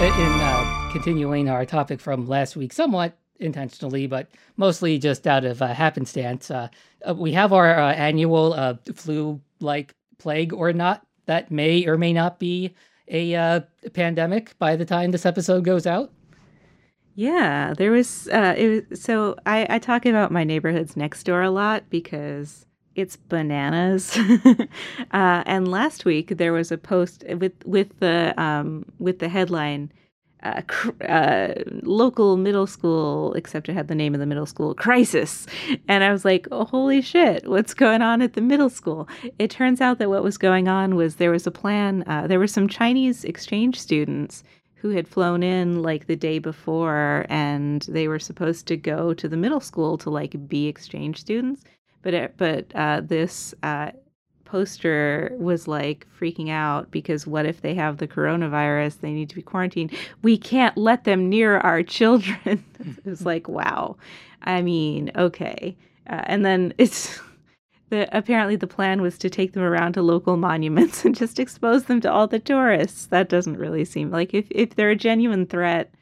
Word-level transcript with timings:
in 0.00 0.08
uh, 0.08 0.88
continuing 0.92 1.50
our 1.50 1.66
topic 1.66 2.00
from 2.00 2.26
last 2.26 2.56
week, 2.56 2.72
somewhat 2.72 3.18
intentionally, 3.38 4.06
but 4.06 4.28
mostly 4.56 4.98
just 4.98 5.26
out 5.26 5.44
of 5.44 5.60
uh, 5.60 5.74
happenstance, 5.74 6.50
uh, 6.50 6.68
uh, 7.06 7.14
we 7.14 7.32
have 7.32 7.52
our 7.52 7.78
uh, 7.78 7.92
annual 7.92 8.54
uh, 8.54 8.74
flu-like 8.94 9.94
plague 10.16 10.54
or 10.54 10.72
not 10.72 11.06
that 11.26 11.50
may 11.50 11.86
or 11.86 11.98
may 11.98 12.14
not 12.14 12.38
be 12.38 12.74
a 13.08 13.34
uh, 13.34 13.60
pandemic 13.92 14.58
by 14.58 14.74
the 14.74 14.86
time 14.86 15.10
this 15.10 15.26
episode 15.26 15.64
goes 15.64 15.86
out. 15.86 16.10
Yeah, 17.14 17.74
there 17.76 17.90
was. 17.90 18.26
Uh, 18.28 18.54
it 18.56 18.88
was, 18.88 19.02
so 19.02 19.36
I, 19.44 19.66
I 19.68 19.78
talk 19.78 20.06
about 20.06 20.32
my 20.32 20.44
neighborhoods 20.44 20.96
next 20.96 21.24
door 21.24 21.42
a 21.42 21.50
lot 21.50 21.90
because 21.90 22.64
it's 22.94 23.16
bananas. 23.16 24.16
uh, 25.12 25.42
and 25.46 25.68
last 25.68 26.04
week 26.04 26.36
there 26.36 26.52
was 26.52 26.72
a 26.72 26.78
post 26.78 27.24
with 27.28 27.52
with 27.64 27.98
the 28.00 28.34
um, 28.36 28.84
with 28.98 29.18
the 29.18 29.28
headline. 29.28 29.92
Uh, 30.42 30.62
cr- 30.68 31.04
uh, 31.06 31.52
local 31.82 32.38
middle 32.38 32.66
school, 32.66 33.34
except 33.34 33.68
it 33.68 33.74
had 33.74 33.88
the 33.88 33.94
name 33.94 34.14
of 34.14 34.20
the 34.20 34.24
middle 34.24 34.46
school, 34.46 34.72
crisis. 34.74 35.46
And 35.86 36.02
I 36.02 36.10
was 36.10 36.24
like, 36.24 36.48
oh, 36.50 36.64
holy 36.64 37.02
shit, 37.02 37.46
what's 37.46 37.74
going 37.74 38.00
on 38.00 38.22
at 38.22 38.32
the 38.32 38.40
middle 38.40 38.70
school? 38.70 39.06
It 39.38 39.50
turns 39.50 39.82
out 39.82 39.98
that 39.98 40.08
what 40.08 40.22
was 40.22 40.38
going 40.38 40.66
on 40.66 40.96
was 40.96 41.16
there 41.16 41.30
was 41.30 41.46
a 41.46 41.50
plan, 41.50 42.04
uh, 42.06 42.26
there 42.26 42.38
were 42.38 42.46
some 42.46 42.68
Chinese 42.68 43.22
exchange 43.22 43.78
students 43.78 44.42
who 44.76 44.88
had 44.88 45.06
flown 45.06 45.42
in 45.42 45.82
like 45.82 46.06
the 46.06 46.16
day 46.16 46.38
before 46.38 47.26
and 47.28 47.82
they 47.82 48.08
were 48.08 48.18
supposed 48.18 48.66
to 48.68 48.78
go 48.78 49.12
to 49.12 49.28
the 49.28 49.36
middle 49.36 49.60
school 49.60 49.98
to 49.98 50.08
like 50.08 50.48
be 50.48 50.68
exchange 50.68 51.20
students 51.20 51.64
but 52.02 52.14
it, 52.14 52.34
but 52.36 52.66
uh, 52.74 53.00
this 53.02 53.54
uh, 53.62 53.90
poster 54.44 55.32
was 55.38 55.68
like 55.68 56.06
freaking 56.18 56.50
out 56.50 56.90
because 56.90 57.26
what 57.26 57.46
if 57.46 57.60
they 57.60 57.74
have 57.74 57.98
the 57.98 58.08
coronavirus 58.08 59.00
they 59.00 59.12
need 59.12 59.28
to 59.28 59.36
be 59.36 59.42
quarantined 59.42 59.92
we 60.22 60.36
can't 60.36 60.76
let 60.76 61.04
them 61.04 61.28
near 61.28 61.58
our 61.58 61.82
children 61.82 62.64
it 62.80 63.04
was 63.04 63.24
like 63.24 63.48
wow 63.48 63.96
i 64.42 64.60
mean 64.60 65.10
okay 65.14 65.76
uh, 66.08 66.22
and 66.24 66.44
then 66.44 66.74
it's 66.78 67.20
the 67.90 68.08
apparently 68.16 68.56
the 68.56 68.66
plan 68.66 69.02
was 69.02 69.18
to 69.18 69.28
take 69.28 69.52
them 69.52 69.62
around 69.62 69.92
to 69.92 70.02
local 70.02 70.36
monuments 70.36 71.04
and 71.04 71.14
just 71.14 71.38
expose 71.38 71.84
them 71.84 72.00
to 72.00 72.10
all 72.10 72.26
the 72.26 72.38
tourists. 72.38 73.06
That 73.06 73.28
doesn't 73.28 73.58
really 73.58 73.84
seem 73.84 74.10
like 74.10 74.32
if 74.32 74.46
if 74.50 74.74
they're 74.74 74.90
a 74.90 74.96
genuine 74.96 75.46
threat. 75.46 75.92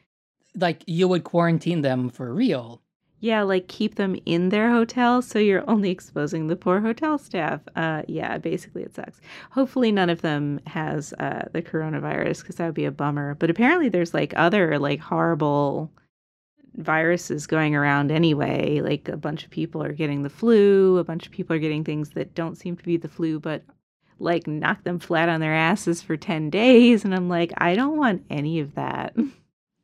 Like 0.55 0.83
you 0.87 1.09
would 1.09 1.25
quarantine 1.25 1.83
them 1.83 2.11
for 2.11 2.33
real. 2.33 2.83
Yeah, 3.21 3.43
like 3.43 3.67
keep 3.67 3.97
them 3.97 4.17
in 4.27 4.51
their 4.51 4.71
hotel 4.71 5.23
so 5.23 5.41
you're 5.41 5.69
only 5.69 5.91
exposing 5.91 6.47
the 6.47 6.55
poor 6.55 6.81
hotel 6.81 7.19
staff. 7.19 7.61
Uh, 7.75 8.03
yeah, 8.07 8.39
basically 8.39 8.83
it 8.83 8.95
sucks. 8.95 9.21
Hopefully 9.51 9.91
none 9.91 10.09
of 10.09 10.23
them 10.23 10.61
has 10.67 11.13
uh, 11.15 11.49
the 11.53 11.63
coronavirus 11.63 12.43
because 12.43 12.57
that 12.57 12.67
would 12.67 12.75
be 12.75 12.85
a 12.85 12.93
bummer. 12.93 13.35
But 13.35 13.51
apparently 13.51 13.89
there's 13.89 14.15
like 14.15 14.33
other 14.37 14.79
like 14.79 15.01
horrible 15.01 15.91
viruses 16.77 17.49
going 17.49 17.75
around 17.75 18.13
anyway. 18.13 18.81
Like 18.81 19.09
a 19.09 19.17
bunch 19.17 19.45
of 19.45 19.51
people 19.51 19.83
are 19.83 19.93
getting 19.93 20.23
the 20.23 20.31
flu, 20.31 20.99
a 20.99 21.05
bunch 21.05 21.27
of 21.27 21.33
people 21.33 21.57
are 21.57 21.61
getting 21.61 21.83
things 21.83 22.11
that 22.11 22.35
don't 22.37 22.57
seem 22.57 22.77
to 22.77 22.85
be 22.85 22.97
the 22.97 23.09
flu, 23.09 23.41
but 23.41 23.65
like 24.21 24.47
knock 24.47 24.85
them 24.85 25.01
flat 25.01 25.29
on 25.29 25.41
their 25.41 25.55
asses 25.55 26.03
for 26.03 26.17
10 26.17 26.51
days. 26.51 27.05
And 27.05 27.15
I'm 27.15 27.29
like, 27.29 27.53
I 27.59 27.75
don't 27.75 27.99
want 27.99 28.25
any 28.31 28.61
of 28.61 28.77
that. 28.77 29.17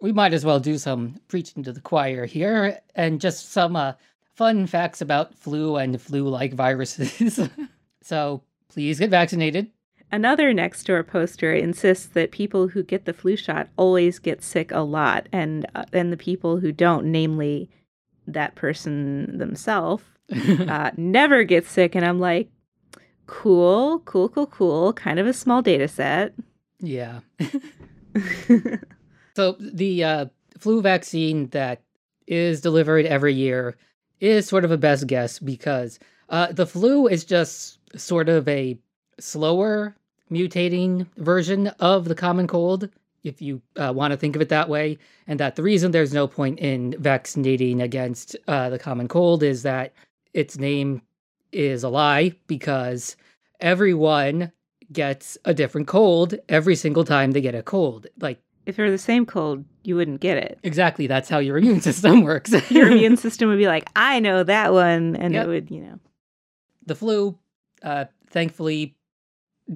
We 0.05 0.13
might 0.13 0.35
as 0.35 0.45
well 0.45 0.61
do 0.61 0.77
some 0.77 1.19
preaching 1.29 1.63
to 1.63 1.73
the 1.73 1.81
choir 1.81 2.27
here 2.27 2.79
and 2.95 3.23
just 3.23 3.51
some 3.53 3.75
uh, 3.75 3.95
fun 4.35 4.67
facts 4.67 5.01
about 5.01 5.35
flu 5.35 5.77
and 5.77 5.99
flu 5.99 6.29
like 6.29 6.53
viruses. 6.53 7.41
so 8.03 8.43
please 8.69 8.99
get 8.99 9.09
vaccinated. 9.09 9.71
Another 10.13 10.53
next 10.53 10.85
door 10.85 11.03
poster 11.05 11.55
insists 11.55 12.05
that 12.09 12.33
people 12.33 12.69
who 12.69 12.83
get 12.83 13.07
the 13.07 13.15
flu 13.15 13.35
shot 13.35 13.71
always 13.79 14.19
get 14.19 14.43
sick 14.43 14.71
a 14.73 14.81
lot, 14.81 15.27
and 15.33 15.65
uh, 15.75 15.85
and 15.91 16.13
the 16.13 16.19
people 16.19 16.59
who 16.59 16.71
don't, 16.71 17.07
namely 17.07 17.71
that 18.27 18.57
person 18.57 19.39
themselves, 19.39 20.05
uh, 20.69 20.91
never 20.99 21.45
get 21.45 21.65
sick. 21.65 21.95
And 21.95 22.05
I'm 22.05 22.21
like, 22.21 22.51
cool, 23.27 24.01
cool, 24.01 24.29
cool, 24.29 24.49
cool. 24.49 24.93
Kind 24.93 25.19
of 25.19 25.27
a 25.27 25.33
small 25.33 25.63
data 25.63 25.89
set. 25.89 26.35
Yeah. 26.79 27.21
so 29.37 29.57
the 29.59 30.05
uh, 30.05 30.27
flu 30.59 30.81
vaccine 30.81 31.49
that 31.49 31.83
is 32.27 32.61
delivered 32.61 33.07
every 33.07 33.35
year 33.35 33.77
is 34.21 34.47
sort 34.47 34.65
of 34.65 34.71
a 34.71 34.79
best 34.79 35.07
guess 35.07 35.39
because 35.39 35.99
uh, 36.29 36.53
the 36.53 36.67
flu 36.67 37.07
is 37.07 37.25
just 37.25 37.79
sort 37.99 38.29
of 38.29 38.49
a 38.49 38.79
slower 39.19 39.95
mutating 40.31 41.07
version 41.17 41.69
of 41.81 42.07
the 42.07 42.15
common 42.15 42.47
cold, 42.47 42.89
if 43.23 43.41
you 43.43 43.61
uh, 43.77 43.93
want 43.95 44.11
to 44.13 44.17
think 44.17 44.37
of 44.37 44.43
it 44.43 44.49
that 44.49 44.69
way. 44.69 44.99
And 45.27 45.39
that 45.41 45.57
the 45.57 45.63
reason 45.63 45.91
there's 45.91 46.15
no 46.15 46.27
point 46.27 46.59
in 46.59 46.95
vaccinating 46.99 47.83
against 47.83 48.37
uh, 48.49 48.71
the 48.71 48.79
common 48.79 49.09
cold 49.09 49.43
is 49.43 49.63
that 49.63 49.93
its 50.33 50.59
name 50.59 51.03
is 51.53 51.85
a 51.85 51.89
lie 51.89 52.33
because 52.47 53.17
everyone 53.61 54.51
gets 54.93 55.39
a 55.45 55.55
different 55.55 55.87
cold 55.87 56.35
every 56.49 56.77
single 56.77 57.05
time 57.05 57.31
they 57.31 57.41
get 57.41 57.55
a 57.55 57.63
cold. 57.63 58.07
Like, 58.21 58.41
if 58.67 58.79
it 58.79 58.83
were 58.83 58.91
the 58.91 58.99
same 58.99 59.27
cold, 59.27 59.65
you 59.83 59.97
wouldn't 59.97 60.21
get 60.21 60.39
it. 60.39 60.59
Exactly. 60.63 61.07
That's 61.07 61.29
how 61.29 61.39
your 61.39 61.57
immune 61.59 61.81
system 61.81 62.23
works. 62.23 62.53
your 62.71 62.91
immune 62.91 63.17
system 63.17 63.49
would 63.49 63.59
be 63.59 63.67
like, 63.67 63.89
I 63.97 64.21
know 64.21 64.43
that 64.43 64.73
one. 64.73 65.17
And 65.17 65.35
yep. 65.35 65.47
it 65.47 65.49
would, 65.49 65.71
you 65.71 65.81
know. 65.81 65.99
The 66.87 66.95
flu, 66.95 67.39
uh, 67.83 68.07
thankfully, 68.31 68.97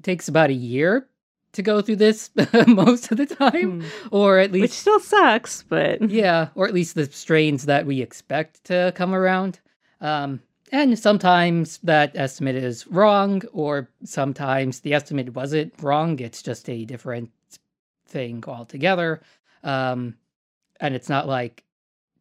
takes 0.03 0.29
about 0.29 0.51
a 0.51 0.55
year 0.55 1.09
to 1.53 1.63
go 1.63 1.81
through 1.81 1.97
this 1.97 2.31
most 2.67 3.11
of 3.11 3.17
the 3.17 3.27
time, 3.27 3.81
hmm. 3.81 4.09
or 4.11 4.39
at 4.39 4.53
least 4.53 4.63
which 4.63 4.73
still 4.73 5.01
sucks, 5.01 5.63
but 5.63 6.11
yeah, 6.11 6.49
or 6.55 6.69
at 6.69 6.75
least 6.75 6.95
the 6.95 7.07
strains 7.07 7.67
that 7.67 7.87
we 7.87 8.03
expect 8.03 8.65
to 8.65 8.93
come 8.95 9.15
around. 9.15 9.59
Um, 10.01 10.41
and 10.71 10.99
sometimes 10.99 11.79
that 11.79 12.15
estimate 12.15 12.57
is 12.57 12.87
wrong, 12.87 13.43
or 13.53 13.89
sometimes 14.05 14.81
the 14.81 14.93
estimate 14.93 15.35
wasn't 15.35 15.73
wrong. 15.81 16.19
It's 16.21 16.43
just 16.43 16.69
a 16.69 16.85
different 16.85 17.31
thing 18.09 18.43
altogether. 18.47 19.23
Um, 19.63 20.17
and 20.81 20.95
it's 20.95 21.09
not 21.09 21.27
like, 21.27 21.65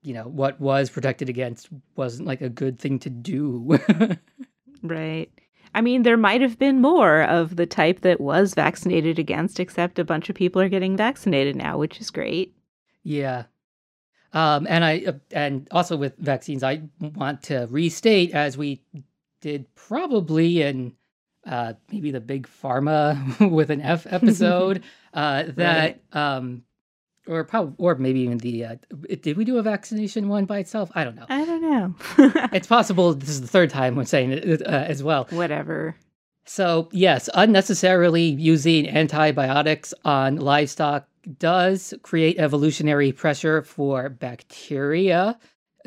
you 0.01 0.13
know, 0.13 0.23
what 0.23 0.59
was 0.59 0.89
protected 0.89 1.29
against 1.29 1.69
wasn't 1.95 2.27
like 2.27 2.41
a 2.41 2.49
good 2.49 2.79
thing 2.79 2.99
to 2.99 3.09
do. 3.09 3.79
right. 4.83 5.31
I 5.73 5.81
mean, 5.81 6.03
there 6.03 6.17
might 6.17 6.41
have 6.41 6.57
been 6.57 6.81
more 6.81 7.23
of 7.23 7.55
the 7.55 7.65
type 7.65 8.01
that 8.01 8.21
was 8.21 8.53
vaccinated 8.53 9.19
against, 9.19 9.59
except 9.59 9.99
a 9.99 10.05
bunch 10.05 10.29
of 10.29 10.35
people 10.35 10.61
are 10.61 10.69
getting 10.69 10.97
vaccinated 10.97 11.55
now, 11.55 11.77
which 11.77 11.99
is 11.99 12.09
great. 12.09 12.55
Yeah. 13.03 13.43
Um, 14.33 14.67
and 14.69 14.83
I 14.83 15.03
uh, 15.07 15.13
and 15.31 15.67
also 15.71 15.95
with 15.95 16.17
vaccines, 16.17 16.63
I 16.63 16.81
want 16.99 17.43
to 17.43 17.67
restate 17.69 18.33
as 18.33 18.57
we 18.57 18.81
did 19.41 19.73
probably 19.75 20.61
in 20.61 20.93
uh, 21.47 21.73
maybe 21.91 22.11
the 22.11 22.19
big 22.19 22.47
pharma 22.47 23.51
with 23.51 23.69
an 23.69 23.81
F 23.81 24.05
episode 24.09 24.83
uh, 25.13 25.43
that 25.55 25.99
right. 26.13 26.35
um, 26.35 26.63
or 27.27 27.43
probably, 27.43 27.75
or 27.77 27.95
maybe 27.95 28.21
even 28.21 28.37
the. 28.37 28.65
Uh, 28.65 28.75
did 29.21 29.37
we 29.37 29.45
do 29.45 29.57
a 29.57 29.63
vaccination 29.63 30.29
one 30.29 30.45
by 30.45 30.59
itself? 30.59 30.91
I 30.95 31.03
don't 31.03 31.15
know. 31.15 31.25
I 31.29 31.45
don't 31.45 31.61
know. 31.61 31.95
it's 32.53 32.67
possible 32.67 33.13
this 33.13 33.29
is 33.29 33.41
the 33.41 33.47
third 33.47 33.69
time 33.69 33.97
I'm 33.97 34.05
saying 34.05 34.31
it 34.31 34.61
uh, 34.61 34.69
as 34.69 35.03
well. 35.03 35.27
Whatever. 35.31 35.95
So 36.45 36.87
yes, 36.91 37.29
unnecessarily 37.33 38.23
using 38.23 38.87
antibiotics 38.87 39.93
on 40.05 40.37
livestock 40.37 41.07
does 41.39 41.93
create 42.03 42.39
evolutionary 42.39 43.11
pressure 43.11 43.61
for 43.61 44.07
bacteria 44.09 45.37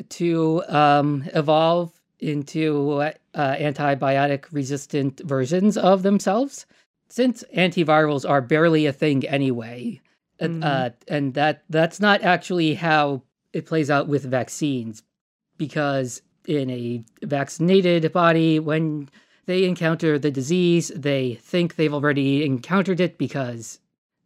to 0.09 0.63
um, 0.67 1.23
evolve 1.33 1.91
into 2.21 3.01
uh, 3.01 3.11
antibiotic 3.33 4.45
resistant 4.51 5.19
versions 5.21 5.77
of 5.77 6.03
themselves. 6.03 6.65
Since 7.09 7.43
antivirals 7.55 8.29
are 8.29 8.41
barely 8.41 8.85
a 8.85 8.93
thing 8.93 9.27
anyway, 9.27 9.99
mm-hmm. 10.39 10.63
uh, 10.63 10.91
and 11.09 11.33
that 11.33 11.63
that's 11.69 11.99
not 11.99 12.21
actually 12.21 12.75
how 12.75 13.23
it 13.51 13.65
plays 13.65 13.89
out 13.89 14.07
with 14.07 14.23
vaccines, 14.23 15.03
because 15.57 16.21
in 16.47 16.69
a 16.69 17.03
vaccinated 17.23 18.11
body, 18.13 18.59
when 18.59 19.09
they 19.45 19.65
encounter 19.65 20.17
the 20.17 20.31
disease, 20.31 20.91
they 20.95 21.35
think 21.35 21.75
they've 21.75 21.93
already 21.93 22.45
encountered 22.45 22.99
it 22.99 23.17
because, 23.17 23.79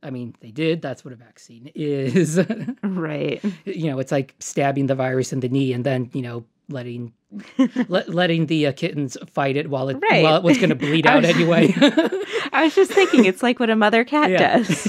I 0.03 0.09
mean, 0.09 0.35
they 0.41 0.51
did. 0.51 0.81
That's 0.81 1.03
what 1.03 1.13
a 1.13 1.17
vaccine 1.17 1.71
is. 1.75 2.39
right. 2.83 3.43
You 3.65 3.91
know, 3.91 3.99
it's 3.99 4.11
like 4.11 4.35
stabbing 4.39 4.87
the 4.87 4.95
virus 4.95 5.33
in 5.33 5.39
the 5.39 5.49
knee 5.49 5.73
and 5.73 5.83
then, 5.83 6.09
you 6.13 6.21
know, 6.21 6.45
letting 6.69 7.13
let, 7.87 8.09
letting 8.09 8.45
the 8.47 8.67
uh, 8.67 8.71
kittens 8.71 9.17
fight 9.27 9.57
it 9.57 9.69
while 9.69 9.89
it 9.89 9.97
right. 10.09 10.23
while 10.23 10.37
it 10.37 10.43
was 10.43 10.57
going 10.57 10.69
to 10.69 10.75
bleed 10.75 11.05
out 11.07 11.23
was, 11.23 11.35
anyway. 11.35 11.73
I 12.53 12.63
was 12.63 12.75
just 12.75 12.91
thinking, 12.91 13.25
it's 13.25 13.43
like 13.43 13.59
what 13.59 13.69
a 13.69 13.75
mother 13.75 14.03
cat 14.03 14.29
does 14.37 14.87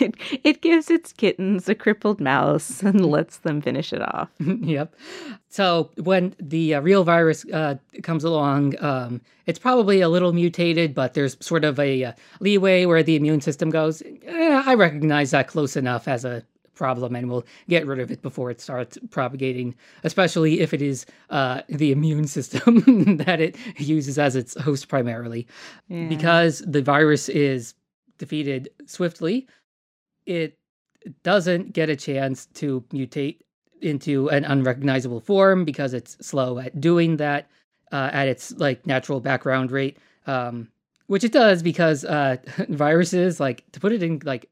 it, 0.00 0.14
it 0.42 0.60
gives 0.60 0.90
its 0.90 1.12
kittens 1.12 1.68
a 1.68 1.74
crippled 1.74 2.20
mouse 2.20 2.82
and 2.82 3.04
lets 3.04 3.38
them 3.38 3.60
finish 3.60 3.92
it 3.92 4.02
off. 4.02 4.30
yep. 4.38 4.94
So 5.48 5.90
when 5.96 6.34
the 6.40 6.74
uh, 6.74 6.80
real 6.80 7.04
virus 7.04 7.44
uh, 7.52 7.76
comes 8.02 8.24
along, 8.24 8.74
um, 8.82 9.20
it's 9.46 9.58
probably 9.58 10.00
a 10.00 10.08
little 10.08 10.32
mutated, 10.32 10.94
but 10.94 11.14
there's 11.14 11.36
sort 11.44 11.64
of 11.64 11.78
a 11.78 12.04
uh, 12.04 12.12
leeway 12.40 12.86
where 12.86 13.02
the 13.02 13.16
immune 13.16 13.40
system 13.40 13.70
goes. 13.70 14.02
Eh, 14.02 14.62
I 14.64 14.74
recognize 14.74 15.30
that 15.32 15.48
close 15.48 15.76
enough 15.76 16.08
as 16.08 16.24
a 16.24 16.42
problem 16.74 17.14
and 17.14 17.30
we'll 17.30 17.44
get 17.68 17.86
rid 17.86 18.00
of 18.00 18.10
it 18.10 18.22
before 18.22 18.50
it 18.50 18.60
starts 18.60 18.98
propagating, 19.10 19.74
especially 20.02 20.60
if 20.60 20.74
it 20.74 20.82
is 20.82 21.06
uh, 21.30 21.62
the 21.68 21.92
immune 21.92 22.26
system 22.36 23.16
that 23.18 23.40
it 23.40 23.56
uses 23.78 24.18
as 24.18 24.36
its 24.36 24.60
host 24.60 24.88
primarily. 24.88 25.46
Yeah. 25.88 26.08
Because 26.08 26.60
the 26.66 26.82
virus 26.82 27.28
is 27.28 27.74
defeated 28.18 28.68
swiftly, 28.86 29.46
it 30.26 30.58
doesn't 31.22 31.72
get 31.72 31.90
a 31.90 31.96
chance 31.96 32.46
to 32.54 32.82
mutate 32.92 33.40
into 33.82 34.28
an 34.30 34.44
unrecognizable 34.44 35.20
form 35.20 35.64
because 35.64 35.92
it's 35.92 36.16
slow 36.26 36.58
at 36.58 36.80
doing 36.80 37.18
that 37.18 37.48
uh, 37.92 38.10
at 38.12 38.28
its 38.28 38.52
like 38.52 38.86
natural 38.86 39.20
background 39.20 39.70
rate. 39.70 39.98
Um, 40.26 40.68
which 41.06 41.24
it 41.24 41.32
does 41.32 41.62
because 41.62 42.04
uh, 42.04 42.36
viruses, 42.68 43.40
like 43.40 43.70
to 43.72 43.80
put 43.80 43.92
it 43.92 44.02
in 44.02 44.20
like 44.24 44.48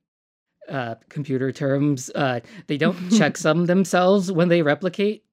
uh, 0.69 0.95
computer 1.09 1.53
terms. 1.53 2.11
Uh, 2.15 2.41
they 2.67 2.77
don't 2.77 2.97
checksum 3.11 3.67
themselves 3.67 4.31
when 4.31 4.49
they 4.49 4.63
replicate, 4.63 5.25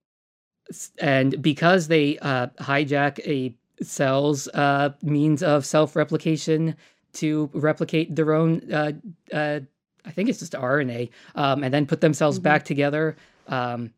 and 0.99 1.41
because 1.41 1.87
they 1.87 2.17
uh, 2.19 2.47
hijack 2.59 3.19
a 3.25 3.55
cell's 3.83 4.47
uh, 4.49 4.89
means 5.01 5.41
of 5.41 5.65
self-replication 5.65 6.75
to 7.13 7.49
replicate 7.53 8.15
their 8.15 8.33
own, 8.33 8.61
uh, 8.71 8.91
uh, 9.33 9.59
I 10.05 10.11
think 10.11 10.29
it's 10.29 10.39
just 10.39 10.53
RNA, 10.53 11.09
um, 11.35 11.63
and 11.63 11.73
then 11.73 11.85
put 11.85 12.01
themselves 12.01 12.37
mm-hmm. 12.37 12.43
back 12.43 12.65
together. 12.65 13.15
Um, 13.47 13.93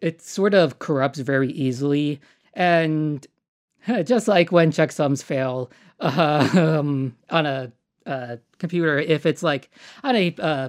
it 0.00 0.22
sort 0.22 0.54
of 0.54 0.78
corrupts 0.78 1.18
very 1.18 1.50
easily, 1.52 2.20
and 2.54 3.26
just 4.04 4.28
like 4.28 4.52
when 4.52 4.70
checksums 4.70 5.22
fail 5.22 5.70
um, 6.00 7.16
on 7.30 7.46
a 7.46 7.72
uh, 8.06 8.36
computer 8.58 8.98
if 8.98 9.26
it's 9.26 9.42
like 9.42 9.70
on 10.02 10.16
a 10.16 10.34
uh, 10.38 10.68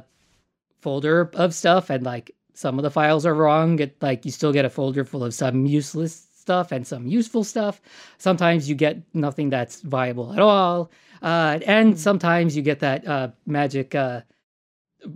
folder 0.81 1.29
of 1.33 1.53
stuff 1.53 1.89
and 1.89 2.03
like 2.03 2.31
some 2.53 2.79
of 2.79 2.83
the 2.83 2.91
files 2.91 3.25
are 3.25 3.35
wrong. 3.35 3.79
It 3.79 4.01
like 4.01 4.25
you 4.25 4.31
still 4.31 4.51
get 4.51 4.65
a 4.65 4.69
folder 4.69 5.05
full 5.05 5.23
of 5.23 5.33
some 5.33 5.65
useless 5.65 6.27
stuff 6.35 6.71
and 6.71 6.87
some 6.87 7.07
useful 7.07 7.43
stuff. 7.43 7.81
Sometimes 8.17 8.67
you 8.67 8.75
get 8.75 9.01
nothing 9.13 9.49
that's 9.49 9.81
viable 9.81 10.33
at 10.33 10.39
all, 10.39 10.91
uh, 11.21 11.59
and 11.65 11.93
hmm. 11.93 11.97
sometimes 11.97 12.55
you 12.55 12.63
get 12.63 12.79
that 12.79 13.07
uh, 13.07 13.29
magic. 13.45 13.95
Uh, 13.95 14.21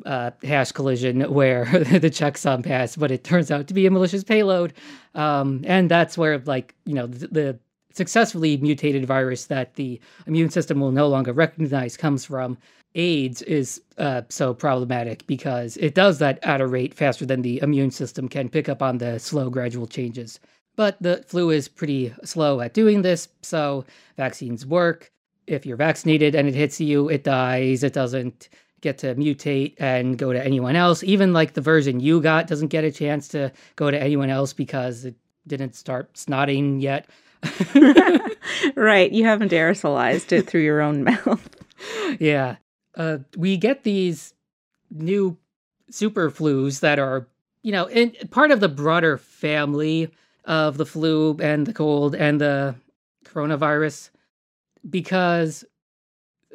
uh, 0.06 0.29
hash 0.44 0.71
collision 0.71 1.21
where 1.33 1.65
the 1.71 2.09
checksum 2.09 2.63
passed, 2.63 3.00
but 3.00 3.12
it 3.12 3.23
turns 3.23 3.50
out 3.50 3.68
to 3.68 3.73
be 3.73 3.88
a 3.88 3.91
malicious 3.91 4.23
payload. 4.23 4.73
Um, 5.15 5.63
and 5.65 5.89
that's 5.89 6.18
where, 6.18 6.38
like, 6.38 6.75
you 6.85 6.94
know, 6.94 7.07
the, 7.07 7.27
the 7.27 7.59
successfully 7.93 8.57
mutated 8.57 9.05
virus 9.05 9.45
that 9.45 9.75
the 9.75 9.99
immune 10.27 10.49
system 10.49 10.79
will 10.79 10.91
no 10.91 11.07
longer 11.07 11.33
recognize 11.33 11.97
comes 11.97 12.25
from 12.25 12.57
AIDS 12.95 13.41
is 13.43 13.81
uh, 13.97 14.21
so 14.29 14.53
problematic 14.53 15.25
because 15.27 15.77
it 15.77 15.95
does 15.95 16.19
that 16.19 16.39
at 16.43 16.61
a 16.61 16.67
rate 16.67 16.93
faster 16.93 17.25
than 17.25 17.41
the 17.41 17.61
immune 17.61 17.91
system 17.91 18.27
can 18.27 18.49
pick 18.49 18.67
up 18.67 18.81
on 18.81 18.97
the 18.97 19.19
slow, 19.19 19.49
gradual 19.49 19.88
changes. 19.88 20.39
But 20.75 21.01
the 21.01 21.23
flu 21.27 21.49
is 21.51 21.67
pretty 21.67 22.13
slow 22.23 22.61
at 22.61 22.73
doing 22.73 23.01
this, 23.01 23.27
so 23.41 23.85
vaccines 24.17 24.65
work. 24.65 25.11
If 25.47 25.65
you're 25.65 25.77
vaccinated 25.77 26.35
and 26.35 26.47
it 26.47 26.55
hits 26.55 26.79
you, 26.79 27.09
it 27.09 27.23
dies. 27.23 27.83
It 27.83 27.94
doesn't 27.94 28.49
get 28.81 28.97
to 28.99 29.15
mutate 29.15 29.75
and 29.79 30.17
go 30.17 30.33
to 30.33 30.44
anyone 30.44 30.75
else. 30.75 31.03
Even 31.03 31.33
like 31.33 31.53
the 31.53 31.61
version 31.61 31.99
you 31.99 32.21
got 32.21 32.47
doesn't 32.47 32.69
get 32.69 32.83
a 32.83 32.91
chance 32.91 33.27
to 33.29 33.51
go 33.75 33.91
to 33.91 34.01
anyone 34.01 34.29
else 34.29 34.53
because 34.53 35.05
it 35.05 35.15
didn't 35.47 35.75
start 35.75 36.13
snotting 36.13 36.81
yet. 36.81 37.07
right. 38.75 39.11
You 39.11 39.23
haven't 39.25 39.51
aerosolized 39.51 40.31
it 40.31 40.47
through 40.47 40.61
your 40.61 40.81
own 40.81 41.03
mouth. 41.05 41.49
Yeah. 42.19 42.57
Uh, 42.95 43.19
we 43.35 43.57
get 43.57 43.83
these 43.83 44.33
new 44.89 45.38
super 45.89 46.29
flus 46.29 46.81
that 46.81 46.99
are, 46.99 47.27
you 47.63 47.71
know, 47.71 47.85
in 47.85 48.13
part 48.29 48.51
of 48.51 48.59
the 48.59 48.69
broader 48.69 49.17
family 49.17 50.11
of 50.45 50.77
the 50.77 50.85
flu 50.85 51.38
and 51.41 51.65
the 51.65 51.73
cold 51.73 52.15
and 52.15 52.41
the 52.41 52.75
coronavirus 53.25 54.09
because 54.89 55.63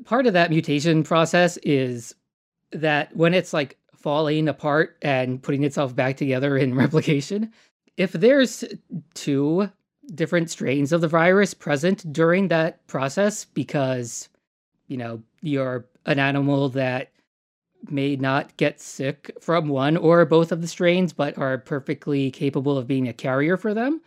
part 0.04 0.26
of 0.26 0.32
that 0.32 0.50
mutation 0.50 1.02
process 1.02 1.56
is 1.58 2.14
that 2.72 3.14
when 3.16 3.34
it's 3.34 3.52
like 3.52 3.78
falling 3.94 4.48
apart 4.48 4.96
and 5.02 5.42
putting 5.42 5.64
itself 5.64 5.94
back 5.94 6.16
together 6.16 6.56
in 6.56 6.74
replication, 6.76 7.52
if 7.96 8.12
there's 8.12 8.64
two 9.14 9.70
different 10.14 10.50
strains 10.50 10.92
of 10.92 11.00
the 11.00 11.08
virus 11.08 11.54
present 11.54 12.12
during 12.12 12.48
that 12.48 12.86
process 12.86 13.44
because, 13.44 14.28
you 14.88 14.96
know, 14.96 15.22
you're 15.42 15.86
an 16.06 16.18
animal 16.18 16.68
that 16.70 17.10
may 17.90 18.16
not 18.16 18.56
get 18.56 18.80
sick 18.80 19.30
from 19.40 19.68
one 19.68 19.96
or 19.96 20.24
both 20.24 20.52
of 20.52 20.60
the 20.60 20.68
strains, 20.68 21.12
but 21.12 21.36
are 21.38 21.58
perfectly 21.58 22.30
capable 22.30 22.78
of 22.78 22.86
being 22.86 23.08
a 23.08 23.12
carrier 23.12 23.56
for 23.56 23.74
them, 23.74 24.00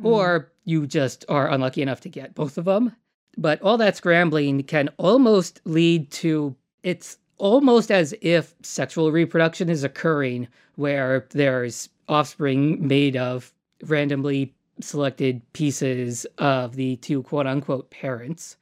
mm. 0.00 0.04
or 0.04 0.50
you 0.64 0.86
just 0.86 1.24
are 1.28 1.50
unlucky 1.50 1.82
enough 1.82 2.00
to 2.00 2.08
get 2.08 2.34
both 2.34 2.58
of 2.58 2.64
them. 2.64 2.94
But 3.36 3.60
all 3.62 3.78
that 3.78 3.96
scrambling 3.96 4.62
can 4.64 4.88
almost 4.98 5.60
lead 5.64 6.10
to 6.12 6.56
it's 6.82 7.18
almost 7.38 7.90
as 7.90 8.14
if 8.20 8.54
sexual 8.62 9.12
reproduction 9.12 9.68
is 9.68 9.84
occurring 9.84 10.48
where 10.76 11.26
there's 11.30 11.88
offspring 12.08 12.86
made 12.86 13.16
of 13.16 13.52
randomly 13.84 14.54
selected 14.82 15.42
pieces 15.52 16.26
of 16.38 16.76
the 16.76 16.96
two 16.96 17.22
quote 17.22 17.46
unquote 17.46 17.90
parents. 17.90 18.56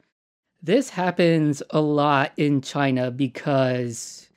This 0.63 0.91
happens 0.91 1.63
a 1.71 1.81
lot 1.81 2.33
in 2.37 2.61
China 2.61 3.11
because 3.11 4.29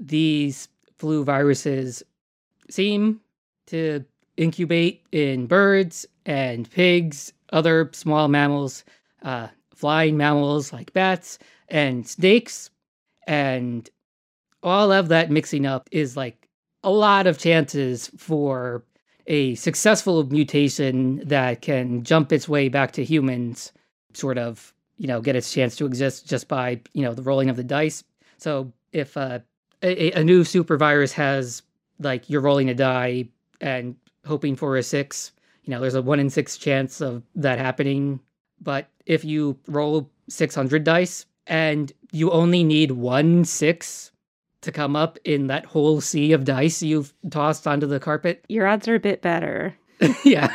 these 0.00 0.68
flu 0.96 1.24
viruses 1.24 2.02
seem 2.68 3.20
to 3.66 4.04
incubate 4.36 5.04
in 5.12 5.46
birds 5.46 6.06
and 6.26 6.70
pigs, 6.70 7.32
other 7.52 7.90
small 7.92 8.28
mammals, 8.28 8.84
uh, 9.22 9.48
flying 9.74 10.16
mammals 10.16 10.72
like 10.72 10.92
bats 10.92 11.38
and 11.68 12.06
snakes. 12.06 12.70
And 13.26 13.88
all 14.62 14.90
of 14.90 15.08
that 15.08 15.30
mixing 15.30 15.66
up 15.66 15.88
is 15.92 16.16
like 16.16 16.48
a 16.82 16.90
lot 16.90 17.26
of 17.26 17.38
chances 17.38 18.08
for 18.16 18.84
a 19.28 19.54
successful 19.54 20.24
mutation 20.24 21.20
that 21.28 21.60
can 21.60 22.02
jump 22.02 22.32
its 22.32 22.48
way 22.48 22.68
back 22.68 22.92
to 22.92 23.04
humans, 23.04 23.72
sort 24.14 24.38
of, 24.38 24.74
you 24.96 25.06
know, 25.06 25.20
get 25.20 25.36
its 25.36 25.52
chance 25.52 25.76
to 25.76 25.86
exist 25.86 26.26
just 26.26 26.48
by, 26.48 26.80
you 26.94 27.02
know, 27.02 27.14
the 27.14 27.22
rolling 27.22 27.50
of 27.50 27.56
the 27.56 27.62
dice. 27.62 28.02
So 28.38 28.72
if 28.92 29.16
uh, 29.16 29.40
a, 29.82 30.12
a 30.12 30.24
new 30.24 30.44
super 30.44 30.78
virus 30.78 31.12
has, 31.12 31.62
like, 32.00 32.28
you're 32.30 32.40
rolling 32.40 32.70
a 32.70 32.74
die 32.74 33.28
and 33.60 33.94
hoping 34.26 34.56
for 34.56 34.76
a 34.76 34.82
six, 34.82 35.32
you 35.64 35.72
know, 35.72 35.80
there's 35.80 35.94
a 35.94 36.02
one 36.02 36.20
in 36.20 36.30
six 36.30 36.56
chance 36.56 37.02
of 37.02 37.22
that 37.34 37.58
happening. 37.58 38.20
But 38.62 38.88
if 39.04 39.24
you 39.24 39.58
roll 39.68 40.10
600 40.28 40.84
dice 40.84 41.26
and 41.46 41.92
you 42.12 42.30
only 42.30 42.64
need 42.64 42.92
one 42.92 43.44
six 43.44 44.10
to 44.62 44.72
come 44.72 44.96
up 44.96 45.18
in 45.24 45.46
that 45.48 45.64
whole 45.66 46.00
sea 46.00 46.32
of 46.32 46.44
dice 46.44 46.82
you've 46.82 47.12
tossed 47.30 47.66
onto 47.66 47.86
the 47.86 48.00
carpet. 48.00 48.44
Your 48.48 48.66
odds 48.66 48.88
are 48.88 48.94
a 48.94 49.00
bit 49.00 49.22
better. 49.22 49.76
yeah. 50.24 50.52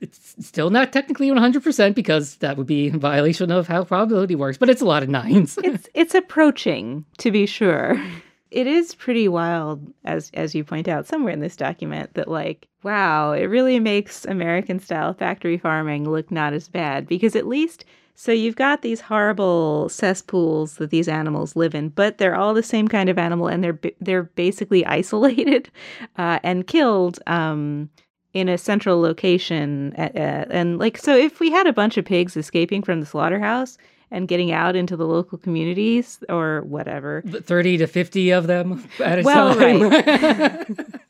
it's 0.00 0.34
still 0.46 0.70
not 0.70 0.92
technically 0.92 1.28
100% 1.28 1.94
because 1.94 2.36
that 2.36 2.56
would 2.56 2.66
be 2.66 2.88
in 2.88 3.00
violation 3.00 3.50
of 3.50 3.66
how 3.66 3.84
probability 3.84 4.34
works, 4.34 4.58
but 4.58 4.70
it's 4.70 4.82
a 4.82 4.86
lot 4.86 5.02
of 5.02 5.08
nines. 5.08 5.58
it's 5.62 5.88
it's 5.94 6.14
approaching, 6.14 7.04
to 7.18 7.30
be 7.30 7.46
sure. 7.46 8.00
It 8.54 8.68
is 8.68 8.94
pretty 8.94 9.26
wild 9.26 9.92
as 10.04 10.30
as 10.34 10.54
you 10.54 10.62
point 10.62 10.86
out 10.86 11.06
somewhere 11.06 11.32
in 11.32 11.40
this 11.40 11.56
document 11.56 12.14
that 12.14 12.28
like 12.28 12.68
wow, 12.84 13.32
it 13.32 13.46
really 13.46 13.80
makes 13.80 14.24
American 14.26 14.78
style 14.78 15.12
factory 15.12 15.58
farming 15.58 16.08
look 16.08 16.30
not 16.30 16.52
as 16.52 16.68
bad 16.68 17.08
because 17.08 17.34
at 17.34 17.48
least 17.48 17.84
so 18.14 18.30
you've 18.30 18.54
got 18.54 18.82
these 18.82 19.00
horrible 19.00 19.88
cesspools 19.88 20.76
that 20.76 20.90
these 20.90 21.08
animals 21.08 21.56
live 21.56 21.74
in, 21.74 21.88
but 21.88 22.18
they're 22.18 22.36
all 22.36 22.54
the 22.54 22.62
same 22.62 22.86
kind 22.86 23.08
of 23.08 23.18
animal, 23.18 23.48
and 23.48 23.64
they're 23.64 23.80
they're 24.00 24.22
basically 24.22 24.86
isolated 25.00 25.68
uh, 26.16 26.38
and 26.44 26.66
killed 26.68 27.18
um, 27.26 27.90
in 28.32 28.48
a 28.48 28.56
central 28.56 29.00
location. 29.00 29.94
Uh, 29.98 30.46
and 30.50 30.78
like, 30.78 30.96
so 30.96 31.16
if 31.16 31.40
we 31.40 31.50
had 31.50 31.66
a 31.66 31.72
bunch 31.72 31.96
of 31.96 32.04
pigs 32.04 32.36
escaping 32.36 32.82
from 32.82 33.00
the 33.00 33.06
slaughterhouse 33.06 33.78
and 34.14 34.28
getting 34.28 34.52
out 34.52 34.76
into 34.76 34.96
the 34.96 35.06
local 35.06 35.36
communities 35.36 36.20
or 36.28 36.62
whatever, 36.62 37.22
thirty 37.22 37.76
to 37.78 37.86
fifty 37.86 38.30
of 38.30 38.46
them 38.46 38.88
at 39.00 39.18
a 39.18 39.22
well, 39.22 39.54
time. 39.54 39.82
Right. 39.82 41.00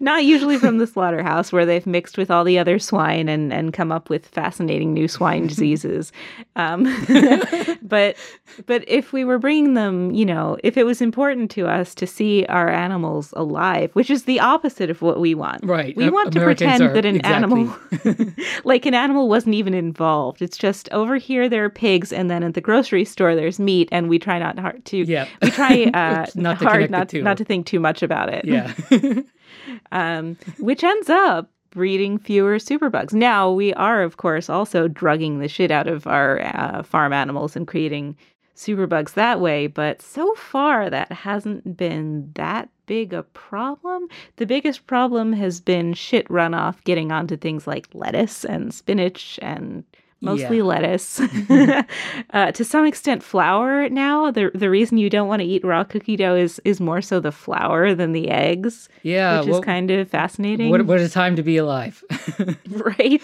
Not 0.00 0.24
usually 0.24 0.58
from 0.58 0.78
the 0.78 0.86
slaughterhouse 0.86 1.52
where 1.52 1.66
they've 1.66 1.86
mixed 1.86 2.18
with 2.18 2.30
all 2.30 2.44
the 2.44 2.58
other 2.58 2.78
swine 2.78 3.28
and, 3.28 3.52
and 3.52 3.72
come 3.72 3.92
up 3.92 4.08
with 4.10 4.26
fascinating 4.26 4.92
new 4.92 5.08
swine 5.08 5.46
diseases. 5.48 6.12
Um, 6.56 6.84
but 7.82 8.16
but 8.66 8.84
if 8.88 9.12
we 9.12 9.24
were 9.24 9.38
bringing 9.38 9.74
them, 9.74 10.10
you 10.12 10.24
know, 10.24 10.56
if 10.62 10.76
it 10.76 10.84
was 10.84 11.00
important 11.00 11.50
to 11.52 11.66
us 11.66 11.94
to 11.96 12.06
see 12.06 12.44
our 12.46 12.68
animals 12.68 13.32
alive, 13.36 13.90
which 13.94 14.10
is 14.10 14.24
the 14.24 14.40
opposite 14.40 14.90
of 14.90 15.02
what 15.02 15.20
we 15.20 15.34
want. 15.34 15.64
Right. 15.64 15.96
We 15.96 16.10
want 16.10 16.34
Americans 16.34 16.78
to 16.78 16.78
pretend 16.78 16.82
are, 16.82 16.92
that 16.94 17.04
an 17.04 17.16
exactly. 17.16 17.62
animal 18.14 18.32
like 18.64 18.86
an 18.86 18.94
animal 18.94 19.28
wasn't 19.28 19.54
even 19.54 19.74
involved. 19.74 20.42
It's 20.42 20.56
just 20.58 20.88
over 20.92 21.16
here 21.16 21.48
there 21.48 21.64
are 21.64 21.70
pigs 21.70 22.12
and 22.12 22.30
then 22.30 22.42
at 22.42 22.54
the 22.54 22.60
grocery 22.60 23.04
store 23.04 23.34
there's 23.34 23.58
meat 23.58 23.88
and 23.92 24.08
we 24.08 24.18
try 24.18 24.38
not 24.38 24.58
hard 24.58 24.84
to 24.86 24.98
Yeah. 24.98 25.26
we 25.42 25.50
try 25.50 25.84
uh, 25.94 26.26
Not 26.34 26.58
to 26.58 26.64
hard 26.64 26.90
not 26.90 27.08
two. 27.08 27.22
not 27.22 27.36
to 27.38 27.44
think 27.44 27.66
too 27.66 27.80
much 27.80 28.02
about 28.02 28.32
it. 28.32 28.44
Yeah. 28.44 28.72
Um, 29.92 30.36
which 30.58 30.84
ends 30.84 31.08
up 31.08 31.50
breeding 31.70 32.18
fewer 32.18 32.56
superbugs. 32.56 33.12
Now 33.12 33.52
we 33.52 33.74
are, 33.74 34.02
of 34.02 34.16
course, 34.16 34.48
also 34.48 34.88
drugging 34.88 35.38
the 35.38 35.48
shit 35.48 35.70
out 35.70 35.86
of 35.86 36.06
our 36.06 36.40
uh, 36.42 36.82
farm 36.82 37.12
animals 37.12 37.54
and 37.54 37.66
creating 37.66 38.16
superbugs 38.56 39.12
that 39.14 39.40
way. 39.40 39.66
But 39.66 40.00
so 40.00 40.34
far, 40.34 40.88
that 40.88 41.12
hasn't 41.12 41.76
been 41.76 42.30
that 42.34 42.70
big 42.86 43.12
a 43.12 43.24
problem. 43.24 44.08
The 44.36 44.46
biggest 44.46 44.86
problem 44.86 45.32
has 45.34 45.60
been 45.60 45.92
shit 45.92 46.26
runoff 46.28 46.82
getting 46.84 47.12
onto 47.12 47.36
things 47.36 47.66
like 47.66 47.88
lettuce 47.92 48.44
and 48.44 48.72
spinach 48.72 49.38
and 49.42 49.84
mostly 50.20 50.58
Yeah. 50.58 50.62
lettuce. 50.64 51.20
uh, 52.30 52.52
to 52.52 52.64
some 52.64 52.86
extent, 52.86 53.22
flour 53.22 53.88
now. 53.88 54.30
The 54.30 54.50
the 54.54 54.70
reason 54.70 54.98
you 54.98 55.10
don't 55.10 55.28
want 55.28 55.40
to 55.42 55.46
eat 55.46 55.64
raw 55.64 55.84
cookie 55.84 56.16
dough 56.16 56.34
is 56.36 56.60
is 56.64 56.80
more 56.80 57.00
so 57.02 57.20
the 57.20 57.32
flour 57.32 57.94
than 57.94 58.12
the 58.12 58.28
eggs, 58.30 58.88
Yeah. 59.02 59.40
which 59.40 59.48
well, 59.48 59.58
is 59.60 59.64
kind 59.64 59.90
of 59.90 60.08
fascinating. 60.08 60.70
what, 60.70 60.86
what 60.86 61.00
a 61.00 61.08
time 61.08 61.36
to 61.36 61.42
be 61.42 61.56
alive. 61.56 62.02
right? 62.70 63.22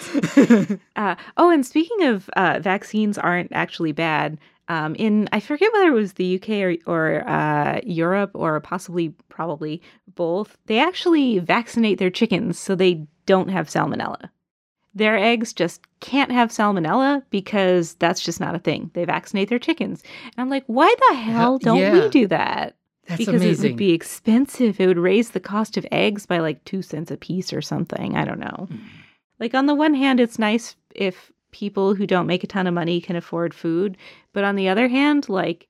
uh, 0.96 1.14
oh, 1.36 1.50
and 1.50 1.64
speaking 1.66 2.04
of 2.04 2.28
uh, 2.36 2.58
vaccines, 2.60 3.18
aren't 3.18 3.52
actually 3.52 3.92
bad. 3.92 4.38
Um, 4.68 4.94
in 4.94 5.28
I 5.32 5.40
forget 5.40 5.72
whether 5.72 5.88
it 5.88 5.94
was 5.94 6.12
the 6.14 6.36
UK 6.36 6.48
or, 6.50 6.76
or 6.86 7.28
uh, 7.28 7.80
Europe 7.84 8.30
or 8.34 8.60
possibly 8.60 9.08
probably 9.28 9.82
both. 10.14 10.56
They 10.66 10.78
actually 10.78 11.40
vaccinate 11.40 11.98
their 11.98 12.10
chickens 12.10 12.58
so 12.58 12.74
they 12.74 13.06
don't 13.26 13.48
have 13.48 13.68
salmonella. 13.68 14.30
Their 14.94 15.16
eggs 15.16 15.52
just 15.52 15.80
can't 16.00 16.30
have 16.30 16.50
salmonella 16.50 17.22
because 17.30 17.94
that's 17.94 18.22
just 18.22 18.40
not 18.40 18.54
a 18.54 18.58
thing. 18.58 18.90
They 18.94 19.04
vaccinate 19.04 19.48
their 19.48 19.58
chickens, 19.58 20.02
and 20.24 20.34
I'm 20.36 20.50
like, 20.50 20.64
why 20.66 20.94
the 21.08 21.16
hell 21.16 21.58
don't 21.58 21.78
yeah. 21.78 21.92
we 21.94 22.08
do 22.10 22.26
that? 22.28 22.76
That's 23.08 23.24
because 23.24 23.42
it 23.42 23.68
would 23.68 23.76
be 23.76 23.92
expensive. 23.92 24.78
It 24.78 24.86
would 24.86 24.98
raise 24.98 25.30
the 25.30 25.40
cost 25.40 25.76
of 25.76 25.86
eggs 25.90 26.26
by 26.26 26.38
like 26.38 26.62
two 26.64 26.82
cents 26.82 27.10
a 27.10 27.16
piece 27.16 27.52
or 27.52 27.60
something. 27.60 28.16
I 28.16 28.24
don't 28.24 28.38
know. 28.38 28.68
Hmm. 28.70 28.76
Like, 29.40 29.54
on 29.54 29.66
the 29.66 29.74
one 29.74 29.94
hand, 29.94 30.20
it's 30.20 30.38
nice 30.38 30.76
if 30.94 31.32
people 31.50 31.94
who 31.94 32.06
don't 32.06 32.28
make 32.28 32.44
a 32.44 32.46
ton 32.46 32.66
of 32.66 32.74
money 32.74 33.00
can 33.00 33.16
afford 33.16 33.54
food. 33.54 33.96
But 34.32 34.44
on 34.44 34.56
the 34.56 34.68
other 34.68 34.88
hand, 34.88 35.28
like, 35.28 35.66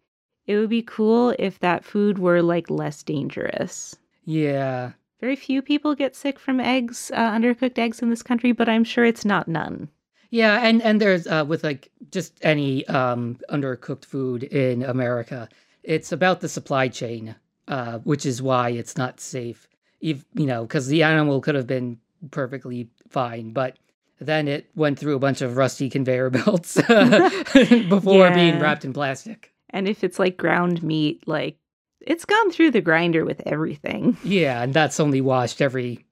it 0.46 0.56
would 0.56 0.68
be 0.68 0.82
cool 0.82 1.34
if 1.38 1.58
that 1.60 1.84
food 1.84 2.18
were 2.18 2.42
like 2.42 2.68
less 2.68 3.02
dangerous. 3.02 3.96
yeah. 4.24 4.92
Very 5.22 5.36
few 5.36 5.62
people 5.62 5.94
get 5.94 6.16
sick 6.16 6.40
from 6.40 6.58
eggs, 6.58 7.12
uh, 7.14 7.30
undercooked 7.30 7.78
eggs 7.78 8.02
in 8.02 8.10
this 8.10 8.24
country, 8.24 8.50
but 8.50 8.68
I'm 8.68 8.82
sure 8.82 9.04
it's 9.04 9.24
not 9.24 9.46
none. 9.46 9.88
Yeah, 10.30 10.66
and 10.66 10.82
and 10.82 11.00
there's 11.00 11.28
uh, 11.28 11.44
with 11.46 11.62
like 11.62 11.92
just 12.10 12.40
any 12.42 12.84
um, 12.88 13.38
undercooked 13.48 14.04
food 14.04 14.42
in 14.42 14.82
America, 14.82 15.48
it's 15.84 16.10
about 16.10 16.40
the 16.40 16.48
supply 16.48 16.88
chain, 16.88 17.36
uh, 17.68 17.98
which 17.98 18.26
is 18.26 18.42
why 18.42 18.70
it's 18.70 18.96
not 18.96 19.20
safe. 19.20 19.68
If 20.00 20.24
you 20.34 20.46
know, 20.46 20.62
because 20.62 20.88
the 20.88 21.04
animal 21.04 21.40
could 21.40 21.54
have 21.54 21.68
been 21.68 21.98
perfectly 22.32 22.88
fine, 23.08 23.52
but 23.52 23.76
then 24.18 24.48
it 24.48 24.70
went 24.74 24.98
through 24.98 25.14
a 25.14 25.20
bunch 25.20 25.40
of 25.40 25.56
rusty 25.56 25.88
conveyor 25.88 26.30
belts 26.38 26.74
before 26.82 28.34
being 28.34 28.58
wrapped 28.58 28.84
in 28.84 28.92
plastic. 28.92 29.52
And 29.70 29.86
if 29.86 30.02
it's 30.02 30.18
like 30.18 30.36
ground 30.36 30.82
meat, 30.82 31.22
like, 31.26 31.56
it's 32.06 32.24
gone 32.24 32.50
through 32.50 32.70
the 32.72 32.80
grinder 32.80 33.24
with 33.24 33.40
everything. 33.46 34.16
Yeah, 34.24 34.62
and 34.62 34.72
that's 34.74 35.00
only 35.00 35.20
washed 35.20 35.60
every. 35.62 36.04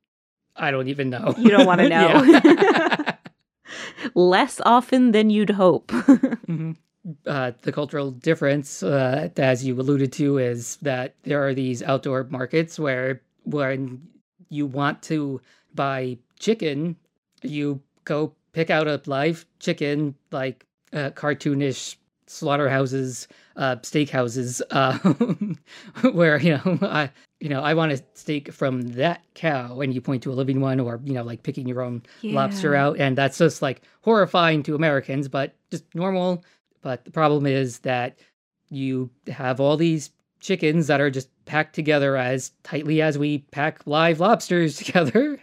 I 0.57 0.71
don't 0.71 0.89
even 0.89 1.11
know. 1.11 1.35
You 1.39 1.51
don't 1.51 1.67
wanna 1.67 1.89
know. 1.97 3.05
Less 4.15 4.61
often 4.65 5.13
than 5.13 5.31
you'd 5.31 5.51
hope. 5.51 5.89
Mhm. 6.51 6.77
Uh, 7.27 7.53
the 7.63 7.73
cultural 7.73 8.11
difference, 8.11 8.83
uh, 8.83 9.31
as 9.39 9.65
you 9.65 9.75
alluded 9.81 10.13
to, 10.13 10.37
is 10.37 10.77
that 10.83 11.15
there 11.23 11.43
are 11.47 11.55
these 11.55 11.83
outdoor 11.83 12.25
markets 12.25 12.79
where 12.79 13.23
when 13.45 14.03
you 14.51 14.67
want 14.67 15.01
to 15.05 15.41
buy 15.75 16.19
chicken, 16.39 16.97
you 17.43 17.81
go 18.05 18.35
pick 18.53 18.69
out 18.69 18.87
a 18.87 19.01
live 19.07 19.47
chicken, 19.61 20.15
like 20.31 20.67
uh, 20.93 21.09
cartoonish 21.15 21.97
slaughterhouses, 22.31 23.29
uh, 23.57 23.77
steakhouses, 23.77 24.63
uh, 24.71 24.99
where 26.11 26.41
you 26.41 26.53
know 26.53 26.79
I, 26.83 27.11
you 27.41 27.49
know, 27.49 27.63
I 27.63 27.75
want 27.75 27.93
a 27.93 28.03
steak 28.15 28.53
from 28.53 28.83
that 28.93 29.23
cow, 29.35 29.81
and 29.81 29.95
you 29.95 30.01
point 30.01 30.23
to 30.25 30.33
a 30.33 30.35
living 30.35 30.61
one, 30.61 30.79
or 30.79 31.01
you 31.05 31.15
know, 31.15 31.23
like 31.23 31.43
picking 31.43 31.67
your 31.67 31.81
own 31.83 32.03
lobster 32.23 32.75
out 32.75 32.99
and 32.99 33.17
that's 33.17 33.39
just 33.39 33.63
like 33.63 33.83
horrifying 34.03 34.63
to 34.63 34.75
americans 34.75 35.29
but 35.29 35.55
just 35.71 35.85
normal. 35.95 36.45
But 36.83 37.05
the 37.05 37.11
problem 37.11 37.47
is 37.47 37.81
that 37.81 38.19
you 38.71 39.11
have 39.29 39.61
all 39.61 39.77
these 39.77 40.11
chickens 40.41 40.87
that 40.87 41.01
are 41.01 41.11
just 41.11 41.29
packed 41.45 41.75
together 41.75 42.17
as 42.17 42.53
tightly 42.63 43.03
as 43.03 43.19
we 43.19 43.39
pack 43.51 43.87
live 43.87 44.21
lobsters 44.21 44.77
together 44.79 45.39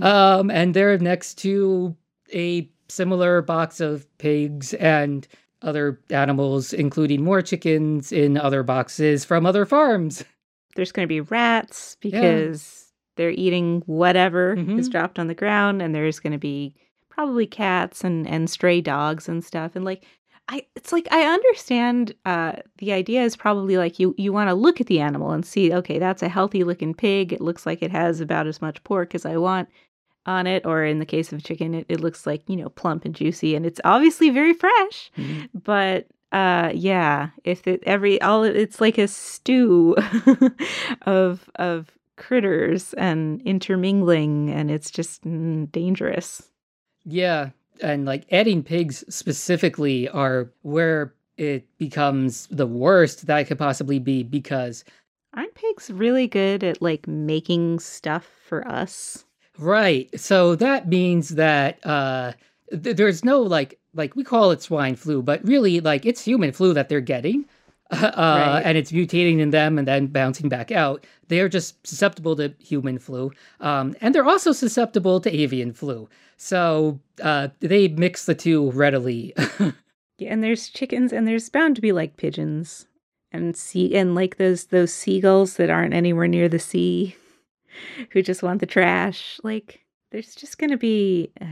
um, 0.00 0.50
and 0.50 0.72
they're 0.72 0.96
next 0.98 1.34
to 1.38 1.94
a 2.32 2.70
similar 2.88 3.42
box 3.42 3.80
of 3.80 4.06
pigs 4.18 4.72
and 4.74 5.28
other 5.62 6.00
animals 6.10 6.72
including 6.72 7.22
more 7.24 7.42
chickens 7.42 8.12
in 8.12 8.36
other 8.36 8.62
boxes 8.62 9.24
from 9.24 9.44
other 9.46 9.66
farms. 9.66 10.24
There's 10.76 10.92
going 10.92 11.04
to 11.04 11.08
be 11.08 11.20
rats 11.20 11.96
because 12.00 12.92
they're 13.16 13.30
eating 13.30 13.82
whatever 13.86 14.52
is 14.54 14.88
Mhm. 14.88 14.92
dropped 14.92 15.18
on 15.18 15.26
the 15.26 15.34
ground 15.34 15.82
and 15.82 15.94
there's 15.94 16.20
going 16.20 16.32
to 16.32 16.38
be 16.38 16.74
probably 17.08 17.46
cats 17.46 18.04
and 18.04 18.28
and 18.28 18.48
stray 18.48 18.80
dogs 18.80 19.28
and 19.28 19.44
stuff 19.44 19.74
and 19.74 19.84
like 19.84 20.04
I 20.50 20.64
it's 20.76 20.92
like 20.92 21.08
I 21.10 21.24
understand 21.24 22.14
uh 22.24 22.52
the 22.78 22.92
idea 22.92 23.22
is 23.24 23.36
probably 23.36 23.76
like 23.76 23.98
you 23.98 24.14
you 24.16 24.32
want 24.32 24.48
to 24.50 24.54
look 24.54 24.80
at 24.80 24.86
the 24.86 25.00
animal 25.00 25.32
and 25.32 25.44
see 25.44 25.74
okay 25.74 25.98
that's 25.98 26.22
a 26.22 26.28
healthy 26.28 26.62
looking 26.62 26.94
pig. 26.94 27.32
It 27.32 27.40
looks 27.40 27.66
like 27.66 27.82
it 27.82 27.90
has 27.90 28.20
about 28.20 28.46
as 28.46 28.62
much 28.62 28.82
pork 28.84 29.14
as 29.16 29.26
I 29.26 29.36
want 29.36 29.68
on 30.28 30.46
it 30.46 30.64
or 30.66 30.84
in 30.84 30.98
the 31.00 31.06
case 31.06 31.32
of 31.32 31.42
chicken 31.42 31.74
it, 31.74 31.86
it 31.88 32.00
looks 32.00 32.26
like 32.26 32.42
you 32.46 32.56
know 32.56 32.68
plump 32.68 33.04
and 33.04 33.14
juicy 33.14 33.54
and 33.56 33.66
it's 33.66 33.80
obviously 33.84 34.30
very 34.30 34.54
fresh. 34.54 35.10
Mhm. 35.16 35.48
but 35.64 36.06
uh 36.30 36.70
yeah 36.74 37.30
if 37.44 37.66
it 37.66 37.82
every 37.86 38.20
all 38.20 38.44
it's 38.44 38.80
like 38.80 38.98
a 38.98 39.08
stew 39.08 39.96
of 41.06 41.48
of 41.56 41.98
critters 42.16 42.92
and 42.94 43.40
intermingling 43.42 44.50
and 44.50 44.70
it's 44.70 44.90
just 44.90 45.24
mm, 45.24 45.70
dangerous. 45.72 46.42
Yeah, 47.04 47.50
and 47.80 48.04
like 48.04 48.26
adding 48.30 48.62
pigs 48.62 49.04
specifically 49.08 50.08
are 50.08 50.50
where 50.62 51.14
it 51.38 51.64
becomes 51.78 52.48
the 52.50 52.66
worst 52.66 53.26
that 53.26 53.38
it 53.38 53.44
could 53.44 53.58
possibly 53.58 53.98
be 54.00 54.22
because 54.24 54.84
aren't 55.34 55.54
pigs 55.54 55.90
really 55.90 56.26
good 56.26 56.64
at 56.64 56.82
like 56.82 57.06
making 57.06 57.78
stuff 57.78 58.28
for 58.44 58.66
us 58.66 59.24
right. 59.58 60.08
So 60.18 60.54
that 60.56 60.88
means 60.88 61.30
that 61.30 61.84
uh 61.86 62.32
th- 62.70 62.96
there's 62.96 63.24
no 63.24 63.40
like 63.42 63.78
like 63.94 64.14
we 64.16 64.24
call 64.24 64.50
it 64.50 64.62
swine 64.62 64.96
flu, 64.96 65.22
but 65.22 65.44
really 65.44 65.80
like 65.80 66.06
it's 66.06 66.22
human 66.24 66.52
flu 66.52 66.72
that 66.74 66.88
they're 66.88 67.00
getting. 67.00 67.44
Uh, 67.90 68.12
Right. 68.14 68.62
and 68.66 68.76
it's 68.76 68.92
mutating 68.92 69.38
in 69.38 69.48
them 69.48 69.78
and 69.78 69.88
then 69.88 70.08
bouncing 70.08 70.50
back 70.50 70.70
out. 70.70 71.06
They're 71.28 71.48
just 71.48 71.86
susceptible 71.86 72.36
to 72.36 72.52
human 72.58 72.98
flu, 72.98 73.32
um, 73.60 73.96
and 74.02 74.14
they're 74.14 74.26
also 74.28 74.52
susceptible 74.52 75.20
to 75.22 75.34
avian 75.34 75.72
flu. 75.72 76.06
So 76.36 77.00
uh, 77.22 77.48
they 77.60 77.88
mix 77.88 78.26
the 78.26 78.34
two 78.34 78.70
readily. 78.72 79.32
yeah 80.18 80.32
and 80.32 80.44
there's 80.44 80.68
chickens 80.68 81.14
and 81.14 81.26
there's 81.26 81.48
bound 81.48 81.76
to 81.76 81.80
be 81.80 81.92
like 81.92 82.18
pigeons 82.18 82.86
and 83.32 83.56
sea 83.56 83.94
and 83.96 84.14
like 84.14 84.36
those 84.36 84.66
those 84.66 84.92
seagulls 84.92 85.56
that 85.56 85.70
aren't 85.70 85.94
anywhere 85.94 86.28
near 86.28 86.48
the 86.48 86.58
sea 86.58 87.16
who 88.10 88.22
just 88.22 88.42
want 88.42 88.60
the 88.60 88.66
trash 88.66 89.40
like 89.42 89.80
there's 90.10 90.34
just 90.34 90.58
gonna 90.58 90.76
be 90.76 91.30
uh, 91.40 91.46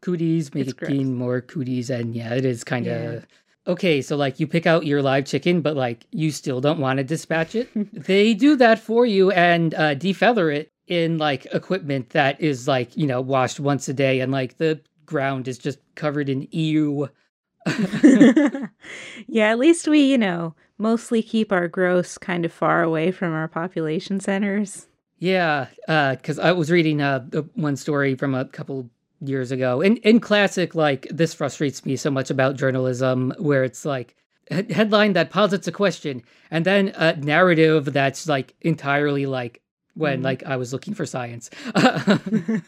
cooties, 0.00 0.54
making 0.54 1.16
more 1.16 1.40
cooties, 1.40 1.90
and 1.90 2.14
yeah, 2.14 2.34
it 2.34 2.44
is 2.44 2.64
kind 2.64 2.86
of 2.86 3.14
Yeah. 3.14 3.20
okay. 3.72 4.00
So 4.02 4.16
like 4.16 4.38
you 4.38 4.46
pick 4.46 4.66
out 4.66 4.86
your 4.86 5.02
live 5.02 5.24
chicken, 5.24 5.60
but 5.60 5.76
like 5.76 6.06
you 6.12 6.30
still 6.30 6.60
don't 6.60 6.78
want 6.78 6.98
to 6.98 7.04
dispatch 7.04 7.54
it. 7.54 7.68
they 7.92 8.34
do 8.34 8.56
that 8.56 8.78
for 8.78 9.04
you 9.06 9.30
and 9.32 9.74
uh, 9.74 9.94
defeather 9.94 10.54
it 10.54 10.70
in 10.86 11.18
like 11.18 11.46
equipment 11.52 12.10
that 12.10 12.40
is 12.40 12.68
like 12.68 12.96
you 12.96 13.06
know 13.06 13.20
washed 13.20 13.60
once 13.60 13.88
a 13.88 13.94
day, 13.94 14.20
and 14.20 14.32
like 14.32 14.58
the 14.58 14.80
ground 15.04 15.48
is 15.48 15.58
just 15.58 15.78
covered 15.94 16.28
in 16.28 16.46
ew. 16.50 17.08
yeah, 19.26 19.50
at 19.50 19.58
least 19.58 19.88
we, 19.88 20.00
you 20.00 20.16
know, 20.16 20.54
mostly 20.78 21.22
keep 21.22 21.52
our 21.52 21.68
gross 21.68 22.16
kind 22.16 22.44
of 22.44 22.52
far 22.52 22.82
away 22.82 23.10
from 23.10 23.32
our 23.32 23.48
population 23.48 24.20
centers. 24.20 24.86
Yeah, 25.18 25.66
because 25.86 26.38
I 26.38 26.52
was 26.52 26.70
reading 26.70 27.00
uh, 27.02 27.20
one 27.54 27.76
story 27.76 28.14
from 28.14 28.34
a 28.34 28.44
couple 28.44 28.88
years 29.20 29.50
ago. 29.50 29.80
In 29.80 29.96
in 29.98 30.20
classic, 30.20 30.74
like 30.74 31.06
this 31.10 31.34
frustrates 31.34 31.84
me 31.84 31.96
so 31.96 32.10
much 32.10 32.30
about 32.30 32.56
journalism, 32.56 33.32
where 33.38 33.64
it's 33.64 33.84
like 33.84 34.14
a 34.50 34.72
headline 34.72 35.14
that 35.14 35.30
posits 35.30 35.66
a 35.66 35.72
question, 35.72 36.22
and 36.50 36.64
then 36.64 36.92
a 36.96 37.16
narrative 37.16 37.92
that's 37.92 38.28
like 38.28 38.54
entirely 38.60 39.26
like 39.26 39.60
when 39.94 40.20
Mm. 40.20 40.24
like 40.24 40.44
I 40.46 40.56
was 40.56 40.72
looking 40.72 40.94
for 40.94 41.04
science. 41.06 41.50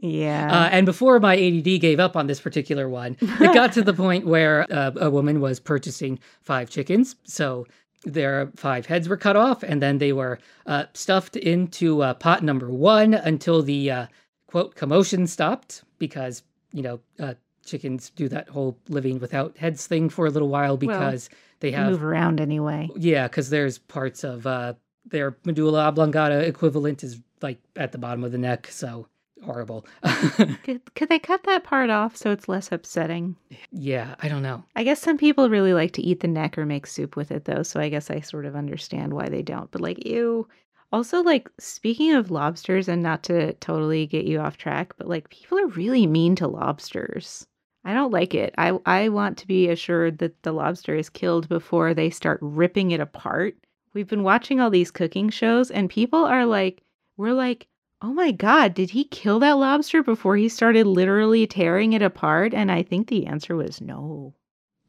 Yeah. 0.00 0.48
Uh, 0.52 0.68
and 0.70 0.86
before 0.86 1.18
my 1.18 1.34
ADD 1.36 1.80
gave 1.80 1.98
up 1.98 2.14
on 2.16 2.28
this 2.28 2.40
particular 2.40 2.88
one, 2.88 3.16
it 3.20 3.52
got 3.54 3.72
to 3.72 3.82
the 3.82 3.92
point 4.04 4.26
where 4.26 4.64
uh, 4.72 4.92
a 4.96 5.10
woman 5.10 5.40
was 5.40 5.58
purchasing 5.58 6.20
five 6.42 6.70
chickens. 6.70 7.16
So 7.24 7.66
their 8.04 8.50
five 8.56 8.86
heads 8.86 9.08
were 9.08 9.16
cut 9.16 9.36
off, 9.36 9.62
and 9.62 9.82
then 9.82 9.98
they 9.98 10.12
were 10.12 10.38
uh, 10.66 10.84
stuffed 10.94 11.36
into 11.36 12.02
uh, 12.02 12.14
pot 12.14 12.42
number 12.42 12.70
one 12.70 13.14
until 13.14 13.62
the 13.62 13.90
uh, 13.90 14.06
quote 14.46 14.74
commotion 14.74 15.26
stopped 15.26 15.82
because 15.98 16.42
you 16.72 16.82
know 16.82 17.00
uh, 17.18 17.34
chickens 17.64 18.10
do 18.10 18.28
that 18.28 18.48
whole 18.48 18.78
living 18.88 19.18
without 19.18 19.56
heads 19.58 19.86
thing 19.86 20.08
for 20.08 20.26
a 20.26 20.30
little 20.30 20.48
while 20.48 20.76
because 20.76 21.28
they 21.60 21.70
They 21.70 21.76
have 21.76 21.90
move 21.90 22.04
around 22.04 22.40
anyway. 22.40 22.88
yeah 22.96 23.26
because 23.26 23.50
there's 23.50 23.78
parts 23.78 24.24
of 24.24 24.46
uh, 24.46 24.74
their 25.06 25.36
medulla 25.44 25.88
oblongata 25.88 26.46
equivalent 26.46 27.02
is 27.02 27.20
like 27.42 27.58
at 27.76 27.92
the 27.92 27.98
bottom 27.98 28.22
of 28.24 28.32
the 28.32 28.38
neck, 28.38 28.68
so 28.68 29.06
horrible. 29.44 29.86
Could, 30.64 30.94
could 30.94 31.08
they 31.08 31.18
cut 31.18 31.44
that 31.44 31.64
part 31.64 31.90
off 31.90 32.16
so 32.16 32.30
it's 32.30 32.48
less 32.48 32.70
upsetting? 32.72 33.36
yeah, 33.70 34.14
I 34.20 34.28
don't 34.28 34.42
know. 34.42 34.64
I 34.76 34.84
guess 34.84 35.00
some 35.00 35.18
people 35.18 35.48
really 35.50 35.72
like 35.72 35.92
to 35.92 36.02
eat 36.02 36.20
the 36.20 36.28
neck 36.28 36.58
or 36.58 36.66
make 36.66 36.86
soup 36.86 37.16
with 37.16 37.30
it, 37.30 37.44
though. 37.44 37.62
So 37.62 37.80
I 37.80 37.88
guess 37.88 38.10
I 38.10 38.20
sort 38.20 38.46
of 38.46 38.56
understand 38.56 39.14
why 39.14 39.28
they 39.28 39.42
don't. 39.42 39.70
But 39.70 39.80
like, 39.80 40.04
ew. 40.06 40.46
Also, 40.90 41.22
like, 41.22 41.50
speaking 41.58 42.14
of 42.14 42.30
lobsters, 42.30 42.88
and 42.88 43.02
not 43.02 43.22
to 43.24 43.52
totally 43.54 44.06
get 44.06 44.24
you 44.24 44.40
off 44.40 44.56
track, 44.56 44.94
but 44.96 45.06
like, 45.06 45.28
people 45.28 45.58
are 45.58 45.66
really 45.68 46.06
mean 46.06 46.34
to 46.36 46.48
lobsters. 46.48 47.46
I 47.84 47.94
don't 47.94 48.12
like 48.12 48.34
it. 48.34 48.54
I, 48.58 48.78
I 48.86 49.08
want 49.08 49.38
to 49.38 49.46
be 49.46 49.68
assured 49.68 50.18
that 50.18 50.42
the 50.42 50.52
lobster 50.52 50.94
is 50.94 51.08
killed 51.10 51.48
before 51.48 51.94
they 51.94 52.10
start 52.10 52.38
ripping 52.40 52.90
it 52.90 53.00
apart. 53.00 53.54
We've 53.94 54.08
been 54.08 54.22
watching 54.22 54.60
all 54.60 54.70
these 54.70 54.90
cooking 54.90 55.30
shows, 55.30 55.70
and 55.70 55.88
people 55.90 56.24
are 56.24 56.44
like, 56.46 56.82
we're 57.16 57.32
like, 57.32 57.66
oh 58.02 58.12
my 58.12 58.30
God, 58.30 58.74
did 58.74 58.90
he 58.90 59.04
kill 59.04 59.40
that 59.40 59.52
lobster 59.52 60.02
before 60.02 60.36
he 60.36 60.48
started 60.48 60.86
literally 60.86 61.46
tearing 61.46 61.92
it 61.92 62.02
apart? 62.02 62.54
And 62.54 62.70
I 62.70 62.82
think 62.82 63.08
the 63.08 63.26
answer 63.26 63.56
was 63.56 63.80
no. 63.80 64.34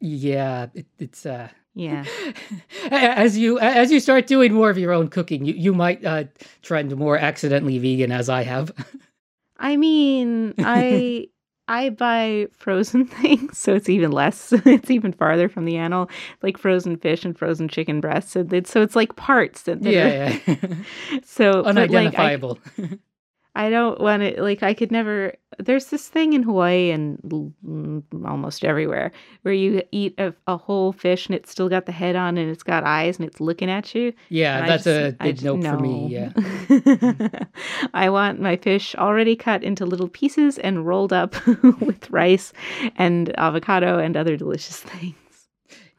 Yeah, 0.00 0.68
it, 0.74 0.86
it's 0.98 1.26
uh 1.26 1.48
Yeah. 1.74 2.04
as 2.90 3.36
you 3.38 3.58
as 3.58 3.92
you 3.92 4.00
start 4.00 4.26
doing 4.26 4.52
more 4.52 4.70
of 4.70 4.78
your 4.78 4.92
own 4.92 5.08
cooking, 5.08 5.44
you, 5.44 5.54
you 5.54 5.74
might 5.74 6.04
uh 6.04 6.24
trend 6.62 6.96
more 6.96 7.18
accidentally 7.18 7.78
vegan 7.78 8.12
as 8.12 8.28
I 8.28 8.42
have. 8.42 8.72
I 9.58 9.76
mean, 9.76 10.54
I 10.58 11.28
I 11.70 11.90
buy 11.90 12.48
frozen 12.52 13.06
things, 13.22 13.56
so 13.56 13.74
it's 13.74 13.88
even 13.88 14.10
less. 14.10 14.52
It's 14.66 14.90
even 14.90 15.12
farther 15.12 15.48
from 15.48 15.64
the 15.64 15.76
animal, 15.76 16.10
like 16.42 16.58
frozen 16.58 16.96
fish 16.96 17.24
and 17.24 17.38
frozen 17.38 17.68
chicken 17.68 18.00
breasts. 18.00 18.32
So 18.32 18.46
it's, 18.50 18.70
so 18.70 18.82
it's 18.82 18.96
like 18.96 19.14
parts 19.16 19.62
that, 19.62 19.80
yeah, 19.82 20.36
yeah. 20.46 20.56
So 21.24 21.62
but, 21.62 21.76
like, 21.76 21.90
I, 22.18 22.34
unidentifiable. 22.34 22.58
I 23.56 23.68
don't 23.68 24.00
want 24.00 24.22
to 24.22 24.40
like 24.42 24.62
I 24.62 24.74
could 24.74 24.92
never. 24.92 25.34
There's 25.58 25.86
this 25.86 26.08
thing 26.08 26.34
in 26.34 26.42
Hawaii 26.44 26.90
and 26.90 27.18
mm, 27.66 28.02
almost 28.24 28.64
everywhere 28.64 29.10
where 29.42 29.52
you 29.52 29.82
eat 29.90 30.14
a, 30.18 30.32
a 30.46 30.56
whole 30.56 30.92
fish 30.92 31.26
and 31.26 31.34
it's 31.34 31.50
still 31.50 31.68
got 31.68 31.86
the 31.86 31.92
head 31.92 32.14
on 32.14 32.38
and 32.38 32.48
it's 32.50 32.62
got 32.62 32.84
eyes 32.84 33.18
and 33.18 33.26
it's 33.28 33.40
looking 33.40 33.68
at 33.68 33.92
you. 33.94 34.12
yeah, 34.28 34.64
that's 34.66 34.84
just- 34.84 35.14
a 35.20 35.24
big 35.24 35.42
nope 35.42 35.62
for 35.64 35.78
me. 35.80 36.06
Yeah. 36.08 36.30
I 37.94 38.08
want 38.10 38.40
my 38.40 38.56
fish 38.56 38.94
already 38.94 39.36
cut 39.36 39.62
into 39.64 39.84
little 39.84 40.08
pieces 40.08 40.56
and 40.58 40.86
rolled 40.86 41.12
up 41.12 41.34
with 41.80 42.08
rice 42.10 42.52
and 42.96 43.36
avocado 43.38 43.98
and 43.98 44.16
other 44.16 44.36
delicious 44.36 44.78
things, 44.80 45.14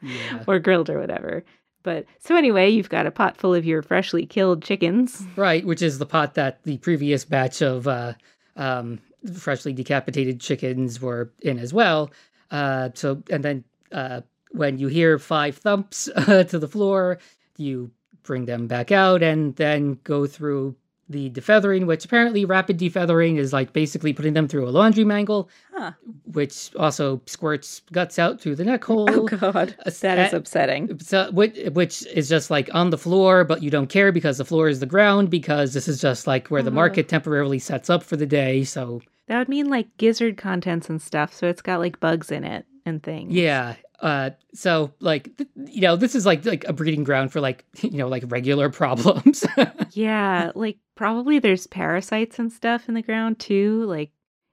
Yeah. 0.02 0.44
or 0.48 0.60
grilled 0.60 0.90
or 0.90 1.00
whatever. 1.00 1.44
But 1.84 2.06
so 2.20 2.36
anyway, 2.36 2.70
you've 2.70 2.90
got 2.90 3.08
a 3.08 3.12
pot 3.12 3.38
full 3.38 3.54
of 3.54 3.66
your 3.66 3.82
freshly 3.82 4.26
killed 4.26 4.64
chickens. 4.64 5.24
Right, 5.36 5.66
which 5.66 5.82
is 5.82 6.00
the 6.00 6.06
pot 6.06 6.36
that 6.36 6.64
the 6.64 6.78
previous 6.78 7.26
batch 7.26 7.62
of 7.62 7.88
uh, 7.88 8.14
um, 8.56 9.00
freshly 9.38 9.74
decapitated 9.74 10.40
chickens 10.40 11.02
were 11.02 11.32
in 11.42 11.60
as 11.60 11.74
well. 11.74 12.12
Uh, 12.50 12.90
so, 12.94 13.24
and 13.30 13.44
then 13.44 13.64
uh, 13.92 14.22
when 14.52 14.78
you 14.78 14.88
hear 14.88 15.18
five 15.20 15.58
thumps 15.58 16.06
to 16.26 16.60
the 16.60 16.68
floor, 16.68 17.20
you 17.58 17.92
bring 18.24 18.46
them 18.46 18.68
back 18.68 18.92
out 18.92 19.24
and 19.24 19.56
then 19.56 20.00
go 20.04 20.28
through 20.28 20.76
the 21.12 21.30
defeathering, 21.30 21.86
which 21.86 22.06
apparently 22.06 22.46
rapid 22.46 22.78
defeathering 22.80 23.38
is 23.38 23.52
like 23.54 23.74
basically 23.74 24.14
putting 24.14 24.34
them 24.34 24.48
through 24.48 24.68
a 24.68 24.72
laundry 24.72 25.04
mangle, 25.04 25.50
Huh. 25.74 25.92
which 26.26 26.74
also 26.76 27.22
squirts 27.26 27.82
guts 27.92 28.18
out 28.20 28.40
through 28.42 28.56
the 28.56 28.66
neck 28.66 28.84
hole. 28.84 29.08
Oh 29.12 29.28
God, 29.28 29.76
that 30.02 30.20
is 30.20 30.34
uh, 30.34 30.38
upsetting. 30.38 31.00
So, 31.00 31.32
which, 31.32 31.58
which 31.74 32.06
is 32.08 32.30
just 32.30 32.50
like 32.50 32.70
on 32.74 32.90
the 32.90 32.98
floor, 32.98 33.44
but 33.44 33.62
you 33.64 33.70
don't 33.70 33.88
care 33.88 34.12
because 34.12 34.38
the 34.38 34.46
floor 34.46 34.68
is 34.70 34.80
the 34.80 34.86
ground 34.86 35.30
because 35.30 35.74
this 35.74 35.88
is 35.88 36.02
just 36.02 36.28
like 36.28 36.48
where 36.48 36.62
the 36.64 36.70
Uh-huh. 36.70 36.76
market 36.76 37.08
temporarily 37.10 37.60
sets 37.60 37.90
up 37.90 38.04
for 38.04 38.16
the 38.16 38.26
day. 38.26 38.64
So, 38.64 39.02
That 39.28 39.40
would 39.40 39.50
mean 39.50 39.70
like 39.70 39.96
gizzard 39.98 40.38
contents 40.38 40.90
and 40.90 41.02
stuff. 41.02 41.34
So 41.34 41.48
it's 41.48 41.62
got 41.62 41.80
like 41.80 42.00
bugs 42.00 42.32
in 42.32 42.44
it 42.44 42.66
and 42.86 43.04
things. 43.04 43.34
yeah. 43.34 43.76
Uh, 44.02 44.32
so 44.54 44.94
like, 45.00 45.36
th- 45.38 45.50
you 45.68 45.82
know, 45.82 45.96
this 45.96 46.16
is 46.16 46.26
like 46.26 46.44
like 46.46 46.64
a 46.68 46.74
breeding 46.74 47.04
ground 47.04 47.32
for 47.32 47.40
like, 47.40 47.66
you 47.82 47.98
know, 47.98 48.08
like 48.08 48.24
regular 48.28 48.70
problems. 48.82 49.46
Yeah, 49.92 50.52
like 50.56 50.78
probably 50.96 51.40
there's 51.40 51.68
parasites 51.68 52.40
and 52.40 52.52
stuff 52.52 52.90
in 52.90 52.96
the 52.96 53.02
ground 53.02 53.40
too. 53.40 53.86
Like 53.86 54.12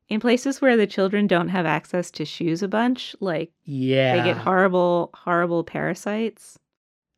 in 0.08 0.20
places 0.20 0.60
where 0.60 0.76
the 0.76 0.86
children 0.86 1.26
don't 1.26 1.48
have 1.48 1.66
access 1.66 2.10
to 2.12 2.24
shoes 2.24 2.62
a 2.62 2.68
bunch, 2.68 3.14
like 3.20 3.52
yeah. 3.64 4.16
they 4.16 4.24
get 4.24 4.36
horrible, 4.36 5.10
horrible 5.14 5.64
parasites. 5.64 6.58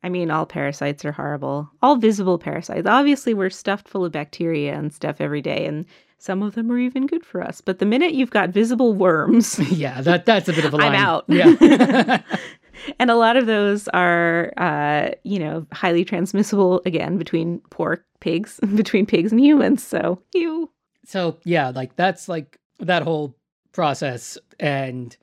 I 0.03 0.09
mean, 0.09 0.31
all 0.31 0.47
parasites 0.47 1.05
are 1.05 1.13
horrible. 1.13 1.71
All 1.83 1.97
visible 1.97 2.39
parasites. 2.39 2.87
Obviously, 2.87 3.35
we're 3.35 3.51
stuffed 3.51 3.89
full 3.89 4.05
of 4.05 4.13
bacteria 4.13 4.75
and 4.75 4.93
stuff 4.93 5.21
every 5.21 5.43
day, 5.43 5.67
and 5.67 5.85
some 6.21 6.43
of 6.43 6.55
them 6.55 6.71
are 6.71 6.79
even 6.79 7.07
good 7.07 7.25
for 7.25 7.43
us. 7.43 7.61
But 7.61 7.79
the 7.79 7.87
minute 7.87 8.13
you've 8.13 8.31
got 8.31 8.51
visible 8.51 8.93
worms, 8.93 9.59
yeah, 9.73 10.01
that 10.03 10.27
that's 10.27 10.49
a 10.49 10.53
bit 10.53 10.65
of 10.65 10.75
a 10.75 10.77
line. 10.79 10.95
I'm 10.95 10.95
out. 10.95 11.25
Yeah. 11.29 12.23
and 12.99 13.11
a 13.11 13.17
lot 13.17 13.37
of 13.37 13.47
those 13.47 13.89
are, 13.89 14.53
uh, 14.57 15.11
you 15.25 15.39
know, 15.39 15.67
highly 15.73 16.05
transmissible 16.05 16.83
again 16.85 17.17
between 17.17 17.61
pork, 17.71 18.05
pigs, 18.21 18.61
between 18.75 19.07
pigs 19.07 19.33
and 19.33 19.41
humans. 19.41 19.83
So, 19.83 20.23
you. 20.35 20.71
so 21.05 21.39
yeah, 21.45 21.71
like 21.71 21.97
that's 21.97 22.29
like 22.29 22.59
that 22.81 23.03
whole 23.03 23.37
process 23.73 24.37
and 24.59 25.17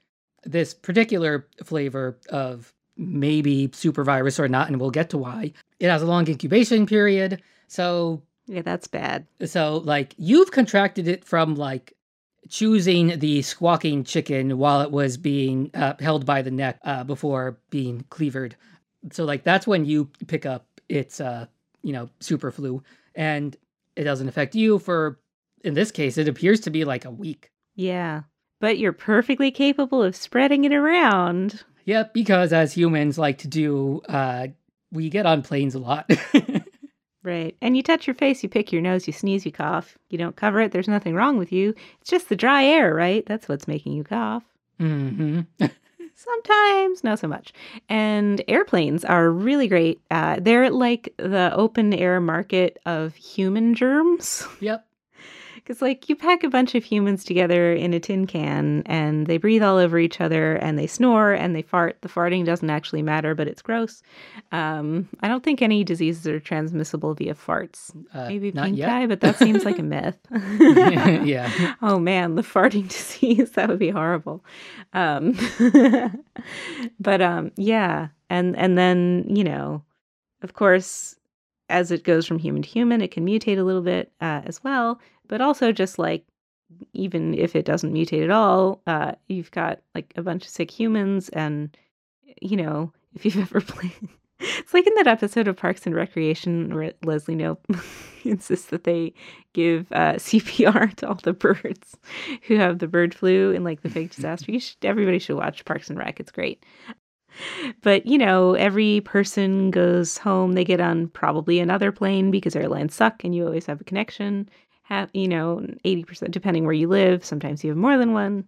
this 0.44 0.74
particular 0.74 1.48
flavor 1.64 2.18
of 2.30 2.74
maybe 2.96 3.70
super 3.74 4.04
virus 4.04 4.40
or 4.40 4.48
not, 4.48 4.68
and 4.68 4.80
we'll 4.80 4.90
get 4.90 5.12
to 5.12 5.18
why. 5.18 5.54
It 5.80 5.90
has 5.90 6.02
a 6.02 6.08
long 6.08 6.28
incubation 6.28 6.88
period. 6.88 7.42
So 7.68 8.24
Yeah, 8.48 8.62
that's 8.62 8.88
bad. 8.88 9.28
so 9.46 9.78
like 9.78 10.14
you've 10.18 10.52
contracted 10.52 11.08
it 11.08 11.26
from 11.26 11.56
like 11.56 11.94
choosing 12.50 13.20
the 13.20 13.42
squawking 13.42 14.04
chicken 14.06 14.58
while 14.58 14.82
it 14.82 14.92
was 14.92 15.18
being 15.18 15.70
uh, 15.74 15.94
held 16.00 16.26
by 16.26 16.42
the 16.42 16.52
neck 16.52 16.80
uh, 16.86 17.04
before 17.04 17.58
being 17.70 18.06
cleavered. 18.10 18.56
So 19.12 19.26
like 19.26 19.44
that's 19.44 19.68
when 19.68 19.86
you 19.86 20.10
pick 20.28 20.46
up 20.46 20.66
its 20.90 21.20
uh 21.20 21.46
you 21.84 21.92
know 21.92 22.10
super 22.22 22.50
flu 22.52 22.82
and 23.14 23.56
it 23.98 24.04
doesn't 24.06 24.30
affect 24.30 24.56
you 24.56 24.80
for 24.80 25.20
in 25.64 25.74
this 25.74 25.92
case 25.92 26.18
it 26.18 26.30
appears 26.30 26.62
to 26.62 26.70
be 26.70 26.86
like 26.86 27.04
a 27.06 27.12
week. 27.12 27.52
Yeah. 27.76 28.22
But 28.60 28.78
you're 28.80 28.94
perfectly 28.94 29.52
capable 29.52 30.02
of 30.02 30.16
spreading 30.16 30.64
it 30.64 30.74
around. 30.74 31.64
Yep, 31.86 32.14
because 32.14 32.52
as 32.54 32.74
humans 32.74 33.18
like 33.18 33.40
to 33.40 33.48
do 33.50 34.02
uh 34.08 34.48
we 34.92 35.10
get 35.10 35.26
on 35.26 35.42
planes 35.42 35.76
a 35.76 35.80
lot. 35.80 36.10
Right. 37.28 37.58
And 37.62 37.76
you 37.76 37.84
touch 37.84 38.08
your 38.08 38.14
face, 38.14 38.42
you 38.42 38.48
pick 38.48 38.72
your 38.72 38.82
nose, 38.82 39.06
you 39.06 39.12
sneeze, 39.12 39.46
you 39.46 39.52
cough. 39.52 39.98
You 40.10 40.18
don't 40.18 40.38
cover 40.38 40.62
it, 40.62 40.72
there's 40.72 40.88
nothing 40.88 41.14
wrong 41.14 41.38
with 41.38 41.52
you. 41.52 41.74
It's 42.00 42.10
just 42.10 42.30
the 42.30 42.38
dry 42.38 42.64
air, 42.64 42.96
right? 42.96 43.26
That's 43.26 43.50
what's 43.50 43.68
making 43.68 43.92
you 43.92 44.06
cough. 44.06 44.44
hmm 44.80 45.42
Sometimes, 46.16 47.04
not 47.04 47.20
so 47.20 47.28
much. 47.28 47.52
And 47.90 48.42
airplanes 48.48 49.04
are 49.04 49.30
really 49.30 49.68
great. 49.68 50.00
Uh, 50.10 50.38
they're 50.42 50.72
like 50.72 51.14
the 51.18 51.52
open 51.54 51.94
air 51.94 52.22
market 52.22 52.80
of 52.86 53.14
human 53.16 53.76
germs. 53.76 54.48
Yep. 54.62 54.87
Because, 55.68 55.82
like, 55.82 56.08
you 56.08 56.16
pack 56.16 56.46
a 56.46 56.50
bunch 56.50 56.76
of 56.76 56.86
humans 56.86 57.26
together 57.26 57.74
in 57.74 57.94
a 57.94 58.00
tin 58.00 58.26
can 58.26 58.84
and 58.86 59.28
they 59.28 59.36
breathe 59.36 59.62
all 59.62 59.76
over 59.76 60.00
each 60.00 60.22
other 60.22 60.54
and 60.54 60.80
they 60.80 60.88
snore 60.88 61.34
and 61.34 61.54
they 61.54 61.62
fart. 61.62 61.98
The 62.00 62.08
farting 62.08 62.46
doesn't 62.46 62.70
actually 62.70 63.02
matter, 63.02 63.36
but 63.36 63.50
it's 63.50 63.62
gross. 63.62 64.02
Um, 64.54 65.10
I 65.20 65.28
don't 65.28 65.44
think 65.44 65.62
any 65.62 65.84
diseases 65.84 66.26
are 66.26 66.40
transmissible 66.40 67.16
via 67.16 67.34
farts. 67.34 67.94
Uh, 68.14 68.30
Maybe 68.30 68.54
pink 68.54 68.78
yet. 68.78 68.88
eye, 68.88 69.08
but 69.08 69.20
that 69.20 69.36
seems 69.40 69.66
like 69.66 69.78
a 69.78 69.84
myth. 69.84 70.18
yeah. 70.32 71.74
Oh 71.82 72.00
man, 72.00 72.36
the 72.36 72.44
farting 72.44 72.88
disease, 72.88 73.52
that 73.52 73.68
would 73.68 73.78
be 73.78 73.90
horrible. 73.90 74.46
Um, 74.94 75.38
but 76.98 77.22
um, 77.22 77.52
yeah, 77.58 78.08
and 78.30 78.56
and 78.56 78.78
then 78.78 79.26
you 79.30 79.44
know, 79.44 79.84
of 80.42 80.54
course, 80.54 81.16
as 81.70 81.92
it 81.92 82.04
goes 82.04 82.26
from 82.26 82.40
human 82.40 82.62
to 82.62 82.70
human, 82.70 83.02
it 83.02 83.12
can 83.12 83.26
mutate 83.26 83.60
a 83.60 83.64
little 83.64 83.82
bit 83.82 84.12
uh, 84.22 84.42
as 84.46 84.64
well. 84.64 85.00
But 85.28 85.42
also, 85.42 85.72
just 85.72 86.00
like 86.00 86.26
even 86.94 87.34
if 87.34 87.56
it 87.56 87.66
doesn't 87.66 87.94
mutate 87.94 88.24
at 88.24 88.32
all, 88.32 88.82
uh, 88.88 89.14
you've 89.28 89.52
got 89.52 89.80
like 89.96 90.14
a 90.16 90.22
bunch 90.22 90.44
of 90.44 90.50
sick 90.50 90.72
humans, 90.72 91.30
and 91.30 91.76
you 92.42 92.58
know, 92.58 92.92
if 93.16 93.26
you've 93.26 93.38
ever 93.38 93.62
played, 93.62 93.92
it's 94.40 94.74
like 94.74 94.88
in 94.88 94.94
that 94.96 95.08
episode 95.08 95.48
of 95.48 95.58
Parks 95.58 95.86
and 95.86 95.96
Recreation 95.96 96.74
where 96.74 96.94
Leslie 97.04 97.36
Knope 97.36 97.64
insists 98.26 98.68
that 98.68 98.84
they 98.84 99.14
give 99.54 99.92
uh, 99.92 100.14
CPR 100.14 100.94
to 100.96 101.08
all 101.08 101.20
the 101.24 101.34
birds 101.34 101.98
who 102.44 102.56
have 102.56 102.80
the 102.80 102.88
bird 102.88 103.14
flu 103.14 103.52
in 103.52 103.64
like 103.64 103.82
the 103.82 103.90
fake 103.90 104.14
disaster. 104.16 104.52
You 104.52 104.60
should, 104.60 104.78
everybody 104.84 105.20
should 105.20 105.38
watch 105.38 105.66
Parks 105.66 105.90
and 105.90 105.98
Rec. 105.98 106.20
It's 106.20 106.32
great. 106.32 106.64
But 107.82 108.06
you 108.06 108.18
know, 108.18 108.54
every 108.54 109.02
person 109.02 109.70
goes 109.70 110.18
home. 110.18 110.54
They 110.54 110.64
get 110.64 110.82
on 110.82 111.08
probably 111.10 111.60
another 111.60 111.92
plane 111.92 112.32
because 112.32 112.56
airlines 112.56 112.96
suck, 112.96 113.24
and 113.24 113.36
you 113.36 113.46
always 113.46 113.68
have 113.68 113.80
a 113.82 113.86
connection. 113.86 114.50
Have 114.88 115.10
you 115.14 115.28
know, 115.28 115.66
eighty 115.86 116.04
percent 116.04 116.32
depending 116.32 116.64
where 116.64 116.74
you 116.74 116.88
live. 116.88 117.26
Sometimes 117.26 117.64
you 117.64 117.70
have 117.72 117.78
more 117.78 117.98
than 117.98 118.14
one. 118.14 118.48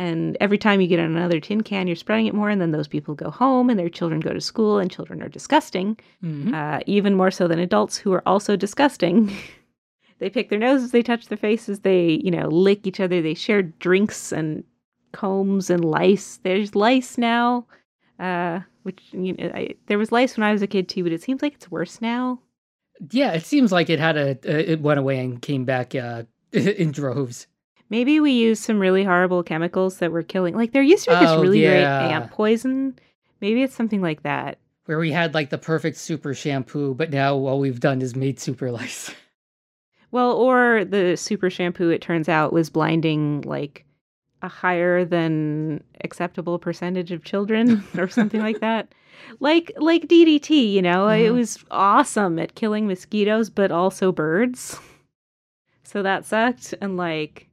And 0.00 0.36
every 0.40 0.58
time 0.58 0.80
you 0.80 0.86
get 0.86 1.00
on 1.00 1.16
another 1.16 1.40
tin 1.40 1.62
can, 1.62 1.88
you're 1.88 1.96
spreading 1.96 2.26
it 2.26 2.34
more, 2.34 2.50
and 2.50 2.60
then 2.60 2.70
those 2.70 2.86
people 2.86 3.14
go 3.16 3.30
home, 3.30 3.68
and 3.68 3.76
their 3.78 3.88
children 3.88 4.20
go 4.20 4.32
to 4.32 4.40
school, 4.40 4.78
and 4.78 4.88
children 4.90 5.20
are 5.22 5.28
disgusting, 5.28 5.98
Mhm. 6.22 6.54
uh, 6.54 6.80
even 6.86 7.14
more 7.16 7.32
so 7.32 7.48
than 7.48 7.58
adults 7.58 7.96
who 7.96 8.12
are 8.12 8.22
also 8.24 8.54
disgusting. 8.54 9.28
they 10.20 10.30
pick 10.30 10.50
their 10.50 10.58
noses, 10.58 10.92
they 10.92 11.02
touch 11.02 11.26
their 11.26 11.36
faces, 11.38 11.80
they, 11.80 12.20
you 12.22 12.30
know, 12.30 12.46
lick 12.46 12.86
each 12.86 13.00
other, 13.00 13.20
they 13.20 13.34
share 13.34 13.62
drinks 13.62 14.30
and 14.30 14.62
combs 15.10 15.68
and 15.68 15.84
lice. 15.84 16.38
There's 16.44 16.76
lice 16.76 17.18
now, 17.18 17.66
uh, 18.20 18.60
which 18.84 19.02
you 19.12 19.32
know, 19.32 19.50
I, 19.52 19.74
there 19.86 19.98
was 19.98 20.12
lice 20.12 20.36
when 20.36 20.46
I 20.46 20.52
was 20.52 20.62
a 20.62 20.68
kid 20.68 20.88
too, 20.88 21.02
but 21.02 21.12
it 21.12 21.22
seems 21.22 21.42
like 21.42 21.54
it's 21.54 21.72
worse 21.72 22.00
now. 22.00 22.38
Yeah, 23.10 23.32
it 23.32 23.44
seems 23.44 23.72
like 23.72 23.90
it 23.90 23.98
had 23.98 24.16
a 24.16 24.30
uh, 24.30 24.36
it 24.44 24.80
went 24.80 24.98
away 24.98 25.18
and 25.20 25.40
came 25.40 25.64
back 25.64 25.94
uh, 25.94 26.24
in 26.52 26.92
droves. 26.92 27.46
Maybe 27.90 28.20
we 28.20 28.32
used 28.32 28.62
some 28.62 28.78
really 28.78 29.04
horrible 29.04 29.42
chemicals 29.42 29.98
that 29.98 30.12
were 30.12 30.22
killing. 30.22 30.54
Like 30.54 30.72
there 30.72 30.82
used 30.82 31.04
to 31.04 31.10
be 31.10 31.16
this 31.20 31.30
Oh, 31.30 31.40
really 31.40 31.60
great 31.60 31.84
ant 31.84 32.30
poison. 32.30 32.98
Maybe 33.40 33.62
it's 33.62 33.74
something 33.74 34.02
like 34.02 34.22
that. 34.24 34.58
Where 34.84 34.98
we 34.98 35.12
had 35.12 35.34
like 35.34 35.50
the 35.50 35.58
perfect 35.58 35.96
super 35.96 36.34
shampoo, 36.34 36.94
but 36.94 37.10
now 37.10 37.34
all 37.34 37.60
we've 37.60 37.80
done 37.80 38.02
is 38.02 38.16
made 38.16 38.40
super 38.40 38.70
lice. 38.70 39.10
Well, 40.10 40.32
or 40.32 40.84
the 40.84 41.16
super 41.16 41.50
shampoo, 41.50 41.90
it 41.90 42.00
turns 42.00 42.28
out, 42.28 42.52
was 42.52 42.70
blinding 42.70 43.42
like 43.42 43.84
a 44.42 44.48
higher 44.48 45.04
than 45.04 45.82
acceptable 46.04 46.58
percentage 46.58 47.10
of 47.12 47.24
children 47.24 47.82
or 47.98 48.08
something 48.08 48.40
like 48.40 48.60
that. 48.60 48.92
Like 49.40 49.72
like 49.78 50.06
DDT, 50.06 50.72
you 50.72 50.80
know, 50.82 51.08
it 51.08 51.28
Mhm. 51.30 51.34
was 51.34 51.64
awesome 51.70 52.38
at 52.38 52.54
killing 52.54 52.86
mosquitoes, 52.86 53.50
but 53.50 53.70
also 53.72 54.12
birds. 54.12 54.78
So 55.82 56.02
that 56.02 56.24
sucked. 56.24 56.74
And 56.80 56.96
like, 56.96 57.48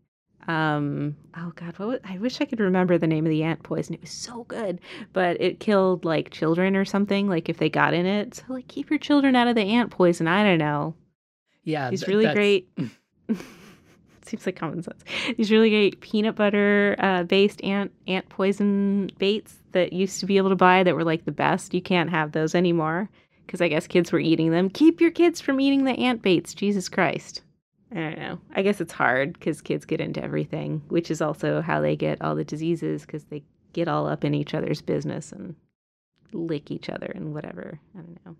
um, 0.47 1.15
oh 1.37 1.51
god, 1.55 1.79
what 1.79 1.87
was, 1.87 1.99
I 2.03 2.17
wish 2.19 2.39
I 2.39 2.45
could 2.45 2.59
remember 2.59 2.97
the 2.99 3.07
name 3.07 3.25
of 3.25 3.29
the 3.31 3.41
ant 3.43 3.63
poison. 3.63 3.95
It 3.95 4.01
was 4.01 4.11
so 4.11 4.43
good, 4.43 4.79
but 5.13 5.41
it 5.41 5.59
killed 5.59 6.05
like 6.05 6.29
children 6.29 6.75
or 6.75 6.85
something. 6.85 7.27
Like 7.27 7.49
if 7.49 7.57
they 7.57 7.69
got 7.69 7.93
in 7.95 8.05
it, 8.05 8.35
so 8.35 8.43
like 8.49 8.67
keep 8.67 8.89
your 8.91 8.99
children 8.99 9.35
out 9.35 9.47
of 9.47 9.55
the 9.55 9.61
ant 9.63 9.89
poison. 9.89 10.27
I 10.27 10.43
don't 10.43 10.59
know. 10.59 10.93
Yeah, 11.63 11.89
These 11.89 12.01
th- 12.01 12.07
really 12.09 12.31
great. 12.33 12.69
seems 14.27 14.45
like 14.45 14.55
common 14.55 14.81
sense. 14.83 15.03
These 15.37 15.51
really 15.51 15.69
great 15.69 16.01
peanut 16.01 16.35
butter 16.35 16.95
uh, 16.99 17.23
based 17.23 17.63
ant 17.63 17.91
ant 18.07 18.27
poison 18.29 19.11
baits 19.17 19.55
that 19.71 19.93
used 19.93 20.19
to 20.19 20.25
be 20.25 20.37
able 20.37 20.49
to 20.49 20.55
buy 20.55 20.83
that 20.83 20.95
were 20.95 21.03
like 21.03 21.25
the 21.25 21.31
best. 21.31 21.73
You 21.73 21.81
can't 21.81 22.09
have 22.09 22.31
those 22.31 22.55
anymore 22.55 23.09
because 23.45 23.61
I 23.61 23.67
guess 23.67 23.87
kids 23.87 24.11
were 24.11 24.19
eating 24.19 24.51
them. 24.51 24.69
Keep 24.69 25.01
your 25.01 25.11
kids 25.11 25.41
from 25.41 25.59
eating 25.59 25.83
the 25.83 25.91
ant 25.91 26.21
baits. 26.21 26.53
Jesus 26.53 26.89
Christ. 26.89 27.41
I 27.91 27.95
don't 27.95 28.19
know. 28.19 28.39
I 28.53 28.61
guess 28.61 28.81
it's 28.81 28.91
hard 28.91 29.33
because 29.33 29.61
kids 29.61 29.85
get 29.85 30.01
into 30.01 30.23
everything, 30.23 30.81
which 30.89 31.11
is 31.11 31.21
also 31.21 31.61
how 31.61 31.81
they 31.81 31.95
get 31.95 32.21
all 32.21 32.35
the 32.35 32.43
diseases 32.43 33.05
because 33.05 33.25
they 33.25 33.43
get 33.73 33.87
all 33.87 34.07
up 34.07 34.23
in 34.25 34.33
each 34.33 34.53
other's 34.53 34.81
business 34.81 35.31
and 35.31 35.55
lick 36.33 36.71
each 36.71 36.89
other 36.89 37.11
and 37.13 37.33
whatever. 37.33 37.79
I 37.93 38.01
don't 38.01 38.25
know. 38.25 38.35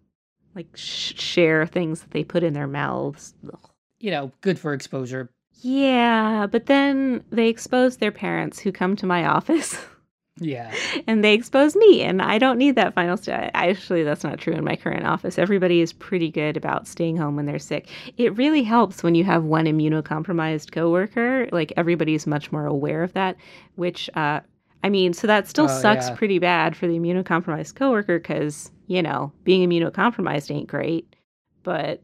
Like 0.56 0.67
sh- 0.76 1.13
share 1.19 1.65
things 1.65 2.02
that 2.02 2.12
they 2.12 2.24
put 2.24 2.43
in 2.43 2.54
their 2.54 2.67
mouths. 2.67 3.34
Ugh. 3.45 3.69
You 4.00 4.12
know, 4.12 4.32
good 4.41 4.60
for 4.60 4.74
exposure. 4.74 5.30
Yeah, 5.62 6.48
but 6.48 6.65
then 6.68 7.24
they 7.32 7.48
expose 7.50 7.98
their 7.98 8.12
parents 8.12 8.60
who 8.60 8.72
come 8.72 8.96
to 8.98 9.06
my 9.06 9.26
office 9.26 9.78
Yeah. 10.39 10.72
and 11.08 11.24
they 11.24 11.34
expose 11.34 11.76
me, 11.76 12.02
and 12.02 12.22
I 12.22 12.38
don't 12.38 12.58
need 12.58 12.76
that 12.76 12.94
final 12.94 13.15
step. 13.18 13.52
Actually, 13.54 14.04
that's 14.04 14.24
not 14.24 14.38
true 14.38 14.54
in 14.54 14.63
my 14.65 14.76
current 14.76 15.06
office. 15.08 15.39
Everybody 15.39 15.80
is 15.82 15.94
pretty 15.94 16.30
good 16.30 16.58
about 16.58 16.88
staying 16.88 17.18
home 17.18 17.36
when 17.38 17.46
they're 17.46 17.58
sick. 17.58 17.88
It 18.18 18.36
really 18.38 18.62
helps 18.63 19.02
when 19.02 19.15
you 19.15 19.24
have 19.24 19.44
one 19.46 19.65
immunocompromised 19.65 20.72
coworker. 20.72 21.48
Like 21.52 21.72
everybody's 21.78 22.28
much 22.28 22.52
more 22.52 22.65
aware 22.65 23.02
of 23.02 23.13
that, 23.13 23.38
which, 23.76 24.10
uh, 24.15 24.41
I 24.84 24.89
mean, 24.89 25.13
so 25.13 25.26
that 25.26 25.48
still 25.48 25.65
Oh, 25.65 25.80
sucks 25.82 26.10
yeah. 26.10 26.15
pretty 26.15 26.38
bad 26.38 26.76
for 26.76 26.86
the 26.86 27.00
immunocompromised 27.00 27.76
coworker 27.76 28.20
because, 28.20 28.72
you 28.88 29.02
know, 29.02 29.32
being 29.46 29.68
immunocompromised 29.68 30.54
ain't 30.54 30.68
great. 30.68 31.15
But 31.63 32.04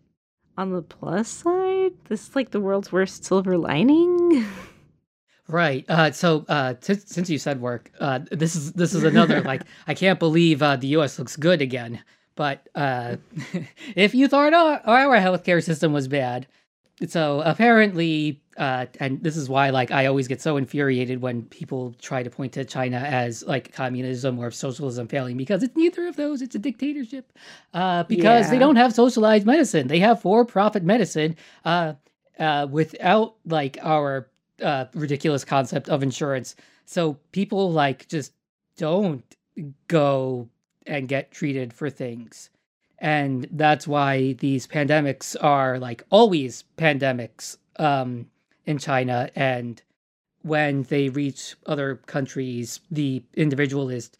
on 0.58 0.72
the 0.72 0.82
plus 0.82 1.28
side, 1.28 1.94
this 2.10 2.30
is 2.30 2.36
like 2.36 2.52
the 2.52 2.60
world's 2.60 2.92
worst 2.92 3.24
silver 3.26 3.58
lining. 3.58 4.46
Right. 5.48 5.84
Uh, 5.90 6.12
so 6.12 6.46
uh, 6.48 6.76
t- 6.76 6.96
since 6.96 7.30
you 7.30 7.38
said 7.38 7.60
work, 7.60 7.92
uh, 8.00 8.20
this 8.32 8.56
is 8.56 8.74
this 8.74 8.94
is 8.94 9.04
another 9.04 9.42
like 9.52 9.64
I 9.88 9.94
can't 9.94 10.20
believe 10.20 10.62
uh, 10.62 10.78
the 10.78 10.88
U.S. 10.88 11.20
looks 11.20 11.36
good 11.36 11.62
again. 11.62 12.02
But 12.36 12.70
uh, 12.74 13.18
if 13.96 14.16
you 14.16 14.28
thought 14.28 14.54
our, 14.54 14.82
our 14.86 15.18
healthcare 15.18 15.64
system 15.64 15.92
was 15.92 16.08
bad, 16.08 16.48
so 17.08 17.42
apparently, 17.42 18.42
uh, 18.58 18.86
and 19.00 19.24
this 19.24 19.36
is 19.38 19.50
why 19.50 19.70
like 19.70 19.92
I 19.92 20.06
always 20.06 20.28
get 20.28 20.42
so 20.42 20.58
infuriated 20.58 21.22
when 21.22 21.44
people 21.44 21.96
try 22.02 22.24
to 22.24 22.30
point 22.30 22.54
to 22.54 22.66
China 22.66 22.98
as 22.98 23.44
like 23.44 23.74
communism 23.74 24.40
or 24.40 24.52
socialism 24.52 25.08
failing 25.08 25.38
because 25.38 25.64
it's 25.64 25.76
neither 25.76 26.08
of 26.08 26.16
those. 26.16 26.42
It's 26.42 26.56
a 26.56 26.60
dictatorship. 26.60 27.32
Uh, 27.74 28.04
because 28.04 28.50
they 28.50 28.60
don't 28.60 28.76
have 28.76 28.94
socialized 28.94 29.46
medicine. 29.46 29.88
They 29.88 30.00
have 30.00 30.22
for-profit 30.22 30.84
medicine. 30.84 31.36
Uh, 31.66 31.94
uh, 32.40 32.68
without 32.70 33.36
like 33.46 33.78
our 33.82 34.28
uh, 34.62 34.86
ridiculous 34.94 35.46
concept 35.46 35.90
of 35.90 36.04
insurance. 36.04 36.56
So 36.86 37.18
people 37.32 37.72
like 37.72 38.08
just 38.08 38.34
don't 38.78 39.24
go 39.88 40.50
and 40.88 41.08
get 41.08 41.32
treated 41.32 41.74
for 41.74 41.90
things. 41.90 42.50
And 43.02 43.48
that's 43.52 43.88
why 43.88 44.34
these 44.34 44.68
pandemics 44.68 45.36
are 45.42 45.80
like 45.80 46.04
always 46.10 46.64
pandemics 46.78 47.58
um, 47.78 48.28
in 48.66 48.78
China. 48.78 49.30
And 49.36 49.82
when 50.44 50.84
they 50.84 51.10
reach 51.10 51.56
other 51.66 51.96
countries, 52.06 52.80
the 52.90 53.24
individual 53.34 53.90
is, 53.90 54.12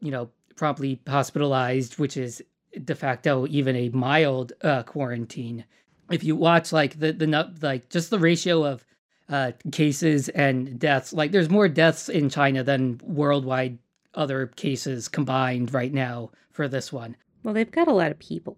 you 0.00 0.12
know, 0.12 0.30
promptly 0.56 1.00
hospitalized, 1.08 1.98
which 1.98 2.16
is 2.16 2.42
de 2.84 2.94
facto 2.94 3.46
even 3.48 3.74
a 3.74 3.88
mild 3.88 4.52
uh, 4.62 4.84
quarantine. 4.84 5.64
If 6.08 6.22
you 6.24 6.36
watch 6.36 6.72
like 6.72 6.98
the 7.00 7.12
the 7.12 7.52
like 7.60 7.90
just 7.90 8.10
the 8.10 8.18
ratio 8.18 8.64
of 8.64 8.84
uh, 9.30 9.52
cases 9.70 10.28
and 10.30 10.78
deaths. 10.78 11.12
Like, 11.12 11.30
there's 11.30 11.48
more 11.48 11.68
deaths 11.68 12.08
in 12.08 12.28
China 12.28 12.64
than 12.64 13.00
worldwide 13.04 13.78
other 14.14 14.48
cases 14.48 15.08
combined 15.08 15.72
right 15.72 15.92
now 15.92 16.30
for 16.50 16.66
this 16.66 16.92
one. 16.92 17.16
Well, 17.42 17.54
they've 17.54 17.70
got 17.70 17.88
a 17.88 17.92
lot 17.92 18.10
of 18.10 18.18
people, 18.18 18.56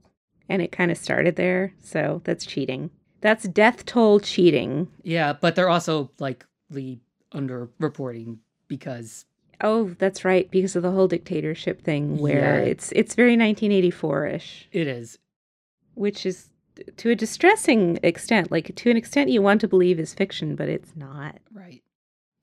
and 0.48 0.60
it 0.62 0.72
kind 0.72 0.90
of 0.90 0.98
started 0.98 1.36
there, 1.36 1.72
so 1.82 2.20
that's 2.24 2.44
cheating. 2.46 2.90
That's 3.20 3.44
death 3.48 3.84
toll 3.86 4.18
cheating. 4.20 4.88
Yeah, 5.02 5.32
but 5.34 5.54
they're 5.54 5.68
also 5.68 6.10
likely 6.18 7.00
underreporting 7.32 8.38
because 8.68 9.24
Oh, 9.64 9.90
that's 9.98 10.24
right, 10.24 10.50
because 10.50 10.74
of 10.74 10.82
the 10.82 10.90
whole 10.90 11.06
dictatorship 11.06 11.82
thing, 11.82 12.18
where 12.18 12.58
Yeah. 12.64 12.70
it's 12.70 12.90
it's 12.92 13.14
very 13.14 13.36
1984ish, 13.36 14.64
it 14.72 14.88
is. 14.88 15.18
which 15.94 16.26
is 16.26 16.48
to 16.96 17.10
a 17.10 17.14
distressing 17.14 17.98
extent. 18.02 18.50
Like 18.50 18.74
to 18.74 18.90
an 18.90 18.96
extent, 18.96 19.30
you 19.30 19.40
want 19.42 19.60
to 19.60 19.68
believe 19.68 20.00
is 20.00 20.14
fiction, 20.14 20.56
but 20.56 20.68
it's 20.68 20.96
not. 20.96 21.38
Right. 21.52 21.82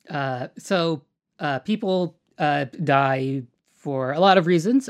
Uh, 0.09 0.47
so 0.57 1.01
uh, 1.39 1.59
people 1.59 2.15
uh, 2.37 2.65
die 2.83 3.43
for 3.73 4.13
a 4.13 4.19
lot 4.19 4.37
of 4.37 4.47
reasons. 4.47 4.87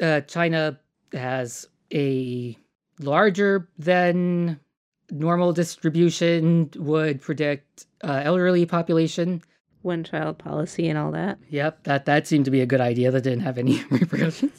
Uh, 0.00 0.20
China 0.22 0.78
has 1.12 1.66
a 1.92 2.56
larger 3.00 3.68
than 3.78 4.58
normal 5.10 5.52
distribution 5.52 6.70
would 6.76 7.20
predict 7.20 7.86
uh, 8.02 8.22
elderly 8.24 8.66
population. 8.66 9.42
One 9.82 10.02
child 10.02 10.38
policy 10.38 10.88
and 10.88 10.98
all 10.98 11.12
that. 11.12 11.38
Yep, 11.48 11.84
that 11.84 12.06
that 12.06 12.26
seemed 12.26 12.44
to 12.46 12.50
be 12.50 12.60
a 12.60 12.66
good 12.66 12.80
idea 12.80 13.10
that 13.10 13.22
didn't 13.22 13.40
have 13.40 13.58
any 13.58 13.82
repercussions. 13.90 14.52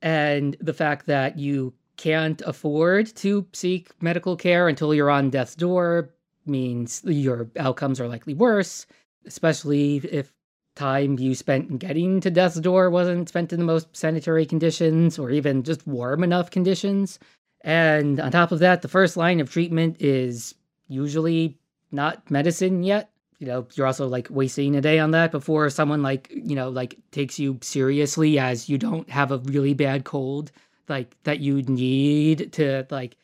And 0.00 0.56
the 0.60 0.74
fact 0.74 1.06
that 1.06 1.38
you 1.38 1.74
can't 1.96 2.40
afford 2.42 3.14
to 3.16 3.46
seek 3.52 3.90
medical 4.02 4.36
care 4.36 4.68
until 4.68 4.94
you're 4.94 5.10
on 5.10 5.30
death's 5.30 5.54
door 5.54 6.10
means 6.46 7.02
your 7.04 7.48
outcomes 7.58 8.00
are 8.00 8.08
likely 8.08 8.34
worse, 8.34 8.86
especially 9.26 9.96
if 9.96 10.32
time 10.74 11.18
you 11.18 11.34
spent 11.34 11.78
getting 11.78 12.20
to 12.20 12.30
death's 12.30 12.60
door 12.60 12.90
wasn't 12.90 13.28
spent 13.28 13.52
in 13.52 13.58
the 13.58 13.64
most 13.64 13.94
sanitary 13.96 14.46
conditions 14.46 15.18
or 15.18 15.30
even 15.30 15.62
just 15.62 15.86
warm 15.86 16.24
enough 16.24 16.50
conditions. 16.50 17.18
And 17.62 18.20
on 18.20 18.32
top 18.32 18.52
of 18.52 18.58
that, 18.58 18.82
the 18.82 18.88
first 18.88 19.16
line 19.16 19.40
of 19.40 19.50
treatment 19.50 19.96
is 20.00 20.54
usually 20.88 21.58
not 21.92 22.30
medicine 22.30 22.82
yet. 22.82 23.10
You 23.38 23.46
know, 23.46 23.66
you're 23.74 23.86
also 23.86 24.06
like 24.06 24.28
wasting 24.30 24.76
a 24.76 24.80
day 24.80 24.98
on 24.98 25.10
that 25.12 25.30
before 25.30 25.68
someone 25.70 26.02
like, 26.02 26.30
you 26.30 26.54
know, 26.54 26.68
like 26.68 26.96
takes 27.10 27.38
you 27.38 27.58
seriously 27.62 28.38
as 28.38 28.68
you 28.68 28.78
don't 28.78 29.08
have 29.10 29.32
a 29.32 29.38
really 29.38 29.74
bad 29.74 30.04
cold, 30.04 30.52
like 30.88 31.16
that 31.24 31.40
you 31.40 31.62
need 31.62 32.52
to 32.54 32.86
like 32.90 33.16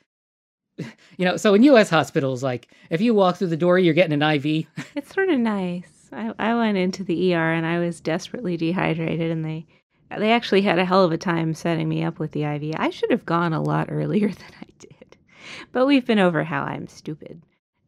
you 1.16 1.24
know, 1.24 1.36
so 1.36 1.54
in 1.54 1.62
US 1.64 1.90
hospitals, 1.90 2.42
like 2.42 2.68
if 2.90 3.00
you 3.00 3.14
walk 3.14 3.36
through 3.36 3.48
the 3.48 3.56
door, 3.56 3.78
you're 3.78 3.94
getting 3.94 4.20
an 4.20 4.22
IV. 4.22 4.66
It's 4.96 5.14
sort 5.14 5.28
of 5.28 5.38
nice. 5.38 5.99
I, 6.12 6.32
I 6.38 6.54
went 6.54 6.78
into 6.78 7.04
the 7.04 7.34
ER 7.34 7.52
and 7.52 7.66
I 7.66 7.78
was 7.78 8.00
desperately 8.00 8.56
dehydrated 8.56 9.30
and 9.30 9.44
they 9.44 9.66
they 10.18 10.32
actually 10.32 10.62
had 10.62 10.78
a 10.78 10.84
hell 10.84 11.04
of 11.04 11.12
a 11.12 11.18
time 11.18 11.54
setting 11.54 11.88
me 11.88 12.02
up 12.02 12.18
with 12.18 12.32
the 12.32 12.42
IV. 12.42 12.74
I 12.76 12.90
should 12.90 13.12
have 13.12 13.24
gone 13.24 13.52
a 13.52 13.62
lot 13.62 13.88
earlier 13.90 14.28
than 14.28 14.52
I 14.60 14.66
did. 14.78 15.16
But 15.72 15.86
we've 15.86 16.06
been 16.06 16.18
over 16.18 16.42
how 16.42 16.62
I'm 16.62 16.88
stupid. 16.88 17.42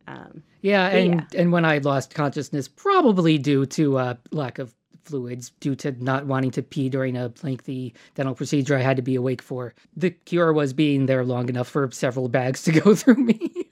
Um, 0.07 0.43
yeah, 0.61 0.89
and 0.89 1.27
yeah. 1.33 1.41
and 1.41 1.53
when 1.53 1.65
I 1.65 1.79
lost 1.79 2.15
consciousness, 2.15 2.69
probably 2.69 3.39
due 3.39 3.67
to 3.67 3.99
uh, 3.99 4.15
lack 4.31 4.59
of 4.59 4.75
fluids, 5.05 5.51
due 5.61 5.75
to 5.77 5.93
not 6.03 6.27
wanting 6.27 6.51
to 6.53 6.63
pee 6.63 6.89
during 6.89 7.17
a 7.17 7.33
lengthy 7.43 7.95
dental 8.15 8.35
procedure, 8.35 8.77
I 8.77 8.83
had 8.83 8.97
to 8.97 9.03
be 9.03 9.15
awake 9.15 9.43
for. 9.43 9.75
The 9.97 10.11
cure 10.11 10.53
was 10.53 10.73
being 10.73 11.07
there 11.07 11.25
long 11.25 11.49
enough 11.49 11.69
for 11.69 11.91
several 11.91 12.29
bags 12.29 12.63
to 12.65 12.73
go 12.81 12.95
through 12.95 13.17
me. 13.17 13.71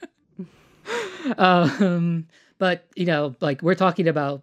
um, 1.39 2.27
but 2.61 2.87
you 2.95 3.07
know, 3.07 3.35
like 3.41 3.63
we're 3.63 3.75
talking 3.75 4.07
about 4.07 4.43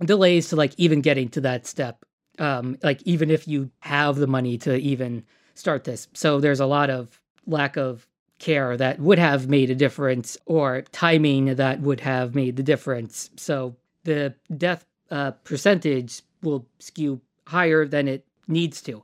delays 0.00 0.48
to 0.48 0.56
like 0.56 0.72
even 0.78 1.02
getting 1.02 1.28
to 1.30 1.40
that 1.42 1.66
step. 1.66 2.04
Um, 2.38 2.78
like 2.84 3.02
even 3.02 3.30
if 3.30 3.48
you 3.48 3.70
have 3.80 4.16
the 4.16 4.28
money 4.28 4.56
to 4.58 4.76
even 4.76 5.24
start 5.54 5.84
this, 5.84 6.06
so 6.14 6.40
there's 6.40 6.60
a 6.60 6.66
lot 6.66 6.88
of 6.88 7.20
lack 7.46 7.76
of 7.76 8.06
care 8.38 8.76
that 8.76 9.00
would 9.00 9.18
have 9.18 9.48
made 9.48 9.70
a 9.70 9.74
difference 9.74 10.38
or 10.46 10.82
timing 10.92 11.56
that 11.56 11.80
would 11.80 11.98
have 11.98 12.36
made 12.36 12.56
the 12.56 12.62
difference. 12.62 13.30
So 13.36 13.74
the 14.04 14.34
death 14.56 14.86
uh, 15.10 15.32
percentage 15.32 16.22
will 16.42 16.64
skew 16.78 17.20
higher 17.48 17.84
than 17.84 18.06
it 18.06 18.24
needs 18.46 18.80
to. 18.82 19.02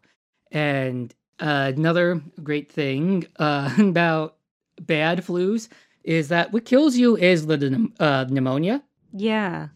And 0.53 1.13
uh, 1.41 1.73
another 1.75 2.23
great 2.45 2.71
thing 2.71 3.27
uh, 3.41 3.75
about 3.79 4.37
bad 4.81 5.25
flus 5.25 5.69
is 6.05 6.29
that 6.29 6.53
what 6.53 6.65
kills 6.65 6.97
you 6.97 7.17
is 7.17 7.47
the 7.47 7.91
uh, 7.99 8.27
pneumonia. 8.29 8.83
yeah. 9.13 9.69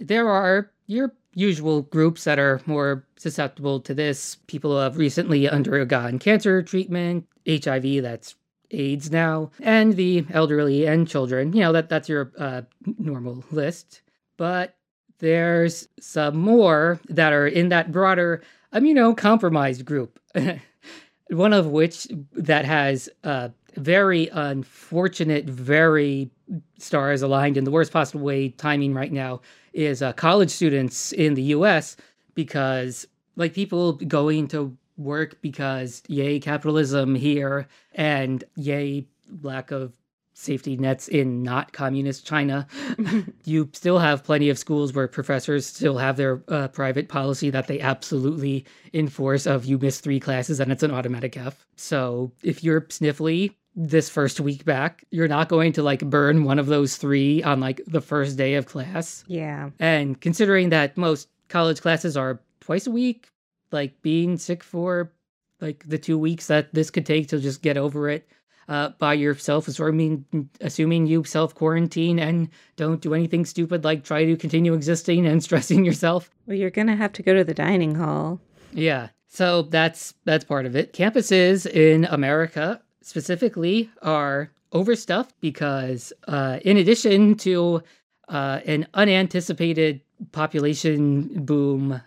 There 0.00 0.28
are 0.28 0.70
your 0.86 1.12
usual 1.34 1.82
groups 1.82 2.24
that 2.24 2.38
are 2.38 2.60
more 2.66 3.04
susceptible 3.16 3.80
to 3.80 3.94
this. 3.94 4.36
People 4.46 4.72
who 4.72 4.76
have 4.78 4.96
recently 4.96 5.48
undergone 5.48 6.18
cancer 6.18 6.62
treatment, 6.62 7.26
HIV, 7.48 8.02
that's 8.02 8.36
AIDS 8.70 9.10
now, 9.10 9.50
and 9.60 9.96
the 9.96 10.26
elderly 10.30 10.86
and 10.86 11.08
children. 11.08 11.52
You 11.52 11.62
know, 11.62 11.72
that 11.72 11.88
that's 11.88 12.08
your 12.08 12.32
uh, 12.38 12.62
normal 12.98 13.44
list. 13.50 14.02
But 14.36 14.76
there's 15.18 15.88
some 16.00 16.36
more 16.36 17.00
that 17.08 17.32
are 17.32 17.46
in 17.48 17.70
that 17.70 17.92
broader 17.92 18.42
immunocompromised 18.72 19.84
group. 19.84 20.20
One 21.30 21.52
of 21.52 21.66
which 21.66 22.06
that 22.32 22.64
has 22.64 23.08
uh, 23.22 23.48
very 23.78 24.28
unfortunate, 24.28 25.46
very 25.46 26.30
stars 26.78 27.22
aligned 27.22 27.56
in 27.56 27.64
the 27.64 27.70
worst 27.70 27.92
possible 27.92 28.20
way 28.20 28.50
timing 28.50 28.94
right 28.94 29.12
now 29.12 29.40
is 29.72 30.02
uh, 30.02 30.12
college 30.12 30.50
students 30.50 31.12
in 31.12 31.34
the 31.34 31.42
US 31.42 31.96
because 32.34 33.06
like 33.36 33.54
people 33.54 33.92
going 33.92 34.48
to 34.48 34.76
work 34.96 35.40
because 35.42 36.02
yay 36.08 36.40
capitalism 36.40 37.14
here 37.14 37.68
and 37.94 38.44
yay 38.56 39.06
lack 39.42 39.70
of 39.70 39.92
safety 40.38 40.76
nets 40.76 41.08
in 41.08 41.42
not 41.42 41.72
communist 41.72 42.24
China. 42.24 42.66
you 43.44 43.68
still 43.72 43.98
have 43.98 44.22
plenty 44.22 44.48
of 44.48 44.58
schools 44.58 44.92
where 44.92 45.08
professors 45.08 45.66
still 45.66 45.98
have 45.98 46.16
their 46.16 46.42
uh, 46.46 46.68
private 46.68 47.08
policy 47.08 47.50
that 47.50 47.66
they 47.66 47.80
absolutely 47.80 48.64
enforce 48.94 49.46
of 49.46 49.64
you 49.64 49.78
miss 49.78 50.00
three 50.00 50.20
classes 50.20 50.60
and 50.60 50.70
it's 50.70 50.84
an 50.84 50.92
automatic 50.92 51.36
F. 51.36 51.66
So 51.74 52.30
if 52.44 52.62
you're 52.62 52.82
sniffly 52.82 53.54
this 53.80 54.10
first 54.10 54.40
week 54.40 54.64
back, 54.64 55.04
you're 55.12 55.28
not 55.28 55.48
going 55.48 55.72
to 55.72 55.84
like 55.84 56.00
burn 56.00 56.42
one 56.42 56.58
of 56.58 56.66
those 56.66 56.96
three 56.96 57.44
on 57.44 57.60
like 57.60 57.80
the 57.86 58.00
first 58.00 58.36
day 58.36 58.54
of 58.54 58.66
class. 58.66 59.24
Yeah. 59.28 59.70
And 59.78 60.20
considering 60.20 60.70
that 60.70 60.96
most 60.96 61.28
college 61.48 61.80
classes 61.80 62.16
are 62.16 62.40
twice 62.58 62.88
a 62.88 62.90
week, 62.90 63.30
like 63.70 64.02
being 64.02 64.36
sick 64.36 64.64
for 64.64 65.12
like 65.60 65.84
the 65.86 65.96
two 65.96 66.18
weeks 66.18 66.48
that 66.48 66.74
this 66.74 66.90
could 66.90 67.06
take 67.06 67.28
to 67.28 67.38
just 67.38 67.62
get 67.62 67.76
over 67.76 68.08
it 68.08 68.28
uh, 68.68 68.90
by 68.98 69.14
yourself, 69.14 69.68
assuming 69.68 70.24
assuming 70.60 71.06
you 71.06 71.22
self 71.22 71.54
quarantine 71.54 72.18
and 72.18 72.48
don't 72.74 73.00
do 73.00 73.14
anything 73.14 73.44
stupid 73.44 73.84
like 73.84 74.02
try 74.02 74.24
to 74.24 74.36
continue 74.36 74.74
existing 74.74 75.24
and 75.24 75.40
stressing 75.44 75.84
yourself. 75.84 76.30
Well, 76.46 76.56
you're 76.56 76.70
gonna 76.70 76.96
have 76.96 77.12
to 77.12 77.22
go 77.22 77.32
to 77.32 77.44
the 77.44 77.54
dining 77.54 77.94
hall. 77.94 78.40
Yeah, 78.72 79.10
so 79.28 79.62
that's 79.62 80.14
that's 80.24 80.44
part 80.44 80.66
of 80.66 80.74
it. 80.74 80.92
Campuses 80.92 81.64
in 81.64 82.06
America 82.06 82.82
specifically 83.08 83.90
are 84.02 84.50
overstuffed 84.72 85.34
because, 85.40 86.12
uh, 86.28 86.58
in 86.62 86.76
addition 86.76 87.34
to 87.36 87.82
uh, 88.28 88.60
an 88.66 88.86
unanticipated 88.94 90.00
population 90.32 91.44
boom 91.44 92.00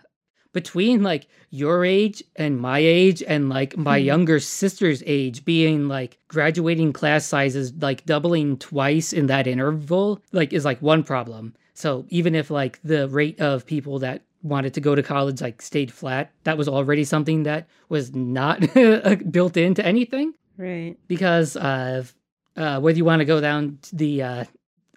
between 0.52 1.02
like 1.02 1.26
your 1.50 1.84
age 1.84 2.22
and 2.36 2.58
my 2.60 2.78
age 2.78 3.22
and 3.26 3.48
like 3.48 3.76
my 3.76 3.96
Hmm. 3.98 4.04
younger 4.04 4.38
sister's 4.38 5.02
age 5.06 5.44
being 5.44 5.88
like 5.88 6.18
graduating 6.28 6.92
class 6.92 7.24
sizes 7.24 7.72
like 7.80 8.04
doubling 8.04 8.58
twice 8.58 9.12
in 9.12 9.26
that 9.28 9.46
interval 9.46 10.20
like 10.32 10.52
is 10.52 10.64
like 10.64 10.80
one 10.82 11.02
problem 11.02 11.54
so 11.74 12.04
even 12.10 12.34
if 12.34 12.50
like 12.50 12.78
the 12.84 13.08
rate 13.08 13.40
of 13.40 13.64
people 13.66 13.98
that 14.00 14.20
wanted 14.42 14.74
to 14.74 14.80
go 14.80 14.94
to 14.94 15.02
college 15.02 15.40
like 15.40 15.62
stayed 15.62 15.90
flat 15.90 16.30
that 16.44 16.58
was 16.58 16.68
already 16.68 17.04
something 17.04 17.44
that 17.44 17.66
was 17.88 18.14
not 18.14 18.60
built 19.32 19.56
into 19.56 19.84
anything 19.86 20.34
Right. 20.56 20.96
because 21.08 21.56
of 21.56 22.14
uh, 22.56 22.80
whether 22.80 22.98
you 22.98 23.04
want 23.04 23.20
to 23.20 23.24
go 23.24 23.40
down 23.40 23.78
to 23.82 23.96
the 23.96 24.22
uh, 24.22 24.44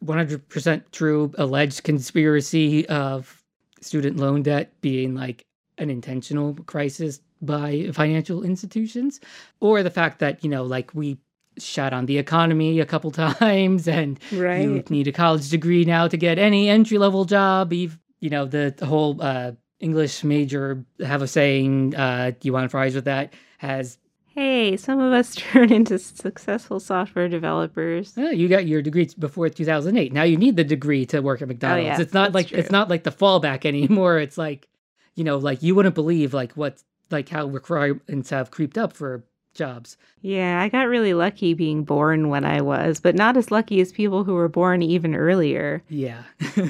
100% 0.04 0.84
true 0.91 1.32
alleged 1.38 1.84
conspiracy 1.84 2.88
of 2.88 3.44
student 3.82 4.18
loan 4.18 4.44
debt 4.44 4.74
being 4.82 5.15
like 5.15 5.46
an 5.78 5.89
intentional 5.89 6.54
crisis 6.65 7.20
by 7.41 7.89
financial 7.94 8.44
institutions, 8.44 9.20
or 9.60 9.84
the 9.84 9.89
fact 9.89 10.20
that, 10.20 10.44
you 10.44 10.50
know, 10.50 10.63
like 10.63 10.94
we 10.94 11.18
shot 11.58 11.94
on 11.94 12.06
the 12.06 12.18
economy 12.18 12.80
a 12.80 12.86
couple 12.86 13.12
times 13.39 13.88
and 13.88 14.20
you 14.63 14.84
need 14.89 15.08
a 15.08 15.12
college 15.12 15.50
degree 15.50 15.86
now 15.86 16.08
to 16.08 16.18
get 16.18 16.38
any 16.38 16.70
entry 16.70 16.98
level 16.98 17.26
job. 17.26 17.72
You've, 17.72 17.98
you 18.20 18.30
know, 18.30 18.46
the, 18.46 18.74
the 18.76 18.86
whole 18.86 19.22
uh, 19.22 19.52
English 19.80 20.24
major 20.24 20.84
have 21.06 21.22
a 21.22 21.28
saying, 21.28 21.96
uh, 21.96 22.32
you 22.41 22.54
want 22.54 22.72
fries 22.72 22.96
with 22.96 23.06
that, 23.06 23.34
has 23.60 23.98
Hey, 24.36 24.76
some 24.76 25.00
of 25.00 25.13
us 25.13 25.34
turn 25.36 25.71
into 25.71 25.98
successful 25.98 26.82
software 26.82 27.30
developers. 27.30 28.13
Oh, 28.17 28.30
you 28.32 28.50
got 28.50 28.67
your 28.67 28.82
degree 28.82 29.10
before 29.17 29.48
2008. 29.48 30.12
Now 30.12 30.24
you 30.24 30.36
need 30.36 30.58
the 30.58 30.63
degree 30.65 31.06
to 31.08 31.21
work 31.21 31.41
at 31.41 31.48
McDonald's. 31.48 31.86
Oh, 31.86 31.88
yeah, 31.88 32.02
it's 32.02 32.13
not 32.13 32.34
like 32.34 32.52
it's 32.52 32.71
not 32.71 32.89
like 32.89 33.04
the 33.04 33.12
fallback 33.12 33.65
anymore. 33.65 34.19
It's 34.19 34.38
like, 34.38 34.67
you 35.15 35.24
know, 35.24 35.38
like 35.38 35.63
you 35.63 35.74
wouldn't 35.74 35.95
believe 35.95 36.34
like 36.34 36.52
what 36.54 36.84
like 37.10 37.30
how 37.30 37.45
requirements 37.45 38.30
have 38.30 38.52
creeped 38.52 38.78
up 38.78 38.91
for 38.91 39.24
jobs. 39.54 39.95
Yeah, 40.21 40.62
I 40.62 40.67
got 40.67 40.89
really 40.89 41.13
lucky 41.13 41.54
being 41.54 41.86
born 41.86 42.28
when 42.28 42.43
I 42.43 42.60
was, 42.60 43.00
but 43.00 43.15
not 43.15 43.38
as 43.38 43.52
lucky 43.52 43.80
as 43.80 43.93
people 43.93 44.26
who 44.26 44.34
were 44.34 44.50
born 44.50 44.82
even 44.82 45.15
earlier. 45.15 45.82
Yeah. 45.88 46.24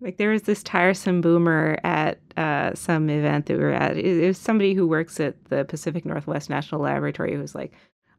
Like 0.00 0.16
there 0.16 0.30
was 0.30 0.42
this 0.42 0.62
tiresome 0.62 1.20
boomer 1.20 1.78
at 1.82 2.20
uh, 2.36 2.74
some 2.74 3.10
event 3.10 3.46
that 3.46 3.58
we 3.58 3.64
were 3.64 3.72
at. 3.72 3.96
It, 3.96 4.26
was 4.26 4.38
somebody 4.38 4.74
who 4.74 4.86
works 4.86 5.18
at 5.18 5.42
the 5.46 5.64
Pacific 5.64 6.04
Northwest 6.04 6.48
National 6.48 6.82
Laboratory 6.82 7.34
who 7.34 7.40
was 7.40 7.54
like, 7.54 7.72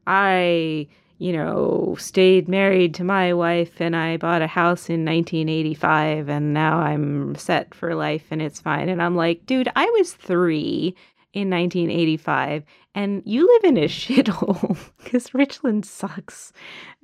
I, 0.06 0.88
you 1.18 1.32
know, 1.32 1.96
stayed 1.98 2.48
married 2.48 2.94
to 2.94 3.04
my 3.04 3.32
wife 3.32 3.80
and 3.80 3.96
I 3.96 4.18
bought 4.18 4.42
a 4.42 4.46
house 4.46 4.90
in 4.90 5.04
1985 5.04 6.28
and 6.28 6.52
now 6.52 6.78
I'm 6.78 7.34
set 7.34 7.74
for 7.74 7.94
life 7.94 8.26
and 8.30 8.42
it's 8.42 8.60
fine. 8.60 8.88
And 8.88 9.02
I'm 9.02 9.16
like, 9.16 9.46
dude, 9.46 9.70
I 9.74 9.86
was 9.86 10.12
three 10.12 10.94
in 11.32 11.48
1985 11.48 12.64
and 12.94 13.22
you 13.24 13.46
live 13.46 13.64
in 13.64 13.76
a 13.78 13.84
shithole 13.88 14.76
because 15.02 15.32
Richland 15.32 15.86
sucks. 15.86 16.52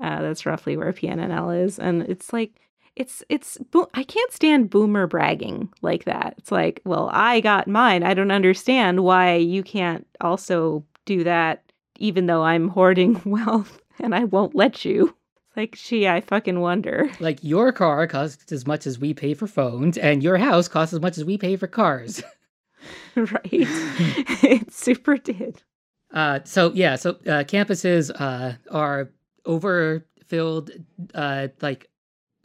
Uh, 0.02 0.20
that's 0.20 0.44
roughly 0.44 0.76
where 0.76 0.92
PNNL 0.92 1.64
is. 1.64 1.78
And 1.78 2.02
it's 2.02 2.32
like, 2.32 2.60
it's 2.96 3.22
it's 3.28 3.58
I 3.94 4.02
can't 4.02 4.32
stand 4.32 4.70
boomer 4.70 5.06
bragging 5.06 5.68
like 5.82 6.04
that. 6.04 6.34
It's 6.38 6.50
like, 6.50 6.80
well, 6.84 7.10
I 7.12 7.40
got 7.40 7.68
mine. 7.68 8.02
I 8.02 8.14
don't 8.14 8.30
understand 8.30 9.04
why 9.04 9.34
you 9.34 9.62
can't 9.62 10.06
also 10.20 10.84
do 11.04 11.22
that 11.24 11.62
even 11.98 12.26
though 12.26 12.42
I'm 12.42 12.68
hoarding 12.68 13.20
wealth 13.24 13.80
and 14.00 14.14
I 14.14 14.24
won't 14.24 14.54
let 14.54 14.84
you. 14.84 15.14
It's 15.48 15.56
like, 15.56 15.76
gee, 15.76 16.08
I 16.08 16.20
fucking 16.20 16.60
wonder. 16.60 17.10
Like 17.20 17.42
your 17.42 17.72
car 17.72 18.06
costs 18.06 18.52
as 18.52 18.66
much 18.66 18.86
as 18.86 18.98
we 18.98 19.14
pay 19.14 19.34
for 19.34 19.46
phones, 19.46 19.96
and 19.96 20.22
your 20.22 20.36
house 20.36 20.68
costs 20.68 20.92
as 20.92 21.00
much 21.00 21.16
as 21.18 21.24
we 21.24 21.38
pay 21.38 21.56
for 21.56 21.66
cars. 21.66 22.22
right. 23.16 23.40
it 23.50 24.72
super 24.72 25.16
did. 25.16 25.62
Uh, 26.12 26.40
so 26.44 26.70
yeah, 26.72 26.96
so 26.96 27.10
uh, 27.10 27.42
campuses 27.44 28.10
uh, 28.20 28.52
are 28.70 29.10
overfilled. 29.44 30.70
Uh, 31.14 31.48
like, 31.60 31.88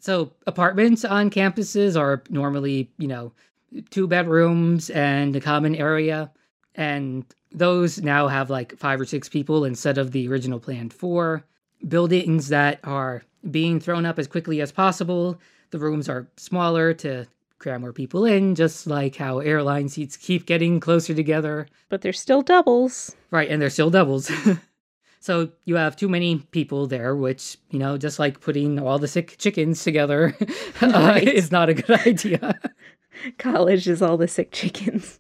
so 0.01 0.31
apartments 0.47 1.05
on 1.05 1.29
campuses 1.29 1.97
are 1.97 2.23
normally, 2.29 2.91
you 2.97 3.07
know, 3.07 3.31
two 3.91 4.07
bedrooms 4.07 4.89
and 4.89 5.35
a 5.35 5.39
common 5.39 5.75
area, 5.75 6.31
and 6.75 7.23
those 7.51 8.01
now 8.01 8.27
have 8.27 8.49
like 8.49 8.75
five 8.77 8.99
or 8.99 9.05
six 9.05 9.29
people 9.29 9.63
instead 9.63 9.99
of 9.99 10.11
the 10.11 10.27
original 10.27 10.59
planned 10.59 10.91
four. 10.91 11.43
Buildings 11.87 12.49
that 12.49 12.79
are 12.83 13.23
being 13.49 13.79
thrown 13.79 14.05
up 14.05 14.17
as 14.17 14.27
quickly 14.27 14.59
as 14.59 14.71
possible. 14.71 15.39
The 15.69 15.79
rooms 15.79 16.09
are 16.09 16.27
smaller 16.35 16.93
to 16.95 17.27
cram 17.59 17.81
more 17.81 17.93
people 17.93 18.25
in, 18.25 18.55
just 18.55 18.87
like 18.87 19.15
how 19.15 19.39
airline 19.39 19.87
seats 19.87 20.17
keep 20.17 20.47
getting 20.47 20.79
closer 20.79 21.13
together. 21.13 21.67
But 21.89 22.01
they're 22.01 22.11
still 22.11 22.41
doubles. 22.41 23.15
Right, 23.29 23.49
and 23.49 23.61
they're 23.61 23.69
still 23.69 23.91
doubles. 23.91 24.31
so 25.21 25.49
you 25.65 25.75
have 25.75 25.95
too 25.95 26.09
many 26.09 26.39
people 26.49 26.87
there, 26.87 27.15
which, 27.15 27.55
you 27.69 27.77
know, 27.77 27.95
just 27.95 28.17
like 28.17 28.41
putting 28.41 28.79
all 28.79 28.97
the 28.97 29.07
sick 29.07 29.35
chickens 29.37 29.83
together 29.83 30.35
uh, 30.81 31.19
is 31.21 31.51
not 31.51 31.69
a 31.69 31.75
good 31.75 31.99
idea. 32.07 32.59
College 33.37 33.87
is 33.87 34.01
all 34.01 34.17
the 34.17 34.27
sick 34.27 34.51
chickens. 34.51 35.19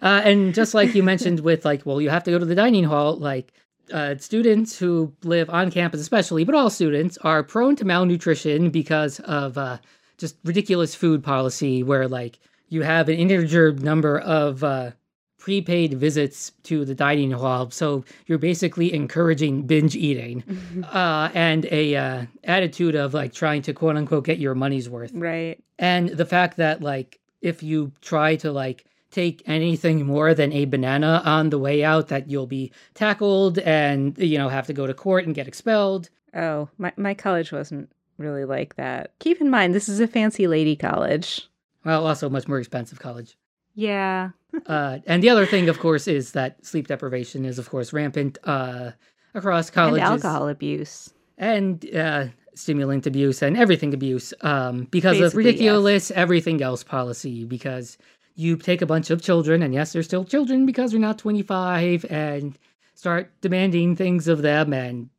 Uh, 0.00 0.22
and 0.24 0.54
just 0.54 0.72
like 0.72 0.94
you 0.94 1.02
mentioned 1.02 1.40
with 1.40 1.66
like, 1.66 1.84
well, 1.84 2.00
you 2.00 2.08
have 2.08 2.24
to 2.24 2.30
go 2.30 2.38
to 2.38 2.46
the 2.46 2.54
dining 2.54 2.84
hall, 2.84 3.14
like 3.16 3.52
uh, 3.92 4.16
students 4.16 4.78
who 4.78 5.12
live 5.22 5.50
on 5.50 5.70
campus, 5.70 6.00
especially, 6.00 6.44
but 6.44 6.54
all 6.54 6.70
students 6.70 7.18
are 7.18 7.42
prone 7.42 7.76
to 7.76 7.84
malnutrition 7.84 8.70
because 8.70 9.20
of 9.20 9.58
uh, 9.58 9.76
just 10.16 10.36
ridiculous 10.44 10.94
food 10.94 11.22
policy 11.22 11.82
where 11.82 12.08
like 12.08 12.38
you 12.70 12.80
have 12.82 13.10
an 13.10 13.16
integer 13.16 13.72
number 13.74 14.18
of 14.18 14.64
uh, 14.64 14.92
prepaid 15.38 15.94
visits 15.94 16.52
to 16.64 16.84
the 16.84 16.94
dining 16.94 17.30
hall. 17.30 17.70
So 17.70 18.04
you're 18.26 18.38
basically 18.38 18.92
encouraging 18.92 19.62
binge 19.62 19.94
eating 19.96 20.42
uh, 20.92 21.30
and 21.34 21.66
a 21.70 21.96
uh, 21.96 22.26
attitude 22.44 22.94
of 22.94 23.14
like 23.14 23.32
trying 23.32 23.62
to 23.62 23.72
quote 23.72 23.96
unquote 23.96 24.24
get 24.24 24.38
your 24.38 24.54
money's 24.54 24.88
worth 24.88 25.12
right. 25.14 25.62
and 25.78 26.08
the 26.08 26.26
fact 26.26 26.56
that 26.56 26.82
like 26.82 27.20
if 27.42 27.62
you 27.62 27.92
try 28.00 28.36
to 28.36 28.50
like 28.50 28.86
take 29.10 29.42
anything 29.46 30.04
more 30.04 30.34
than 30.34 30.52
a 30.52 30.64
banana 30.64 31.22
on 31.24 31.50
the 31.50 31.58
way 31.58 31.84
out 31.84 32.08
that 32.08 32.28
you'll 32.28 32.46
be 32.46 32.72
tackled 32.94 33.58
and 33.60 34.18
you 34.18 34.36
know 34.36 34.48
have 34.48 34.66
to 34.66 34.72
go 34.72 34.86
to 34.86 34.94
court 34.94 35.26
and 35.26 35.34
get 35.34 35.46
expelled 35.48 36.10
Oh, 36.36 36.68
my, 36.76 36.92
my 36.96 37.14
college 37.14 37.50
wasn't 37.50 37.90
really 38.18 38.44
like 38.44 38.76
that. 38.76 39.12
Keep 39.20 39.40
in 39.40 39.48
mind, 39.48 39.74
this 39.74 39.88
is 39.88 40.00
a 40.00 40.06
fancy 40.06 40.46
lady 40.46 40.76
college. 40.76 41.48
well 41.84 42.06
also 42.06 42.28
much 42.28 42.46
more 42.46 42.58
expensive 42.58 42.98
college 43.00 43.36
Yeah. 43.76 44.30
uh, 44.66 44.98
and 45.06 45.22
the 45.22 45.28
other 45.30 45.46
thing 45.46 45.68
of 45.68 45.78
course 45.78 46.08
is 46.08 46.32
that 46.32 46.64
sleep 46.64 46.88
deprivation 46.88 47.44
is 47.44 47.58
of 47.58 47.68
course 47.70 47.92
rampant 47.92 48.38
uh, 48.44 48.92
across 49.34 49.68
colleges 49.70 49.98
And 50.02 50.12
alcohol 50.24 50.48
abuse. 50.48 51.12
and 51.36 51.84
uh, 51.94 52.26
stimulant 52.54 53.06
abuse 53.06 53.42
and 53.42 53.54
everything 53.56 53.92
abuse 53.92 54.32
um, 54.40 54.84
because 54.90 55.18
of 55.18 55.24
Basically, 55.34 55.44
yes. 55.44 55.52
ridiculous 55.52 56.10
everything 56.12 56.62
else 56.62 56.82
policy 56.82 57.44
because 57.44 57.98
you 58.34 58.56
take 58.56 58.80
a 58.82 58.86
bunch 58.86 59.10
of 59.10 59.20
children 59.22 59.62
and 59.62 59.74
yes 59.74 59.92
they're 59.92 60.02
still 60.02 60.24
children 60.24 60.64
because 60.64 60.90
they're 60.92 61.00
not 61.00 61.18
25 61.18 62.06
and 62.08 62.58
start 62.94 63.30
demanding 63.42 63.94
things 63.94 64.26
of 64.26 64.40
them 64.40 64.72
and 64.72 65.10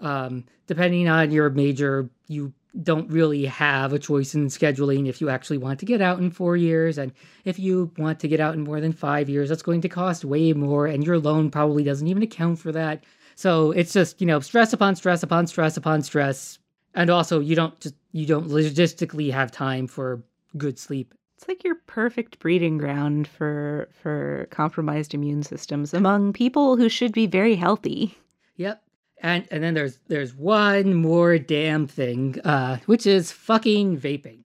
um, 0.00 0.44
depending 0.68 1.08
on 1.08 1.32
your 1.32 1.50
major 1.50 2.08
you 2.28 2.52
don't 2.82 3.10
really 3.10 3.44
have 3.44 3.92
a 3.92 3.98
choice 3.98 4.34
in 4.34 4.46
scheduling 4.46 5.08
if 5.08 5.20
you 5.20 5.28
actually 5.28 5.58
want 5.58 5.78
to 5.78 5.86
get 5.86 6.00
out 6.00 6.18
in 6.18 6.30
four 6.30 6.56
years 6.56 6.98
and 6.98 7.12
if 7.44 7.58
you 7.58 7.90
want 7.98 8.18
to 8.18 8.28
get 8.28 8.40
out 8.40 8.54
in 8.54 8.64
more 8.64 8.80
than 8.80 8.92
five 8.92 9.28
years 9.28 9.48
that's 9.48 9.62
going 9.62 9.80
to 9.80 9.88
cost 9.88 10.24
way 10.24 10.52
more 10.52 10.86
and 10.86 11.04
your 11.04 11.18
loan 11.18 11.50
probably 11.50 11.84
doesn't 11.84 12.08
even 12.08 12.22
account 12.22 12.58
for 12.58 12.72
that 12.72 13.04
so 13.36 13.72
it's 13.72 13.92
just, 13.92 14.20
you 14.20 14.26
know, 14.26 14.40
stress 14.40 14.72
upon 14.72 14.96
stress 14.96 15.22
upon 15.22 15.46
stress 15.46 15.76
upon 15.76 16.02
stress. 16.02 16.58
And 16.94 17.10
also 17.10 17.40
you 17.40 17.56
don't 17.56 17.78
just 17.80 17.94
you 18.12 18.26
don't 18.26 18.48
logistically 18.48 19.32
have 19.32 19.50
time 19.50 19.86
for 19.86 20.22
good 20.56 20.78
sleep. 20.78 21.14
It's 21.36 21.48
like 21.48 21.64
your 21.64 21.74
perfect 21.86 22.38
breeding 22.38 22.78
ground 22.78 23.26
for 23.26 23.88
for 24.02 24.46
compromised 24.50 25.14
immune 25.14 25.42
systems 25.42 25.92
among 25.92 26.32
people 26.32 26.76
who 26.76 26.88
should 26.88 27.12
be 27.12 27.26
very 27.26 27.56
healthy. 27.56 28.16
Yep. 28.56 28.83
And 29.24 29.48
and 29.50 29.64
then 29.64 29.72
there's 29.72 29.98
there's 30.08 30.34
one 30.34 30.92
more 30.92 31.38
damn 31.38 31.86
thing, 31.86 32.38
uh, 32.44 32.76
which 32.84 33.06
is 33.06 33.32
fucking 33.32 33.98
vaping. 33.98 34.40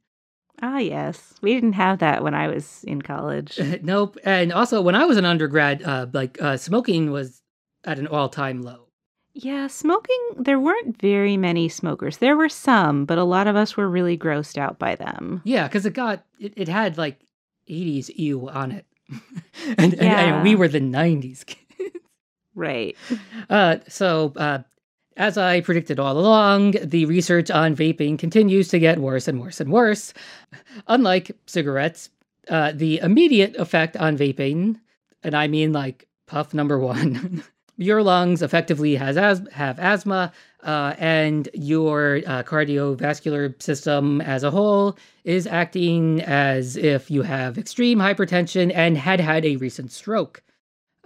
Ah, 0.62 0.78
yes. 0.78 1.34
We 1.42 1.54
didn't 1.54 1.74
have 1.74 2.00
that 2.00 2.24
when 2.24 2.34
I 2.34 2.48
was 2.48 2.84
in 2.86 3.02
college. 3.02 3.60
nope. 3.82 4.18
And 4.24 4.54
also 4.54 4.82
when 4.82 4.96
I 4.96 5.04
was 5.04 5.18
an 5.18 5.26
undergrad, 5.26 5.84
uh, 5.84 6.08
like 6.14 6.42
uh, 6.42 6.56
smoking 6.56 7.12
was 7.12 7.42
at 7.84 8.00
an 8.00 8.08
all 8.08 8.30
time 8.30 8.62
low. 8.62 8.88
Yeah, 9.34 9.68
smoking, 9.68 10.18
there 10.38 10.60
weren't 10.60 11.00
very 11.00 11.36
many 11.38 11.68
smokers. 11.70 12.18
There 12.18 12.36
were 12.38 12.50
some, 12.50 13.06
but 13.06 13.18
a 13.18 13.24
lot 13.24 13.48
of 13.48 13.56
us 13.58 13.76
were 13.78 13.88
really 13.90 14.18
grossed 14.18 14.58
out 14.58 14.80
by 14.80 14.96
them. 14.96 15.42
Yeah, 15.46 15.68
because 15.68 15.86
it 15.86 15.94
got 15.94 16.24
it, 16.40 16.54
it 16.58 16.68
had 16.70 16.98
like 16.98 17.20
80s 17.70 18.10
ew 18.16 18.50
on 18.50 18.72
it. 18.72 18.86
and, 19.78 19.94
and, 19.94 19.94
Yeah. 19.94 20.36
and 20.36 20.44
we 20.44 20.56
were 20.56 20.68
the 20.70 20.82
90s 20.82 21.46
kids. 21.46 21.66
Right. 22.56 22.96
Uh, 23.50 23.78
so, 23.88 24.32
uh, 24.36 24.60
as 25.20 25.38
I 25.38 25.60
predicted 25.60 26.00
all 26.00 26.18
along, 26.18 26.76
the 26.82 27.06
research 27.06 27.52
on 27.52 27.76
vaping 27.76 28.18
continues 28.18 28.70
to 28.70 28.80
get 28.80 29.00
worse 29.00 29.28
and 29.28 29.42
worse 29.42 29.60
and 29.60 29.70
worse. 29.70 30.14
Unlike 30.88 31.34
cigarettes, 31.46 32.10
uh, 32.48 32.72
the 32.74 33.00
immediate 33.00 33.56
effect 33.58 33.98
on 33.98 34.18
vaping, 34.18 34.80
and 35.22 35.36
I 35.36 35.48
mean 35.48 35.74
like 35.74 36.08
puff 36.26 36.54
number 36.54 36.80
one, 36.80 37.44
your 37.78 38.02
lungs 38.02 38.42
effectively 38.42 38.96
has 38.96 39.18
as- 39.18 39.46
have 39.52 39.78
asthma, 39.78 40.32
uh, 40.64 40.96
and 40.98 41.50
your 41.54 42.22
uh, 42.26 42.44
cardiovascular 42.44 43.62
system 43.62 44.22
as 44.22 44.44
a 44.44 44.52
whole 44.52 44.98
is 45.26 45.46
acting 45.46 46.22
as 46.22 46.78
if 46.78 47.12
you 47.12 47.24
have 47.24 47.58
extreme 47.58 48.00
hypertension 48.00 48.72
and 48.74 48.98
had 48.98 49.20
had 49.20 49.46
a 49.46 49.58
recent 49.58 49.92
stroke. 49.92 50.42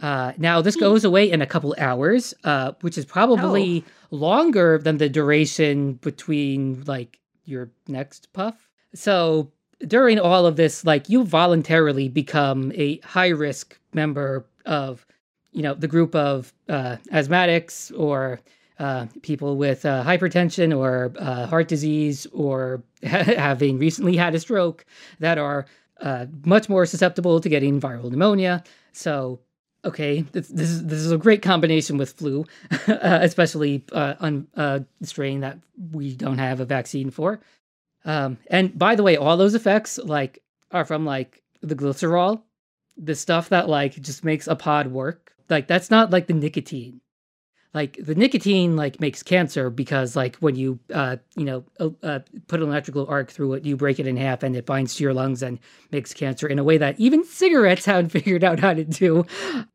Uh, 0.03 0.33
now, 0.37 0.61
this 0.61 0.75
Hmm. 0.75 0.81
goes 0.81 1.05
away 1.05 1.31
in 1.31 1.41
a 1.41 1.45
couple 1.47 1.73
hours, 1.79 2.33
uh, 2.43 2.73
which 2.81 2.97
is 2.97 3.05
probably 3.05 3.83
longer 4.11 4.77
than 4.77 4.97
the 4.97 5.07
duration 5.09 5.93
between 5.93 6.83
like 6.85 7.19
your 7.45 7.69
next 7.87 8.31
puff. 8.33 8.69
So, 8.93 9.49
during 9.87 10.19
all 10.19 10.45
of 10.45 10.55
this, 10.57 10.85
like 10.85 11.09
you 11.09 11.23
voluntarily 11.23 12.09
become 12.09 12.71
a 12.75 12.99
high 12.99 13.29
risk 13.29 13.79
member 13.93 14.45
of, 14.65 15.05
you 15.53 15.61
know, 15.61 15.73
the 15.73 15.87
group 15.87 16.13
of 16.15 16.53
uh, 16.69 16.97
asthmatics 17.11 17.91
or 17.97 18.39
uh, 18.79 19.05
people 19.21 19.55
with 19.55 19.85
uh, 19.85 20.03
hypertension 20.03 20.77
or 20.77 21.13
uh, 21.17 21.45
heart 21.47 21.67
disease 21.69 22.27
or 22.33 22.83
having 23.03 23.77
recently 23.79 24.17
had 24.17 24.35
a 24.35 24.39
stroke 24.39 24.85
that 25.19 25.37
are 25.37 25.65
uh, 26.01 26.25
much 26.45 26.67
more 26.67 26.85
susceptible 26.85 27.39
to 27.39 27.47
getting 27.49 27.79
viral 27.79 28.09
pneumonia. 28.11 28.63
So, 28.91 29.39
okay, 29.85 30.21
this, 30.31 30.47
this 30.47 30.69
is 30.69 30.85
this 30.85 30.99
is 30.99 31.11
a 31.11 31.17
great 31.17 31.41
combination 31.41 31.97
with 31.97 32.13
flu, 32.13 32.45
uh, 32.87 33.19
especially 33.21 33.83
uh, 33.91 34.15
on 34.19 34.47
a 34.55 34.83
strain 35.01 35.41
that 35.41 35.59
we 35.91 36.15
don't 36.15 36.37
have 36.37 36.59
a 36.59 36.65
vaccine 36.65 37.09
for. 37.09 37.41
Um, 38.05 38.37
and 38.47 38.77
by 38.77 38.95
the 38.95 39.03
way, 39.03 39.17
all 39.17 39.37
those 39.37 39.55
effects 39.55 39.97
like 39.97 40.41
are 40.71 40.85
from 40.85 41.05
like 41.05 41.41
the 41.61 41.75
glycerol, 41.75 42.41
the 42.97 43.15
stuff 43.15 43.49
that 43.49 43.69
like 43.69 43.93
just 44.01 44.23
makes 44.23 44.47
a 44.47 44.55
pod 44.55 44.87
work. 44.87 45.33
Like 45.49 45.67
that's 45.67 45.91
not 45.91 46.11
like 46.11 46.27
the 46.27 46.33
nicotine. 46.33 47.01
Like 47.73 47.97
the 47.99 48.13
nicotine 48.13 48.75
like 48.75 48.99
makes 48.99 49.23
cancer 49.23 49.69
because 49.69 50.15
like 50.15 50.35
when 50.37 50.55
you 50.55 50.79
uh 50.93 51.17
you 51.35 51.45
know 51.45 51.63
uh, 51.79 51.89
uh, 52.03 52.19
put 52.47 52.61
an 52.61 52.67
electrical 52.67 53.07
arc 53.07 53.31
through 53.31 53.53
it, 53.53 53.65
you 53.65 53.75
break 53.75 53.99
it 53.99 54.05
in 54.05 54.15
half 54.15 54.43
and 54.43 54.55
it 54.55 54.65
binds 54.65 54.95
to 54.95 55.03
your 55.03 55.13
lungs 55.13 55.41
and 55.41 55.59
makes 55.91 56.13
cancer 56.13 56.47
in 56.47 56.59
a 56.59 56.63
way 56.63 56.77
that 56.77 56.99
even 56.99 57.23
cigarettes 57.23 57.85
haven't 57.85 58.09
figured 58.09 58.43
out 58.43 58.59
how 58.59 58.73
to 58.73 58.83
do. 58.83 59.25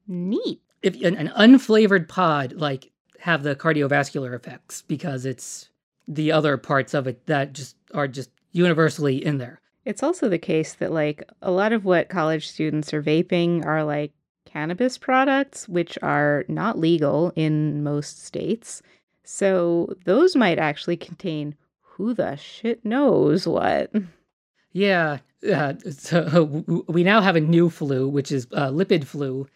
Neat. 0.06 0.60
If 0.80 0.94
an, 1.02 1.16
an 1.16 1.32
unflavored 1.36 2.08
pod 2.08 2.52
like 2.52 2.92
have 3.18 3.42
the 3.42 3.56
cardiovascular 3.56 4.34
effects 4.34 4.82
because 4.82 5.26
it's 5.26 5.68
the 6.06 6.32
other 6.32 6.56
parts 6.56 6.94
of 6.94 7.06
it 7.06 7.26
that 7.26 7.52
just 7.52 7.76
are 7.94 8.08
just 8.08 8.30
universally 8.52 9.24
in 9.24 9.38
there. 9.38 9.60
It's 9.84 10.02
also 10.02 10.28
the 10.28 10.38
case 10.38 10.74
that, 10.74 10.92
like, 10.92 11.22
a 11.40 11.50
lot 11.50 11.72
of 11.72 11.84
what 11.84 12.10
college 12.10 12.48
students 12.48 12.92
are 12.92 13.02
vaping 13.02 13.64
are 13.64 13.84
like 13.84 14.12
cannabis 14.48 14.98
products, 14.98 15.68
which 15.68 15.98
are 16.02 16.44
not 16.48 16.78
legal 16.78 17.32
in 17.36 17.82
most 17.82 18.24
states. 18.24 18.82
So 19.24 19.94
those 20.04 20.34
might 20.34 20.58
actually 20.58 20.96
contain 20.96 21.54
who 21.80 22.14
the 22.14 22.36
shit 22.36 22.84
knows 22.84 23.46
what. 23.46 23.92
Yeah, 24.72 25.18
uh, 25.52 25.74
so 25.90 26.64
we 26.88 27.02
now 27.04 27.20
have 27.20 27.36
a 27.36 27.40
new 27.40 27.68
flu, 27.70 28.08
which 28.08 28.32
is 28.32 28.46
uh, 28.52 28.70
lipid 28.70 29.04
flu, 29.04 29.46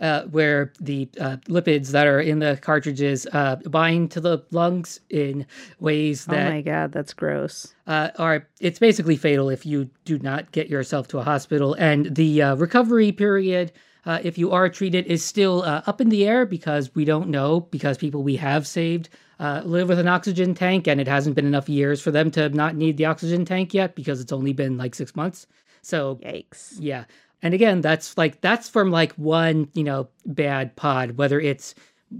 uh, 0.00 0.24
where 0.24 0.72
the 0.80 1.08
uh, 1.20 1.36
lipids 1.48 1.90
that 1.92 2.06
are 2.06 2.20
in 2.20 2.40
the 2.40 2.58
cartridges 2.60 3.26
uh, 3.32 3.56
bind 3.66 4.10
to 4.10 4.20
the 4.20 4.44
lungs 4.50 5.00
in 5.10 5.46
ways 5.78 6.26
that. 6.26 6.48
Oh 6.48 6.50
my 6.50 6.60
god, 6.60 6.92
that's 6.92 7.14
gross. 7.14 7.74
Uh, 7.86 8.10
are 8.18 8.48
it's 8.60 8.78
basically 8.78 9.16
fatal 9.16 9.48
if 9.48 9.64
you 9.64 9.88
do 10.04 10.18
not 10.18 10.50
get 10.52 10.68
yourself 10.68 11.08
to 11.08 11.18
a 11.18 11.22
hospital, 11.22 11.74
and 11.74 12.14
the 12.16 12.42
uh, 12.42 12.54
recovery 12.56 13.12
period. 13.12 13.72
Uh, 14.04 14.18
if 14.22 14.36
you 14.36 14.50
are 14.50 14.68
treated, 14.68 15.06
is 15.06 15.24
still 15.24 15.62
up 15.62 16.00
in 16.00 16.08
the 16.08 16.26
air 16.26 16.44
because 16.44 16.92
we 16.94 17.04
don't 17.04 17.28
know 17.28 17.60
because 17.60 17.96
people 17.96 18.22
we 18.22 18.36
have 18.36 18.66
saved 18.66 19.08
live 19.38 19.88
with 19.88 19.98
an 19.98 20.08
oxygen 20.08 20.54
tank, 20.54 20.86
and 20.86 21.00
it 21.00 21.08
hasn't 21.08 21.36
been 21.36 21.46
enough 21.46 21.68
years 21.68 22.00
for 22.00 22.10
them 22.10 22.30
to 22.30 22.48
not 22.48 22.74
need 22.74 22.96
the 22.96 23.04
oxygen 23.06 23.44
tank 23.44 23.72
yet 23.74 23.94
because 23.94 24.20
it's 24.20 24.32
only 24.32 24.52
been 24.52 24.76
like 24.76 24.94
six 24.94 25.14
months. 25.14 25.46
So 25.82 26.16
yikes. 26.16 26.74
Yeah. 26.78 27.04
And 27.42 27.54
again, 27.54 27.80
that's 27.80 28.16
like 28.16 28.40
that's 28.40 28.68
from 28.68 28.90
like 28.90 29.12
one, 29.14 29.68
you 29.74 29.84
know, 29.84 30.08
bad 30.24 30.76
pod, 30.76 31.12
whether 31.12 31.40
it's 31.40 31.74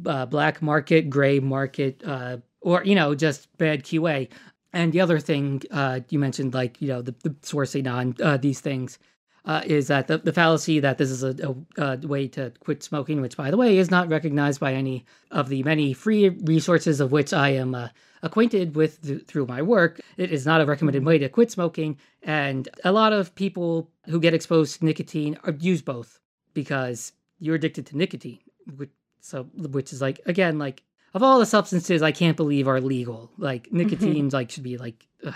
uh, 0.05 0.27
black 0.27 0.61
market, 0.61 1.09
gray 1.09 1.39
market, 1.39 2.03
uh, 2.05 2.39
or 2.61 2.85
you 2.85 2.97
know, 2.97 3.15
just 3.15 3.57
bad 3.57 3.85
QA. 3.85 4.29
And 4.73 4.93
the 4.93 5.01
other 5.01 5.21
thing 5.21 5.63
uh, 5.71 6.01
you 6.09 6.19
mentioned, 6.19 6.55
like 6.55 6.83
you 6.83 6.89
know, 6.89 7.03
the, 7.03 7.15
the 7.23 7.31
sourcing 7.31 7.91
on 7.93 8.17
uh, 8.21 8.37
these 8.37 8.61
things, 8.61 8.99
uh, 9.45 9.63
is 9.65 9.89
that 9.89 10.07
the, 10.07 10.19
the 10.19 10.33
fallacy 10.33 10.81
that 10.81 10.99
this 10.99 11.11
is 11.11 11.25
a, 11.25 11.55
a, 11.77 11.83
a, 11.83 11.97
way 12.07 12.29
to 12.29 12.53
quit 12.61 12.83
smoking, 12.83 13.21
which 13.21 13.37
by 13.37 13.51
the 13.51 13.57
way 13.57 13.77
is 13.77 13.91
not 13.91 14.09
recognized 14.09 14.61
by 14.61 14.73
any 14.73 15.05
of 15.31 15.49
the 15.49 15.63
many 15.65 15.93
free 15.93 16.29
resources 16.29 17.01
of 17.01 17.11
which 17.11 17.33
I 17.33 17.51
am 17.51 17.75
uh, 17.75 17.89
acquainted 18.23 18.77
with 18.77 19.03
th- 19.03 19.27
through 19.27 19.47
my 19.47 19.61
work. 19.61 20.01
It 20.17 20.31
is 20.31 20.47
not 20.47 20.61
a 20.61 20.67
recommended 20.67 21.05
way 21.05 21.19
to 21.19 21.29
quit 21.29 21.51
smoking, 21.51 21.99
and 22.23 22.69
a 22.85 22.93
lot 22.93 23.13
of 23.13 23.35
people 23.35 23.91
who 24.07 24.21
get 24.21 24.35
exposed 24.35 24.79
to 24.79 24.85
nicotine 24.85 25.37
are, 25.45 25.53
use 25.53 25.83
both 25.83 26.21
because 26.55 27.13
you're 27.41 27.57
addicted 27.57 27.87
to 27.87 27.97
nicotine. 27.97 28.39
Which, 28.77 28.91
so, 29.21 29.45
which 29.55 29.93
is 29.93 30.01
like 30.01 30.21
again, 30.27 30.59
like 30.59 30.85
of 31.15 31.23
all 31.23 31.41
the 31.41 31.47
substances, 31.47 32.01
I 32.01 32.13
can't 32.13 32.37
believe 32.37 32.69
are 32.69 32.81
legal. 32.81 33.33
Like 33.39 33.73
nicotine, 33.73 34.29
like 34.29 34.51
should 34.51 34.63
be 34.63 34.79
like. 34.79 35.07
Ugh. 35.27 35.35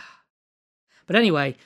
But 1.07 1.17
anyway, 1.17 1.57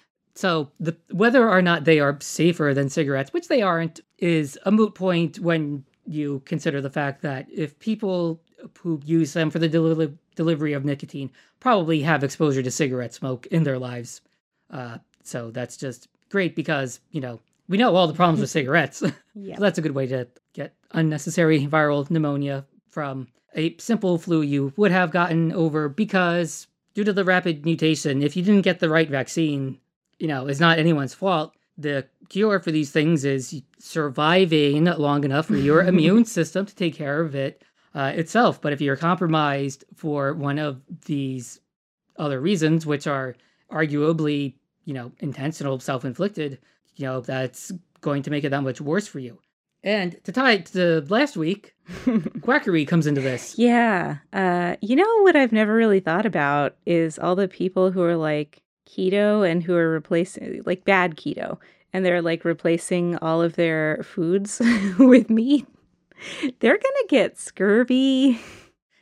so 0.41 0.71
the 0.81 0.97
whether 1.11 1.47
or 1.49 1.61
not 1.61 1.85
they 1.85 2.01
are 2.01 2.17
safer 2.21 2.73
than 2.75 2.89
cigarettes, 2.89 3.33
which 3.35 3.49
they 3.49 3.61
aren't, 3.61 4.01
is 4.19 4.59
a 4.65 4.71
moot 4.71 4.95
point 4.95 5.39
when 5.39 5.85
you 6.07 6.41
consider 6.47 6.81
the 6.81 6.89
fact 6.89 7.21
that 7.21 7.47
if 7.53 7.79
people 7.79 8.41
who 8.79 9.01
use 9.05 9.35
them 9.35 9.51
for 9.51 9.59
the 9.59 9.69
deli- 9.69 10.17
delivery 10.37 10.73
of 10.73 10.85
nicotine 10.85 11.31
probably 11.61 12.01
have 12.01 12.25
exposure 12.25 12.63
to 12.63 12.71
cigarette 12.71 13.13
smoke 13.13 13.47
in 13.49 13.65
their 13.65 13.79
lives. 13.79 14.23
Uh, 14.71 14.97
so 15.23 15.51
that's 15.51 15.77
just 15.77 16.09
great 16.31 16.57
because, 16.57 17.01
you 17.11 17.21
know, 17.21 17.39
we 17.69 17.77
know 17.77 17.95
all 17.95 18.07
the 18.07 18.15
problems 18.15 18.41
with 18.41 18.51
cigarettes. 18.59 19.03
Yeah. 19.35 19.55
so 19.57 19.63
that's 19.63 19.79
a 19.79 19.83
good 19.83 19.95
way 19.95 20.09
to 20.09 20.27
get 20.55 20.75
unnecessary 20.91 21.67
viral 21.67 22.11
pneumonia 22.11 22.67
from 22.89 23.29
a 23.55 23.77
simple 23.79 24.19
flu 24.19 24.43
you 24.43 24.73
would 24.77 24.91
have 24.91 25.13
gotten 25.13 25.53
over 25.53 25.89
because 25.89 26.67
due 26.95 27.05
to 27.05 27.13
the 27.13 27.25
rapid 27.25 27.65
mutation, 27.65 28.23
if 28.23 28.37
you 28.37 28.43
didn't 28.43 28.63
get 28.63 28.81
the 28.81 28.89
right 28.91 29.09
vaccine, 29.09 29.79
you 30.21 30.29
know, 30.29 30.47
it's 30.47 30.61
not 30.61 30.79
anyone's 30.79 31.15
fault. 31.15 31.55
The 31.79 32.07
cure 32.29 32.61
for 32.61 32.71
these 32.71 32.93
things 32.93 33.25
is 33.25 33.63
surviving 33.79 34.85
long 34.85 35.25
enough 35.25 35.47
for 35.47 35.57
your 35.57 35.83
immune 35.93 36.27
system 36.27 36.67
to 36.67 36.75
take 36.75 36.95
care 36.95 37.21
of 37.21 37.35
it 37.35 37.63
uh, 37.95 38.13
itself. 38.15 38.61
But 38.61 38.73
if 38.73 38.81
you're 38.81 38.97
compromised 38.97 39.85
for 39.97 40.35
one 40.35 40.59
of 40.59 40.83
these 41.07 41.61
other 42.19 42.39
reasons, 42.41 42.85
which 42.85 43.07
are 43.07 43.35
arguably, 43.73 44.55
you 44.85 44.93
know, 44.93 45.11
intentional, 45.21 45.81
self 45.81 46.05
inflicted, 46.05 46.59
you 46.97 47.07
know, 47.07 47.23
that's 47.23 47.73
going 48.03 48.23
to 48.23 48.31
make 48.31 48.45
it 48.45 48.51
that 48.51 48.63
much 48.63 48.81
worse 48.81 49.07
for 49.07 49.19
you. 49.19 49.39
And 49.83 50.23
to 50.25 50.33
tie 50.33 50.53
it 50.53 50.67
to 50.67 51.01
last 51.09 51.39
week, 51.39 51.75
quackery 52.43 52.85
comes 52.85 53.07
into 53.07 53.23
this. 53.23 53.57
Yeah. 53.57 54.19
Uh, 54.31 54.77
you 54.83 54.95
know 54.95 55.23
what 55.23 55.37
I've 55.37 55.53
never 55.53 55.75
really 55.75 56.01
thought 56.01 56.27
about 56.27 56.77
is 56.85 57.19
all 57.19 57.35
the 57.35 57.49
people 57.49 57.91
who 57.91 58.03
are 58.03 58.17
like 58.17 58.63
keto 58.91 59.49
and 59.49 59.63
who 59.63 59.75
are 59.75 59.91
replacing 59.91 60.63
like 60.67 60.85
bad 60.85 61.17
keto 61.17 61.59
and 61.93 62.05
they're 62.05 62.23
like 62.23 62.45
replacing 62.45 63.17
all 63.19 63.43
of 63.43 63.57
their 63.57 64.03
foods 64.03 64.61
with 64.99 65.31
meat. 65.31 65.67
They're 66.61 66.79
going 66.79 66.81
to 66.81 67.07
get 67.09 67.39
scurvy. 67.39 68.41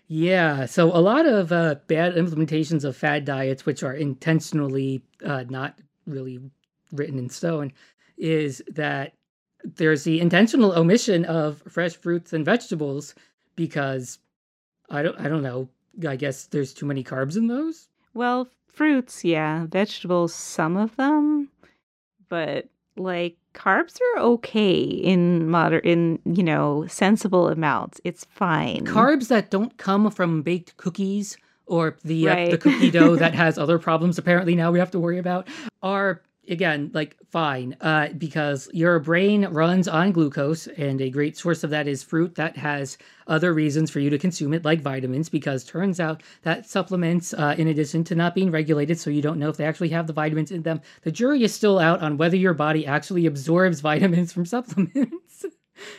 Yeah, 0.07 0.67
so 0.67 0.87
a 0.97 1.01
lot 1.01 1.27
of 1.27 1.53
uh, 1.53 1.77
bad 1.87 2.15
implementations 2.15 2.85
of 2.85 2.97
fad 2.97 3.25
diets, 3.25 3.67
which 3.67 3.83
are 3.83 3.93
intentionally 3.93 5.03
uh, 5.25 5.45
not 5.51 5.79
really 6.07 6.41
written 6.93 7.19
in 7.19 7.29
stone, 7.29 7.73
is 8.17 8.63
that 8.69 9.13
there's 9.65 10.05
the 10.05 10.21
intentional 10.21 10.73
omission 10.73 11.25
of 11.27 11.63
fresh 11.69 11.97
fruits 11.97 12.33
and 12.33 12.45
vegetables 12.45 13.15
because 13.55 14.19
I 14.89 15.03
don't 15.03 15.19
I 15.21 15.29
don't 15.29 15.43
know. 15.43 15.69
I 16.09 16.17
guess 16.17 16.47
there's 16.47 16.73
too 16.73 16.87
many 16.87 17.05
carbs 17.05 17.37
in 17.37 17.49
those. 17.49 17.88
Well, 18.19 18.49
fruits, 18.67 19.25
yeah, 19.25 19.67
vegetables, 19.67 20.35
some 20.35 20.77
of 20.77 20.97
them, 20.97 21.51
but 22.29 22.67
like 22.97 23.37
carbs 23.55 23.97
are 24.17 24.23
okay 24.23 24.81
in 24.81 25.49
moder 25.49 25.79
in 25.79 26.19
you 26.25 26.43
know 26.43 26.85
sensible 26.89 27.47
amounts. 27.47 28.01
It's 28.03 28.25
fine. 28.25 28.85
Carbs 28.87 29.29
that 29.29 29.53
don't 29.53 29.77
come 29.77 30.11
from 30.11 30.43
baked 30.43 30.77
cookies 30.79 31.37
or 31.67 31.97
the 32.03 32.27
Right. 32.27 32.49
uh, 32.49 32.51
the 32.51 32.59
cookie 32.59 32.91
dough 32.91 33.15
that 33.15 33.35
has 33.45 33.57
other 33.57 33.79
problems 33.79 34.19
apparently 34.19 34.57
now 34.57 34.73
we 34.73 34.81
have 34.81 34.91
to 34.91 34.99
worry 34.99 35.19
about 35.19 35.47
are 35.81 36.21
again 36.51 36.91
like 36.95 37.17
fine 37.31 37.77
uh, 37.81 38.09
because 38.17 38.69
your 38.73 38.99
brain 38.99 39.45
runs 39.47 39.87
on 39.89 40.13
glucose 40.13 40.67
and 40.67 41.01
a 41.01 41.11
great 41.11 41.37
source 41.37 41.63
of 41.65 41.71
that 41.71 41.87
is 41.87 42.03
fruit 42.03 42.35
that 42.37 42.57
has 42.57 42.97
other 43.27 43.53
reasons 43.53 43.91
for 43.91 44.01
you 44.01 44.09
to 44.11 44.19
consume 44.19 44.55
it 44.55 44.65
like 44.65 44.81
vitamins 44.81 45.29
because 45.29 45.65
turns 45.65 46.01
out 46.01 46.23
that 46.43 46.67
supplements 46.69 47.35
uh, 47.35 47.55
in 47.59 47.69
addition 47.69 48.03
to 48.05 48.15
not 48.15 48.35
being 48.35 48.51
regulated 48.51 48.99
so 48.99 49.11
you 49.11 49.21
don't 49.23 49.39
know 49.39 49.49
if 49.51 49.57
they 49.57 49.65
actually 49.67 49.91
have 49.91 50.07
the 50.07 50.13
vitamins 50.13 50.51
in 50.51 50.63
them 50.63 50.81
the 51.03 51.13
jury 51.13 51.43
is 51.43 51.55
still 51.55 51.79
out 51.79 52.01
on 52.01 52.17
whether 52.17 52.37
your 52.37 52.55
body 52.55 52.87
actually 52.87 53.27
absorbs 53.27 53.81
vitamins 53.91 54.33
from 54.33 54.47
supplements 54.47 55.45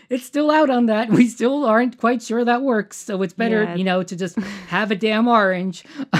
it's 0.09 0.25
still 0.25 0.51
out 0.51 0.69
on 0.69 0.87
that 0.87 1.09
we 1.09 1.25
still 1.27 1.63
aren't 1.63 1.97
quite 1.97 2.21
sure 2.21 2.43
that 2.43 2.61
works 2.63 2.97
so 2.97 3.21
it's 3.21 3.33
better 3.33 3.63
Yeah. 3.63 3.75
you 3.75 3.83
know 3.83 4.03
to 4.03 4.15
just 4.15 4.37
have 4.67 4.91
a 4.91 4.95
damn 4.95 5.27
orange 5.27 5.83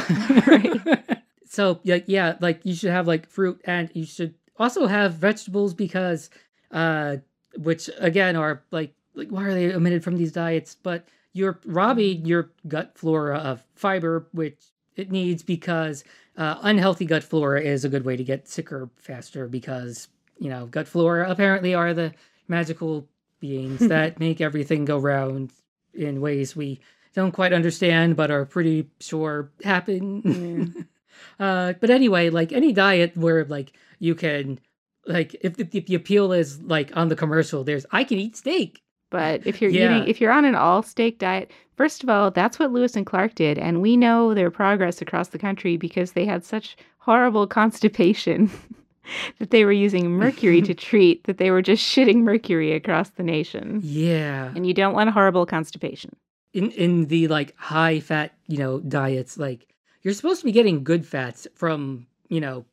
Right. 0.47 1.18
So 1.49 1.79
yeah, 1.83 1.99
yeah, 2.05 2.35
like 2.39 2.61
you 2.63 2.75
should 2.75 2.91
have 2.91 3.07
like 3.07 3.27
fruit 3.27 3.59
and 3.65 3.89
you 3.93 4.05
should 4.05 4.35
also 4.57 4.85
have 4.85 5.15
vegetables 5.15 5.73
because 5.73 6.29
uh 6.71 7.17
which 7.57 7.89
again 7.97 8.35
are 8.35 8.61
like 8.69 8.93
like 9.15 9.29
why 9.29 9.43
are 9.43 9.53
they 9.53 9.73
omitted 9.73 10.03
from 10.03 10.15
these 10.15 10.31
diets? 10.31 10.75
But 10.81 11.07
you're 11.33 11.59
robbing 11.65 12.25
your 12.25 12.51
gut 12.67 12.91
flora 12.95 13.39
of 13.39 13.63
fiber, 13.75 14.27
which 14.31 14.59
it 14.95 15.11
needs 15.11 15.41
because 15.41 16.03
uh, 16.37 16.57
unhealthy 16.61 17.05
gut 17.05 17.23
flora 17.23 17.61
is 17.61 17.83
a 17.83 17.89
good 17.89 18.05
way 18.05 18.15
to 18.15 18.23
get 18.23 18.47
sicker 18.47 18.89
faster 18.97 19.47
because 19.47 20.07
you 20.37 20.49
know 20.49 20.67
gut 20.67 20.87
flora 20.87 21.29
apparently 21.29 21.73
are 21.73 21.95
the 21.95 22.13
magical 22.47 23.07
beings 23.39 23.79
that 23.87 24.19
make 24.19 24.39
everything 24.39 24.85
go 24.85 24.99
round 24.99 25.51
in 25.95 26.21
ways 26.21 26.55
we 26.55 26.79
don't 27.15 27.31
quite 27.31 27.53
understand 27.53 28.15
but 28.15 28.29
are 28.29 28.45
pretty 28.45 28.87
sure 28.99 29.49
happen. 29.63 30.85
Uh, 31.39 31.73
but 31.79 31.89
anyway, 31.89 32.29
like 32.29 32.51
any 32.51 32.71
diet 32.73 33.15
where 33.17 33.45
like 33.45 33.73
you 33.99 34.15
can, 34.15 34.59
like 35.05 35.35
if, 35.41 35.59
if 35.59 35.71
the 35.85 35.95
appeal 35.95 36.31
is 36.33 36.61
like 36.61 36.95
on 36.95 37.07
the 37.09 37.15
commercial, 37.15 37.63
there's 37.63 37.85
I 37.91 38.03
can 38.03 38.19
eat 38.19 38.35
steak. 38.37 38.81
But 39.11 39.41
if 39.45 39.59
you're 39.61 39.71
Yeah. 39.71 39.97
eating, 39.97 40.07
if 40.07 40.21
you're 40.21 40.31
on 40.31 40.45
an 40.45 40.53
all 40.55 40.83
steak 40.83 41.17
diet, 41.17 41.51
first 41.77 42.03
of 42.03 42.09
all, 42.09 42.29
that's 42.29 42.59
what 42.59 42.71
Lewis 42.71 42.95
and 42.95 43.05
Clark 43.07 43.33
did, 43.35 43.57
and 43.57 43.81
we 43.81 43.97
know 43.97 44.33
their 44.35 44.51
progress 44.51 45.01
across 45.01 45.29
the 45.29 45.39
country 45.39 45.77
because 45.77 46.11
they 46.11 46.25
had 46.25 46.45
such 46.45 46.77
horrible 46.99 47.47
constipation 47.59 48.51
that 49.39 49.49
they 49.49 49.65
were 49.65 49.71
using 49.71 50.11
mercury 50.11 50.61
to 50.61 50.73
treat 50.89 51.23
that 51.23 51.39
they 51.39 51.49
were 51.49 51.63
just 51.63 51.83
shitting 51.83 52.17
mercury 52.17 52.73
across 52.73 53.09
the 53.11 53.23
nation. 53.23 53.79
Yeah, 53.83 54.51
And 54.55 54.67
you 54.67 54.75
don't 54.75 54.93
want 54.93 55.09
horrible 55.09 55.47
constipation. 55.47 56.15
in 56.53 56.69
in 56.71 57.05
the 57.07 57.27
like 57.29 57.55
high 57.57 57.99
fat 57.99 58.33
you 58.47 58.57
know 58.59 58.79
diets, 58.81 59.37
like 59.39 59.65
you're 60.01 60.13
supposed 60.13 60.41
to 60.41 60.45
be 60.45 60.51
getting 60.51 60.83
good 60.83 61.05
fats 61.05 61.47
from 61.55 62.07
you 62.29 62.41
know 62.41 62.65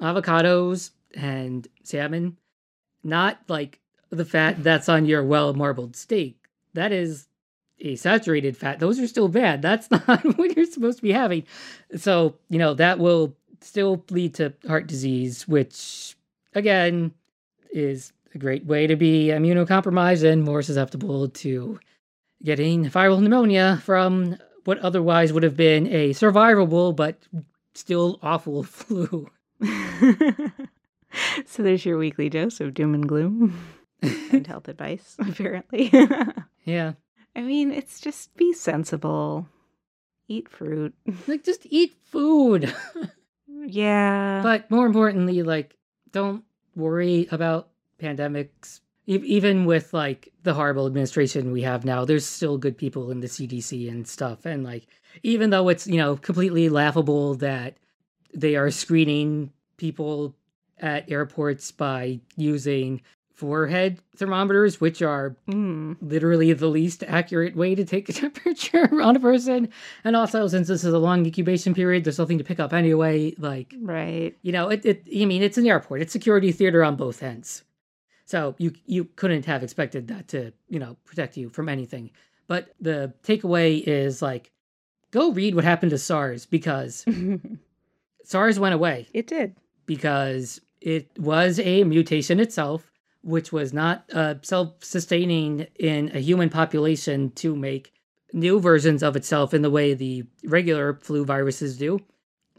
avocados 0.00 0.90
and 1.14 1.66
salmon, 1.82 2.36
not 3.02 3.40
like 3.48 3.80
the 4.10 4.24
fat 4.24 4.62
that's 4.62 4.88
on 4.88 5.06
your 5.06 5.22
well 5.22 5.54
marbled 5.54 5.96
steak. 5.96 6.36
That 6.74 6.92
is 6.92 7.26
a 7.80 7.96
saturated 7.96 8.56
fat. 8.56 8.80
Those 8.80 8.98
are 8.98 9.06
still 9.06 9.28
bad. 9.28 9.62
That's 9.62 9.90
not 9.90 10.24
what 10.38 10.56
you're 10.56 10.66
supposed 10.66 10.98
to 10.98 11.02
be 11.02 11.12
having. 11.12 11.44
So, 11.96 12.34
you 12.48 12.58
know, 12.58 12.74
that 12.74 12.98
will 12.98 13.36
still 13.60 14.04
lead 14.10 14.34
to 14.34 14.52
heart 14.66 14.86
disease, 14.86 15.46
which 15.48 16.16
again 16.54 17.12
is 17.70 18.12
a 18.34 18.38
great 18.38 18.64
way 18.66 18.86
to 18.86 18.96
be 18.96 19.26
immunocompromised 19.26 20.24
and 20.24 20.42
more 20.42 20.62
susceptible 20.62 21.28
to 21.28 21.78
getting 22.42 22.84
viral 22.86 23.20
pneumonia 23.20 23.80
from 23.84 24.36
what 24.68 24.78
otherwise 24.80 25.32
would 25.32 25.44
have 25.44 25.56
been 25.56 25.86
a 25.86 26.10
survivable 26.10 26.94
but 26.94 27.16
still 27.72 28.18
awful 28.22 28.62
flu. 28.76 29.30
so 31.46 31.62
there's 31.62 31.86
your 31.86 31.96
weekly 31.96 32.28
dose 32.28 32.60
of 32.60 32.74
doom 32.74 32.92
and 32.92 33.08
gloom. 33.08 33.58
and 34.02 34.46
health 34.46 34.68
advice, 34.68 35.16
apparently. 35.18 35.90
Yeah. 36.66 36.92
I 37.34 37.40
mean, 37.40 37.72
it's 37.72 37.98
just 37.98 38.36
be 38.36 38.52
sensible. 38.52 39.48
Eat 40.28 40.50
fruit. 40.50 40.94
Like 41.26 41.44
just 41.44 41.66
eat 41.70 41.96
food. 42.04 42.70
Yeah. 43.46 44.42
but 44.42 44.70
more 44.70 44.84
importantly, 44.84 45.42
like 45.42 45.78
don't 46.12 46.44
worry 46.76 47.26
about 47.30 47.70
pandemics. 47.98 48.80
Even 49.08 49.64
with 49.64 49.94
like 49.94 50.30
the 50.42 50.52
horrible 50.52 50.86
administration 50.86 51.50
we 51.50 51.62
have 51.62 51.82
now, 51.84 52.04
there's 52.04 52.26
still 52.26 52.58
good 52.58 52.76
people 52.76 53.10
in 53.10 53.20
the 53.20 53.26
CDC 53.26 53.88
and 53.90 54.06
stuff. 54.06 54.44
And 54.44 54.62
like 54.64 54.86
even 55.22 55.48
though 55.48 55.70
it's, 55.70 55.86
you 55.86 55.96
know, 55.96 56.16
completely 56.16 56.68
laughable 56.68 57.34
that 57.36 57.78
they 58.34 58.54
are 58.54 58.70
screening 58.70 59.50
people 59.78 60.34
at 60.78 61.10
airports 61.10 61.72
by 61.72 62.20
using 62.36 63.00
forehead 63.32 63.98
thermometers, 64.16 64.78
which 64.80 65.00
are 65.00 65.34
Mm. 65.48 65.96
literally 66.02 66.52
the 66.52 66.66
least 66.66 67.02
accurate 67.06 67.56
way 67.56 67.74
to 67.74 67.84
take 67.86 68.08
a 68.10 68.12
temperature 68.24 69.00
on 69.00 69.16
a 69.16 69.20
person. 69.20 69.68
And 70.04 70.16
also, 70.16 70.46
since 70.48 70.68
this 70.68 70.84
is 70.84 70.92
a 70.92 70.98
long 70.98 71.24
incubation 71.24 71.72
period, 71.72 72.04
there's 72.04 72.18
nothing 72.18 72.36
to 72.38 72.44
pick 72.44 72.60
up 72.60 72.74
anyway. 72.74 73.32
Like, 73.38 73.74
Right. 73.80 74.36
you 74.42 74.52
know, 74.52 74.68
it, 74.68 74.84
it 74.84 75.02
I 75.16 75.24
mean, 75.24 75.42
it's 75.42 75.56
an 75.56 75.66
airport. 75.66 76.02
It's 76.02 76.12
security 76.12 76.52
theater 76.52 76.84
on 76.84 76.96
both 76.96 77.22
ends. 77.22 77.62
So 78.28 78.54
you 78.58 78.72
you 78.84 79.04
couldn't 79.16 79.46
have 79.46 79.62
expected 79.62 80.08
that 80.08 80.28
to, 80.28 80.52
you 80.68 80.78
know, 80.78 80.98
protect 81.06 81.38
you 81.38 81.48
from 81.48 81.66
anything. 81.66 82.10
But 82.46 82.74
the 82.78 83.14
takeaway 83.22 83.82
is 83.82 84.20
like 84.20 84.52
go 85.10 85.32
read 85.32 85.54
what 85.54 85.64
happened 85.64 85.90
to 85.92 85.98
SARS 85.98 86.44
because 86.44 87.06
SARS 88.24 88.60
went 88.60 88.74
away 88.74 89.08
it 89.14 89.26
did. 89.26 89.56
because 89.86 90.60
it 90.82 91.10
was 91.18 91.58
a 91.58 91.84
mutation 91.84 92.38
itself, 92.38 92.92
which 93.22 93.50
was 93.50 93.72
not 93.72 94.04
uh, 94.12 94.34
self 94.42 94.84
sustaining 94.84 95.66
in 95.80 96.14
a 96.14 96.20
human 96.20 96.50
population 96.50 97.30
to 97.30 97.56
make 97.56 97.94
new 98.34 98.60
versions 98.60 99.02
of 99.02 99.16
itself 99.16 99.54
in 99.54 99.62
the 99.62 99.70
way 99.70 99.94
the 99.94 100.22
regular 100.44 100.98
flu 101.00 101.24
viruses 101.24 101.78
do. 101.78 101.98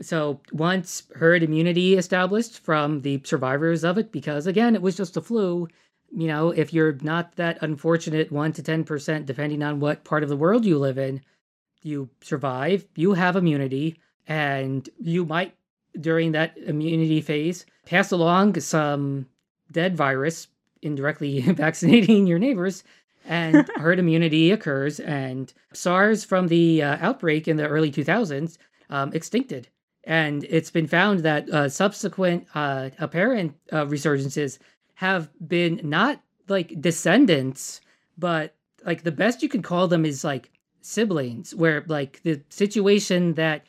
So 0.01 0.39
once 0.51 1.03
herd 1.15 1.43
immunity 1.43 1.95
established 1.95 2.59
from 2.59 3.01
the 3.01 3.21
survivors 3.25 3.83
of 3.83 3.97
it, 3.97 4.11
because 4.11 4.47
again, 4.47 4.75
it 4.75 4.81
was 4.81 4.95
just 4.95 5.17
a 5.17 5.21
flu. 5.21 5.67
You 6.11 6.27
know, 6.27 6.51
if 6.51 6.73
you're 6.73 6.97
not 7.01 7.35
that 7.35 7.57
unfortunate 7.61 8.31
1 8.31 8.53
to 8.53 8.63
10%, 8.63 9.25
depending 9.25 9.61
on 9.61 9.79
what 9.79 10.03
part 10.05 10.23
of 10.23 10.29
the 10.29 10.37
world 10.37 10.65
you 10.65 10.79
live 10.79 10.97
in, 10.97 11.21
you 11.81 12.09
survive, 12.21 12.87
you 12.95 13.13
have 13.13 13.35
immunity, 13.35 13.99
and 14.27 14.89
you 14.99 15.25
might, 15.25 15.55
during 15.99 16.31
that 16.31 16.57
immunity 16.57 17.21
phase, 17.21 17.65
pass 17.85 18.11
along 18.11 18.59
some 18.59 19.27
dead 19.71 19.95
virus, 19.95 20.47
indirectly 20.81 21.41
vaccinating 21.53 22.25
your 22.25 22.39
neighbors, 22.39 22.83
and 23.25 23.69
herd 23.75 23.99
immunity 23.99 24.51
occurs. 24.51 24.99
And 24.99 25.53
SARS 25.73 26.23
from 26.23 26.47
the 26.47 26.81
uh, 26.81 26.97
outbreak 27.01 27.47
in 27.47 27.57
the 27.57 27.67
early 27.67 27.91
2000s 27.91 28.57
um, 28.89 29.11
extincted. 29.11 29.65
And 30.09 30.43
it's 30.49 30.71
been 30.71 30.87
found 30.87 31.19
that 31.19 31.47
uh, 31.51 31.69
subsequent 31.69 32.47
uh, 32.55 32.89
apparent 32.97 33.55
uh, 33.71 33.85
resurgences 33.85 34.57
have 34.95 35.29
been 35.47 35.79
not 35.83 36.19
like 36.47 36.81
descendants, 36.81 37.79
but 38.17 38.55
like 38.83 39.03
the 39.03 39.11
best 39.11 39.43
you 39.43 39.49
can 39.49 39.61
call 39.61 39.87
them 39.87 40.05
is 40.05 40.23
like 40.23 40.49
siblings, 40.81 41.53
where 41.53 41.85
like 41.87 42.23
the 42.23 42.41
situation 42.49 43.35
that 43.35 43.67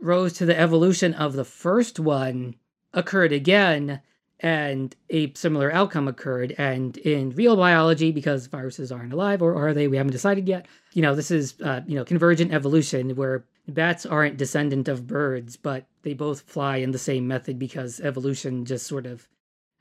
rose 0.00 0.32
to 0.32 0.44
the 0.44 0.58
evolution 0.58 1.14
of 1.14 1.34
the 1.34 1.44
first 1.44 2.00
one 2.00 2.56
occurred 2.92 3.32
again 3.32 4.00
and 4.40 4.96
a 5.10 5.32
similar 5.34 5.72
outcome 5.72 6.08
occurred. 6.08 6.52
And 6.58 6.96
in 6.96 7.30
real 7.30 7.54
biology 7.56 8.10
because 8.10 8.48
viruses 8.48 8.90
aren't 8.90 9.12
alive 9.12 9.40
or 9.40 9.54
are 9.54 9.72
they? 9.72 9.86
We 9.86 9.98
haven't 9.98 10.10
decided 10.10 10.48
yet. 10.48 10.66
You 10.94 11.02
know 11.02 11.14
this 11.14 11.30
is 11.30 11.54
uh, 11.62 11.82
you 11.86 11.94
know 11.94 12.04
convergent 12.04 12.52
evolution 12.52 13.14
where 13.14 13.44
bats 13.68 14.06
aren't 14.06 14.36
descendant 14.36 14.88
of 14.88 15.06
birds 15.06 15.56
but 15.56 15.86
they 16.02 16.14
both 16.14 16.42
fly 16.42 16.76
in 16.76 16.92
the 16.92 16.98
same 16.98 17.26
method 17.26 17.58
because 17.58 18.00
evolution 18.00 18.64
just 18.64 18.86
sort 18.86 19.06
of 19.06 19.28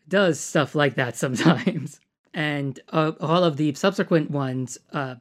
does 0.08 0.40
stuff 0.40 0.76
like 0.76 0.96
that 0.96 1.16
sometimes 1.24 2.00
and 2.34 2.80
uh, 2.90 3.12
all 3.22 3.44
of 3.44 3.58
the 3.58 3.74
subsequent 3.74 4.30
ones 4.30 4.78
uh, 4.92 5.16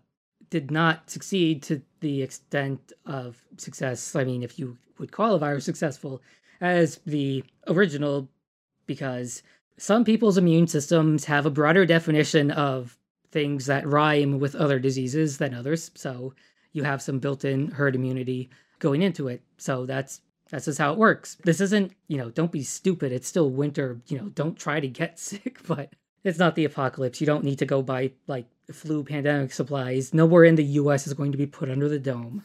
did 0.51 0.71
not 0.71 1.09
succeed 1.11 1.63
to 1.63 1.81
the 2.01 2.23
extent 2.23 2.93
of 3.07 3.43
success 3.57 4.15
i 4.17 4.25
mean 4.25 4.43
if 4.43 4.59
you 4.59 4.77
would 4.99 5.13
call 5.13 5.35
a 5.35 5.39
virus 5.39 5.65
successful 5.65 6.23
as 6.61 7.01
the 7.07 7.43
original 7.67 8.29
because 8.87 9.43
some 9.77 10.05
people's 10.05 10.39
immune 10.39 10.67
systems 10.67 11.25
have 11.25 11.47
a 11.47 11.51
broader 11.51 11.85
definition 11.85 12.51
of 12.51 12.97
things 13.33 13.67
that 13.67 13.87
rhyme 13.87 14.39
with 14.39 14.55
other 14.55 14.79
diseases 14.79 15.39
than 15.39 15.55
others. 15.55 15.91
So 15.95 16.35
you 16.75 16.83
have 16.83 17.01
some 17.01 17.19
built-in 17.19 17.71
herd 17.71 17.95
immunity 17.95 18.51
going 18.81 19.01
into 19.01 19.29
it. 19.29 19.43
So 19.57 19.87
that's 19.87 20.21
that's 20.51 20.67
just 20.67 20.79
how 20.79 20.93
it 20.93 20.99
works. 20.99 21.39
This 21.43 21.61
isn't, 21.63 21.93
you 22.07 22.19
know, 22.19 22.29
don't 22.29 22.53
be 22.53 22.63
stupid. 22.63 23.13
It's 23.13 23.27
still 23.27 23.49
winter, 23.49 24.01
you 24.09 24.19
know, 24.19 24.29
don't 24.29 24.59
try 24.59 24.79
to 24.79 24.87
get 24.87 25.19
sick, 25.31 25.59
but 25.67 25.95
it's 26.23 26.39
not 26.39 26.55
the 26.55 26.67
apocalypse. 26.67 27.21
You 27.21 27.27
don't 27.27 27.45
need 27.45 27.59
to 27.61 27.67
go 27.67 27.81
buy 27.81 28.13
like 28.27 28.47
flu 28.71 29.05
pandemic 29.05 29.53
supplies. 29.53 30.13
Nowhere 30.13 30.45
in 30.45 30.57
the 30.57 30.65
US 30.65 31.07
is 31.07 31.15
going 31.15 31.33
to 31.33 31.39
be 31.39 31.47
put 31.47 31.71
under 31.71 31.89
the 31.89 31.99
dome. 31.99 32.45